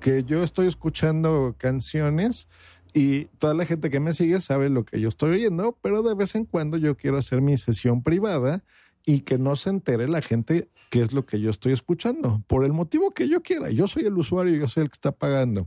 que 0.00 0.22
yo 0.24 0.42
estoy 0.42 0.68
escuchando 0.68 1.54
canciones 1.58 2.48
y 2.92 3.26
toda 3.38 3.54
la 3.54 3.64
gente 3.64 3.90
que 3.90 4.00
me 4.00 4.12
sigue 4.12 4.40
sabe 4.40 4.68
lo 4.68 4.84
que 4.84 5.00
yo 5.00 5.08
estoy 5.08 5.36
oyendo, 5.36 5.78
pero 5.82 6.02
de 6.02 6.14
vez 6.14 6.34
en 6.34 6.44
cuando 6.44 6.76
yo 6.76 6.96
quiero 6.96 7.18
hacer 7.18 7.40
mi 7.40 7.56
sesión 7.56 8.02
privada 8.02 8.62
y 9.08 9.20
que 9.20 9.38
no 9.38 9.56
se 9.56 9.70
entere 9.70 10.06
la 10.06 10.20
gente 10.20 10.68
qué 10.90 11.00
es 11.00 11.14
lo 11.14 11.24
que 11.24 11.40
yo 11.40 11.48
estoy 11.48 11.72
escuchando, 11.72 12.42
por 12.46 12.62
el 12.62 12.74
motivo 12.74 13.10
que 13.12 13.26
yo 13.26 13.40
quiera. 13.42 13.70
Yo 13.70 13.88
soy 13.88 14.04
el 14.04 14.18
usuario, 14.18 14.54
yo 14.54 14.68
soy 14.68 14.82
el 14.82 14.90
que 14.90 14.96
está 14.96 15.12
pagando, 15.12 15.66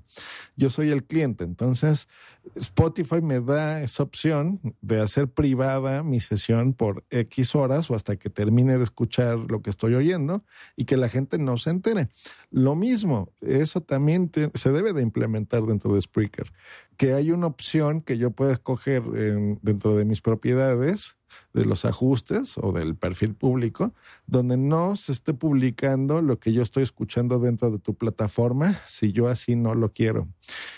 yo 0.55 0.69
soy 0.69 0.91
el 0.91 1.03
cliente. 1.03 1.43
Entonces, 1.43 2.07
Spotify 2.53 3.19
me 3.19 3.41
da 3.41 3.81
esa 3.81 4.03
opción 4.03 4.59
de 4.81 5.01
hacer 5.01 5.27
privada 5.27 6.03
mi 6.03 6.19
sesión 6.19 6.73
por 6.73 7.03
X 7.09 7.55
horas 7.55 7.89
o 7.89 7.95
hasta 7.95 8.15
que 8.15 8.29
termine 8.29 8.77
de 8.77 8.83
escuchar 8.83 9.39
lo 9.39 9.63
que 9.63 9.71
estoy 9.71 9.95
oyendo 9.95 10.43
y 10.75 10.85
que 10.85 10.97
la 10.97 11.09
gente 11.09 11.39
no 11.39 11.57
se 11.57 11.71
entere. 11.71 12.09
Lo 12.51 12.75
mismo, 12.75 13.31
eso 13.41 13.81
también 13.81 14.29
se 14.53 14.71
debe 14.71 14.93
de 14.93 15.01
implementar 15.01 15.63
dentro 15.63 15.95
de 15.95 16.01
Spreaker, 16.01 16.53
que 16.95 17.13
hay 17.13 17.31
una 17.31 17.47
opción 17.47 18.01
que 18.01 18.19
yo 18.19 18.29
pueda 18.29 18.53
escoger 18.53 19.01
en, 19.15 19.57
dentro 19.63 19.95
de 19.95 20.05
mis 20.05 20.21
propiedades 20.21 21.17
de 21.53 21.65
los 21.65 21.85
ajustes 21.85 22.57
o 22.57 22.71
del 22.71 22.95
perfil 22.95 23.35
público, 23.35 23.93
donde 24.27 24.57
no 24.57 24.95
se 24.95 25.11
esté 25.11 25.33
publicando 25.33 26.21
lo 26.21 26.39
que 26.39 26.53
yo 26.53 26.63
estoy 26.63 26.83
escuchando 26.83 27.39
dentro 27.39 27.71
de 27.71 27.79
tu 27.79 27.95
plataforma 27.95 28.79
si 28.85 29.11
yo 29.11 29.27
así 29.27 29.55
no 29.55 29.75
lo 29.75 29.91
quiero. 29.91 30.27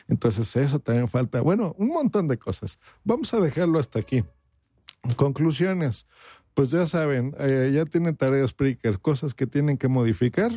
Entonces 0.08 0.56
eso 0.56 0.80
también 0.80 1.08
falta, 1.08 1.41
bueno, 1.41 1.76
un 1.78 1.89
montón 1.89 2.28
de 2.28 2.38
cosas. 2.38 2.80
Vamos 3.04 3.34
a 3.34 3.39
dejarlo 3.39 3.80
hasta 3.80 3.99
aquí. 3.99 4.24
Conclusiones. 5.16 6.08
Pues 6.54 6.70
ya 6.70 6.86
saben, 6.86 7.36
eh, 7.39 7.72
ya 7.74 7.86
tiene 7.86 8.14
tareas 8.14 8.51
Spreaker, 8.51 8.99
cosas 8.99 9.34
que 9.34 9.47
tienen 9.47 9.78
que 9.78 9.88
modificar. 9.88 10.51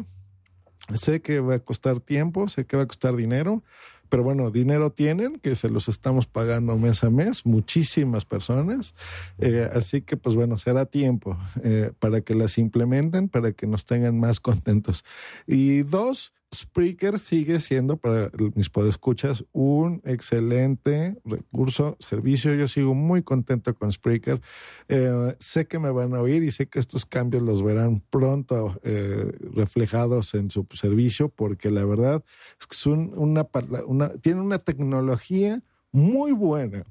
Sé 0.94 1.20
que 1.20 1.40
va 1.40 1.54
a 1.54 1.58
costar 1.58 2.00
tiempo, 2.00 2.48
sé 2.48 2.64
que 2.64 2.76
va 2.76 2.84
a 2.84 2.86
costar 2.86 3.16
dinero, 3.16 3.64
pero 4.08 4.22
bueno, 4.22 4.50
dinero 4.50 4.90
tienen, 4.90 5.38
que 5.38 5.54
se 5.54 5.68
los 5.68 5.88
estamos 5.88 6.26
pagando 6.26 6.76
mes 6.76 7.04
a 7.04 7.10
mes, 7.10 7.46
muchísimas 7.46 8.24
personas. 8.24 8.94
Eh, 9.38 9.68
así 9.72 10.02
que, 10.02 10.16
pues 10.16 10.34
bueno, 10.36 10.58
será 10.58 10.86
tiempo 10.86 11.36
eh, 11.62 11.92
para 11.98 12.20
que 12.20 12.34
las 12.34 12.58
implementen, 12.58 13.28
para 13.28 13.52
que 13.52 13.66
nos 13.66 13.84
tengan 13.84 14.18
más 14.18 14.40
contentos. 14.40 15.04
Y 15.46 15.82
dos, 15.82 16.34
Spreaker 16.54 17.18
sigue 17.18 17.60
siendo 17.60 17.96
para 17.96 18.30
mis 18.54 18.70
podescuchas 18.70 19.44
un 19.52 20.00
excelente 20.04 21.18
recurso, 21.24 21.96
servicio. 21.98 22.54
Yo 22.54 22.68
sigo 22.68 22.94
muy 22.94 23.22
contento 23.22 23.74
con 23.74 23.90
Spreaker. 23.90 24.40
Eh, 24.88 25.34
sé 25.38 25.66
que 25.66 25.78
me 25.78 25.90
van 25.90 26.14
a 26.14 26.20
oír 26.20 26.42
y 26.42 26.52
sé 26.52 26.68
que 26.68 26.78
estos 26.78 27.04
cambios 27.04 27.42
los 27.42 27.62
verán 27.62 28.00
pronto 28.10 28.80
eh, 28.84 29.32
reflejados 29.54 30.34
en 30.34 30.50
su 30.50 30.66
servicio 30.72 31.28
porque 31.28 31.70
la 31.70 31.84
verdad 31.84 32.24
es 32.60 32.66
que 32.66 32.76
son 32.76 33.12
una, 33.16 33.46
una, 33.86 34.10
tiene 34.14 34.40
una 34.40 34.58
tecnología 34.58 35.62
muy 35.90 36.32
buena 36.32 36.84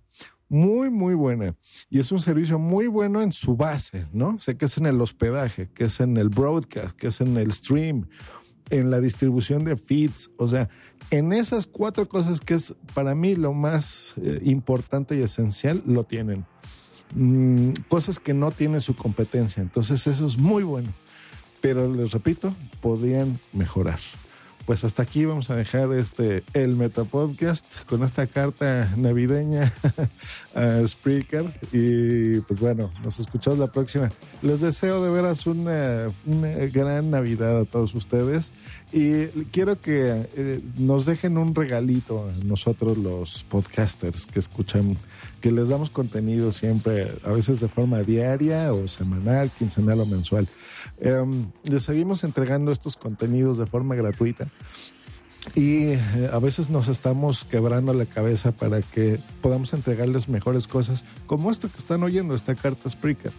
muy, 0.47 0.89
muy 0.91 1.16
buena. 1.16 1.56
Y 1.89 1.99
es 1.99 2.12
un 2.12 2.20
servicio 2.20 2.60
muy 2.60 2.88
bueno 2.88 3.22
en 3.22 3.34
su 3.34 3.56
base, 3.56 4.06
¿no? 4.14 4.39
Sé 4.39 4.58
que 4.58 4.66
es 4.66 4.78
en 4.78 4.86
el 4.86 5.01
hospedaje, 5.01 5.70
que 5.74 5.86
es 5.86 5.99
en 5.99 6.18
el 6.18 6.30
broadcast, 6.30 6.95
que 6.95 7.08
es 7.08 7.20
en 7.20 7.36
el 7.38 7.51
stream, 7.51 8.08
en 8.70 8.89
la 8.89 8.99
distribución 8.99 9.63
de 9.63 9.76
feeds, 9.76 10.32
o 10.38 10.47
sea, 10.47 10.70
en 11.11 11.34
esas 11.34 11.68
cuatro 11.68 12.07
cosas 12.07 12.41
que 12.41 12.55
es 12.55 12.74
para 12.93 13.13
mí 13.13 13.36
lo 13.36 13.53
más 13.53 14.16
eh, 14.22 14.41
importante 14.43 15.16
y 15.18 15.22
esencial, 15.22 15.84
lo 15.86 16.03
tienen. 16.03 16.45
Mm, 17.13 17.72
cosas 17.88 18.20
que 18.20 18.34
no 18.34 18.51
tienen 18.51 18.82
su 18.82 18.95
competencia. 18.95 19.61
Entonces 19.61 20.07
eso 20.07 20.26
es 20.26 20.38
muy 20.38 20.63
bueno. 20.63 20.93
Pero 21.61 21.91
les 21.93 22.11
repito, 22.11 22.53
podrían 22.82 23.39
mejorar 23.53 23.99
pues 24.66 24.84
hasta 24.84 25.03
aquí 25.03 25.26
vamos 25.26 25.49
a 25.49 25.55
dejar 25.55 25.93
este 25.93 26.43
el 26.53 26.76
Metapodcast 26.76 27.86
con 27.86 28.03
esta 28.03 28.26
carta 28.28 28.91
navideña 28.97 29.72
a 30.55 30.86
Spreaker 30.88 31.53
y 31.72 32.39
pues 32.41 32.59
bueno, 32.59 32.91
nos 33.03 33.20
escuchamos 33.20 33.59
la 33.59 33.68
próxima. 33.68 34.09
Les 34.41 34.61
deseo 34.61 35.03
de 35.03 35.11
veras 35.11 35.45
una, 35.45 36.07
gran 36.74 37.11
Navidad 37.11 37.59
a 37.59 37.66
todos 37.66 37.93
ustedes 37.93 38.51
y 38.91 39.28
quiero 39.51 39.80
que 39.80 40.28
eh, 40.36 40.61
nos 40.78 41.05
dejen 41.05 41.38
un 41.38 41.53
regalito 41.53 42.30
a 42.30 42.43
nosotros 42.43 42.97
los 42.97 43.43
podcasters 43.43 44.26
que 44.26 44.39
escuchan, 44.39 44.97
que 45.46 45.52
les 45.52 45.70
damos 45.70 45.91
contenido 45.91 46.52
siempre, 46.52 47.20
a 47.24 47.30
veces 47.30 47.60
de 47.60 47.68
forma 47.68 48.02
diaria 48.02 48.74
o 48.74 48.88
semanal, 48.88 49.52
quincenal 49.52 50.00
o 50.00 50.06
mensual. 50.08 50.48
Em, 50.98 51.46
les 51.62 51.84
seguimos 51.84 52.24
entregando 52.24 52.72
estos 52.72 52.96
contenidos 52.96 53.60
de 53.60 53.68
forma 53.68 53.93
gratuita 53.93 54.48
y 55.54 55.91
eh, 55.91 56.30
a 56.32 56.39
veces 56.39 56.70
nos 56.70 56.88
estamos 56.88 57.43
quebrando 57.43 57.93
la 57.93 58.06
cabeza 58.06 58.52
para 58.52 58.82
que 58.82 59.20
podamos 59.41 59.74
entregarles 59.74 60.28
mejores 60.28 60.68
cosas, 60.68 61.06
como 61.28 61.52
esto 61.52 61.70
que 61.70 61.78
están 61.78 62.04
oyendo, 62.04 62.34
esta 62.34 62.56
carta 62.56 62.89
Spreaker, 62.89 63.32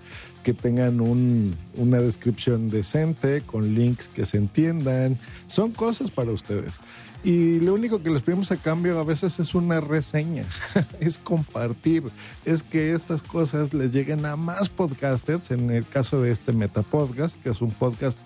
que 0.44 0.54
tengan 0.54 1.00
una 1.00 2.00
descripción 2.00 2.68
decente, 2.68 3.42
con 3.42 3.74
links 3.74 4.08
que 4.08 4.24
se 4.24 4.36
entiendan. 4.36 5.18
Son 5.46 5.72
cosas 5.72 6.10
para 6.10 6.30
ustedes. 6.30 6.78
Y 7.24 7.58
lo 7.58 7.74
único 7.74 8.02
que 8.02 8.10
les 8.10 8.22
pedimos 8.22 8.52
a 8.52 8.56
cambio 8.56 9.00
a 9.00 9.02
veces 9.02 9.40
es 9.40 9.54
una 9.56 9.80
reseña, 9.80 10.44
es 11.00 11.18
compartir, 11.18 12.04
es 12.44 12.62
que 12.62 12.92
estas 12.92 13.22
cosas 13.22 13.74
les 13.74 13.90
lleguen 13.90 14.24
a 14.26 14.36
más 14.36 14.68
podcasters, 14.68 15.50
en 15.50 15.70
el 15.70 15.84
caso 15.84 16.22
de 16.22 16.30
este 16.30 16.52
Metapodcast, 16.52 17.42
que 17.42 17.50
es 17.50 17.60
un 17.60 17.72
podcast 17.72 18.16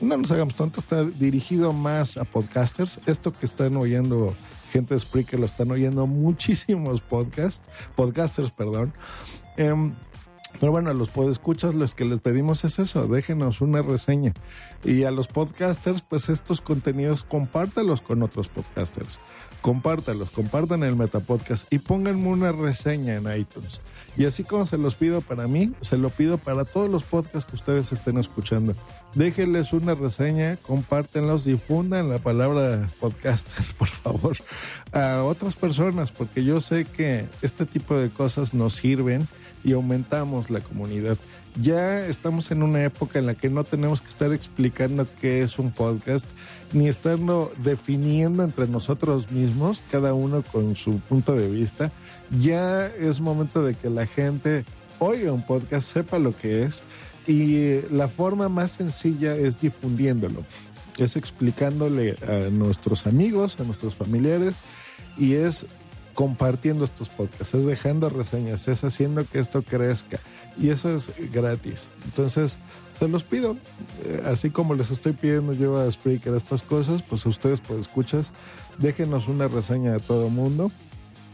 no 0.00 0.16
nos 0.16 0.30
hagamos 0.30 0.54
tontos, 0.54 0.84
está 0.84 1.04
dirigido 1.04 1.72
más 1.72 2.16
a 2.16 2.24
podcasters. 2.24 3.00
Esto 3.06 3.32
que 3.32 3.46
están 3.46 3.76
oyendo 3.76 4.34
gente 4.70 4.94
de 4.94 5.00
Spreaker 5.00 5.40
lo 5.40 5.46
están 5.46 5.70
oyendo 5.70 6.06
muchísimos 6.06 7.00
podcasts, 7.00 7.68
podcasters, 7.94 8.50
perdón. 8.50 8.92
Em, 9.56 9.92
pero 10.60 10.72
bueno, 10.72 10.90
a 10.90 10.94
los 10.94 11.08
podescuchas 11.08 11.74
los 11.74 11.94
que 11.94 12.04
les 12.04 12.20
pedimos 12.20 12.64
es 12.64 12.78
eso, 12.78 13.06
déjenos 13.06 13.60
una 13.60 13.82
reseña. 13.82 14.34
Y 14.84 15.04
a 15.04 15.10
los 15.10 15.28
podcasters, 15.28 16.02
pues 16.02 16.28
estos 16.28 16.60
contenidos 16.60 17.22
compártalos 17.24 18.02
con 18.02 18.22
otros 18.22 18.48
podcasters 18.48 19.18
compártalos, 19.62 20.30
compartan 20.30 20.82
el 20.82 20.96
Metapodcast 20.96 21.72
y 21.72 21.78
pónganme 21.78 22.28
una 22.28 22.52
reseña 22.52 23.14
en 23.14 23.34
iTunes. 23.34 23.80
Y 24.16 24.26
así 24.26 24.44
como 24.44 24.66
se 24.66 24.76
los 24.76 24.96
pido 24.96 25.22
para 25.22 25.46
mí, 25.46 25.72
se 25.80 25.96
lo 25.96 26.10
pido 26.10 26.36
para 26.36 26.64
todos 26.64 26.90
los 26.90 27.04
podcasts 27.04 27.48
que 27.48 27.56
ustedes 27.56 27.92
estén 27.92 28.18
escuchando. 28.18 28.74
Déjenles 29.14 29.72
una 29.72 29.94
reseña, 29.94 30.56
compártenlos, 30.56 31.44
difundan 31.44 32.10
la 32.10 32.18
palabra 32.18 32.90
podcaster, 33.00 33.64
por 33.78 33.88
favor, 33.88 34.36
a 34.92 35.22
otras 35.22 35.54
personas, 35.54 36.12
porque 36.12 36.44
yo 36.44 36.60
sé 36.60 36.84
que 36.84 37.26
este 37.40 37.64
tipo 37.64 37.96
de 37.96 38.10
cosas 38.10 38.52
nos 38.52 38.74
sirven 38.74 39.26
y 39.64 39.72
aumentamos 39.72 40.50
la 40.50 40.60
comunidad. 40.60 41.16
Ya 41.60 42.06
estamos 42.06 42.50
en 42.50 42.62
una 42.62 42.82
época 42.82 43.18
en 43.18 43.26
la 43.26 43.34
que 43.34 43.50
no 43.50 43.62
tenemos 43.62 44.00
que 44.00 44.08
estar 44.08 44.32
explicando 44.32 45.06
qué 45.20 45.42
es 45.42 45.58
un 45.58 45.70
podcast, 45.70 46.26
ni 46.72 46.88
estarlo 46.88 47.52
definiendo 47.58 48.42
entre 48.42 48.66
nosotros 48.68 49.30
mismos, 49.30 49.82
cada 49.90 50.14
uno 50.14 50.42
con 50.42 50.76
su 50.76 50.98
punto 51.00 51.34
de 51.36 51.50
vista. 51.50 51.92
Ya 52.38 52.86
es 52.86 53.20
momento 53.20 53.62
de 53.62 53.74
que 53.74 53.90
la 53.90 54.06
gente 54.06 54.64
oiga 54.98 55.30
un 55.30 55.42
podcast, 55.42 55.92
sepa 55.92 56.18
lo 56.18 56.34
que 56.34 56.62
es, 56.62 56.84
y 57.26 57.82
la 57.90 58.08
forma 58.08 58.48
más 58.48 58.72
sencilla 58.72 59.36
es 59.36 59.60
difundiéndolo, 59.60 60.42
es 60.96 61.16
explicándole 61.16 62.16
a 62.26 62.50
nuestros 62.50 63.06
amigos, 63.06 63.60
a 63.60 63.64
nuestros 63.64 63.94
familiares, 63.94 64.62
y 65.18 65.34
es 65.34 65.66
compartiendo 66.14 66.84
estos 66.84 67.08
podcasts, 67.10 67.54
es 67.54 67.66
dejando 67.66 68.08
reseñas, 68.08 68.68
es 68.68 68.84
haciendo 68.84 69.26
que 69.26 69.38
esto 69.38 69.62
crezca. 69.62 70.18
Y 70.58 70.70
eso 70.70 70.94
es 70.94 71.12
gratis. 71.32 71.90
Entonces, 72.04 72.58
se 72.98 73.08
los 73.08 73.24
pido. 73.24 73.56
Eh, 74.04 74.22
así 74.26 74.50
como 74.50 74.74
les 74.74 74.90
estoy 74.90 75.12
pidiendo 75.12 75.52
yo 75.52 75.76
a 75.76 75.90
Spreaker 75.90 76.34
estas 76.34 76.62
cosas, 76.62 77.02
pues 77.02 77.26
a 77.26 77.28
ustedes, 77.28 77.60
pues 77.60 77.80
escuchas, 77.80 78.32
déjenos 78.78 79.28
una 79.28 79.48
reseña 79.48 79.96
a 79.96 79.98
todo 79.98 80.28
mundo 80.28 80.70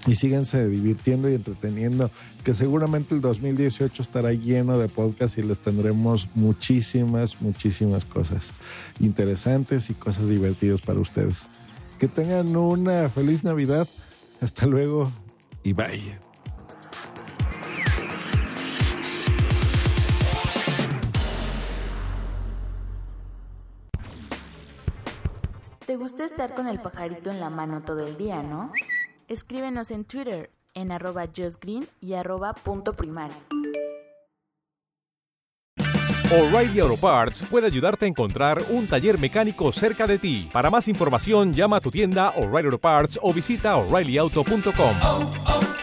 y 0.07 0.15
síganse 0.15 0.67
divirtiendo 0.69 1.29
y 1.29 1.35
entreteniendo, 1.35 2.11
que 2.45 2.55
seguramente 2.55 3.15
el 3.15 3.21
2018 3.21 4.01
estará 4.01 4.33
lleno 4.33 4.79
de 4.79 4.89
podcasts 4.89 5.39
y 5.39 5.43
les 5.43 5.59
tendremos 5.59 6.29
muchísimas, 6.35 7.43
muchísimas 7.43 8.05
cosas 8.05 8.55
interesantes 9.01 9.91
y 9.91 9.95
cosas 9.95 10.29
divertidas 10.29 10.81
para 10.81 11.01
ustedes. 11.01 11.49
Que 11.99 12.09
tengan 12.09 12.57
una 12.57 13.09
feliz 13.09 13.45
Navidad. 13.45 13.89
Hasta 14.41 14.67
luego 14.67 15.11
y 15.65 15.73
bye. 15.73 16.28
¿Te 25.89 25.97
gusta 25.97 26.27
estar 26.27 26.55
con 26.55 26.67
el 26.67 26.81
pajarito 26.81 27.31
en 27.31 27.41
la 27.41 27.49
mano 27.49 27.81
todo 27.81 28.07
el 28.07 28.19
día, 28.19 28.43
no? 28.43 28.71
Escríbenos 29.27 29.91
en 29.91 30.05
Twitter 30.05 30.51
en 30.75 30.93
arroba 30.93 31.25
justgreen 31.35 31.89
y 31.99 32.13
arroba 32.13 32.53
punto 32.53 32.93
primario. 32.93 33.35
O'Reilly 36.31 36.81
Auto 36.81 37.01
Parts 37.01 37.43
puede 37.51 37.69
ayudarte 37.69 38.05
a 38.05 38.09
encontrar 38.09 38.63
un 38.69 38.87
taller 38.87 39.19
mecánico 39.19 39.73
cerca 39.73 40.07
de 40.07 40.19
ti. 40.19 40.51
Para 40.53 40.69
más 40.69 40.89
información, 40.89 41.55
llama 41.55 41.79
a 41.79 41.81
tu 41.81 41.91
tienda 41.91 42.35
O'Reilly 42.37 42.67
Auto 42.67 42.79
Parts 42.79 43.19
o 43.23 43.33
visita 43.33 43.75
oreillyauto.com. 43.77 45.78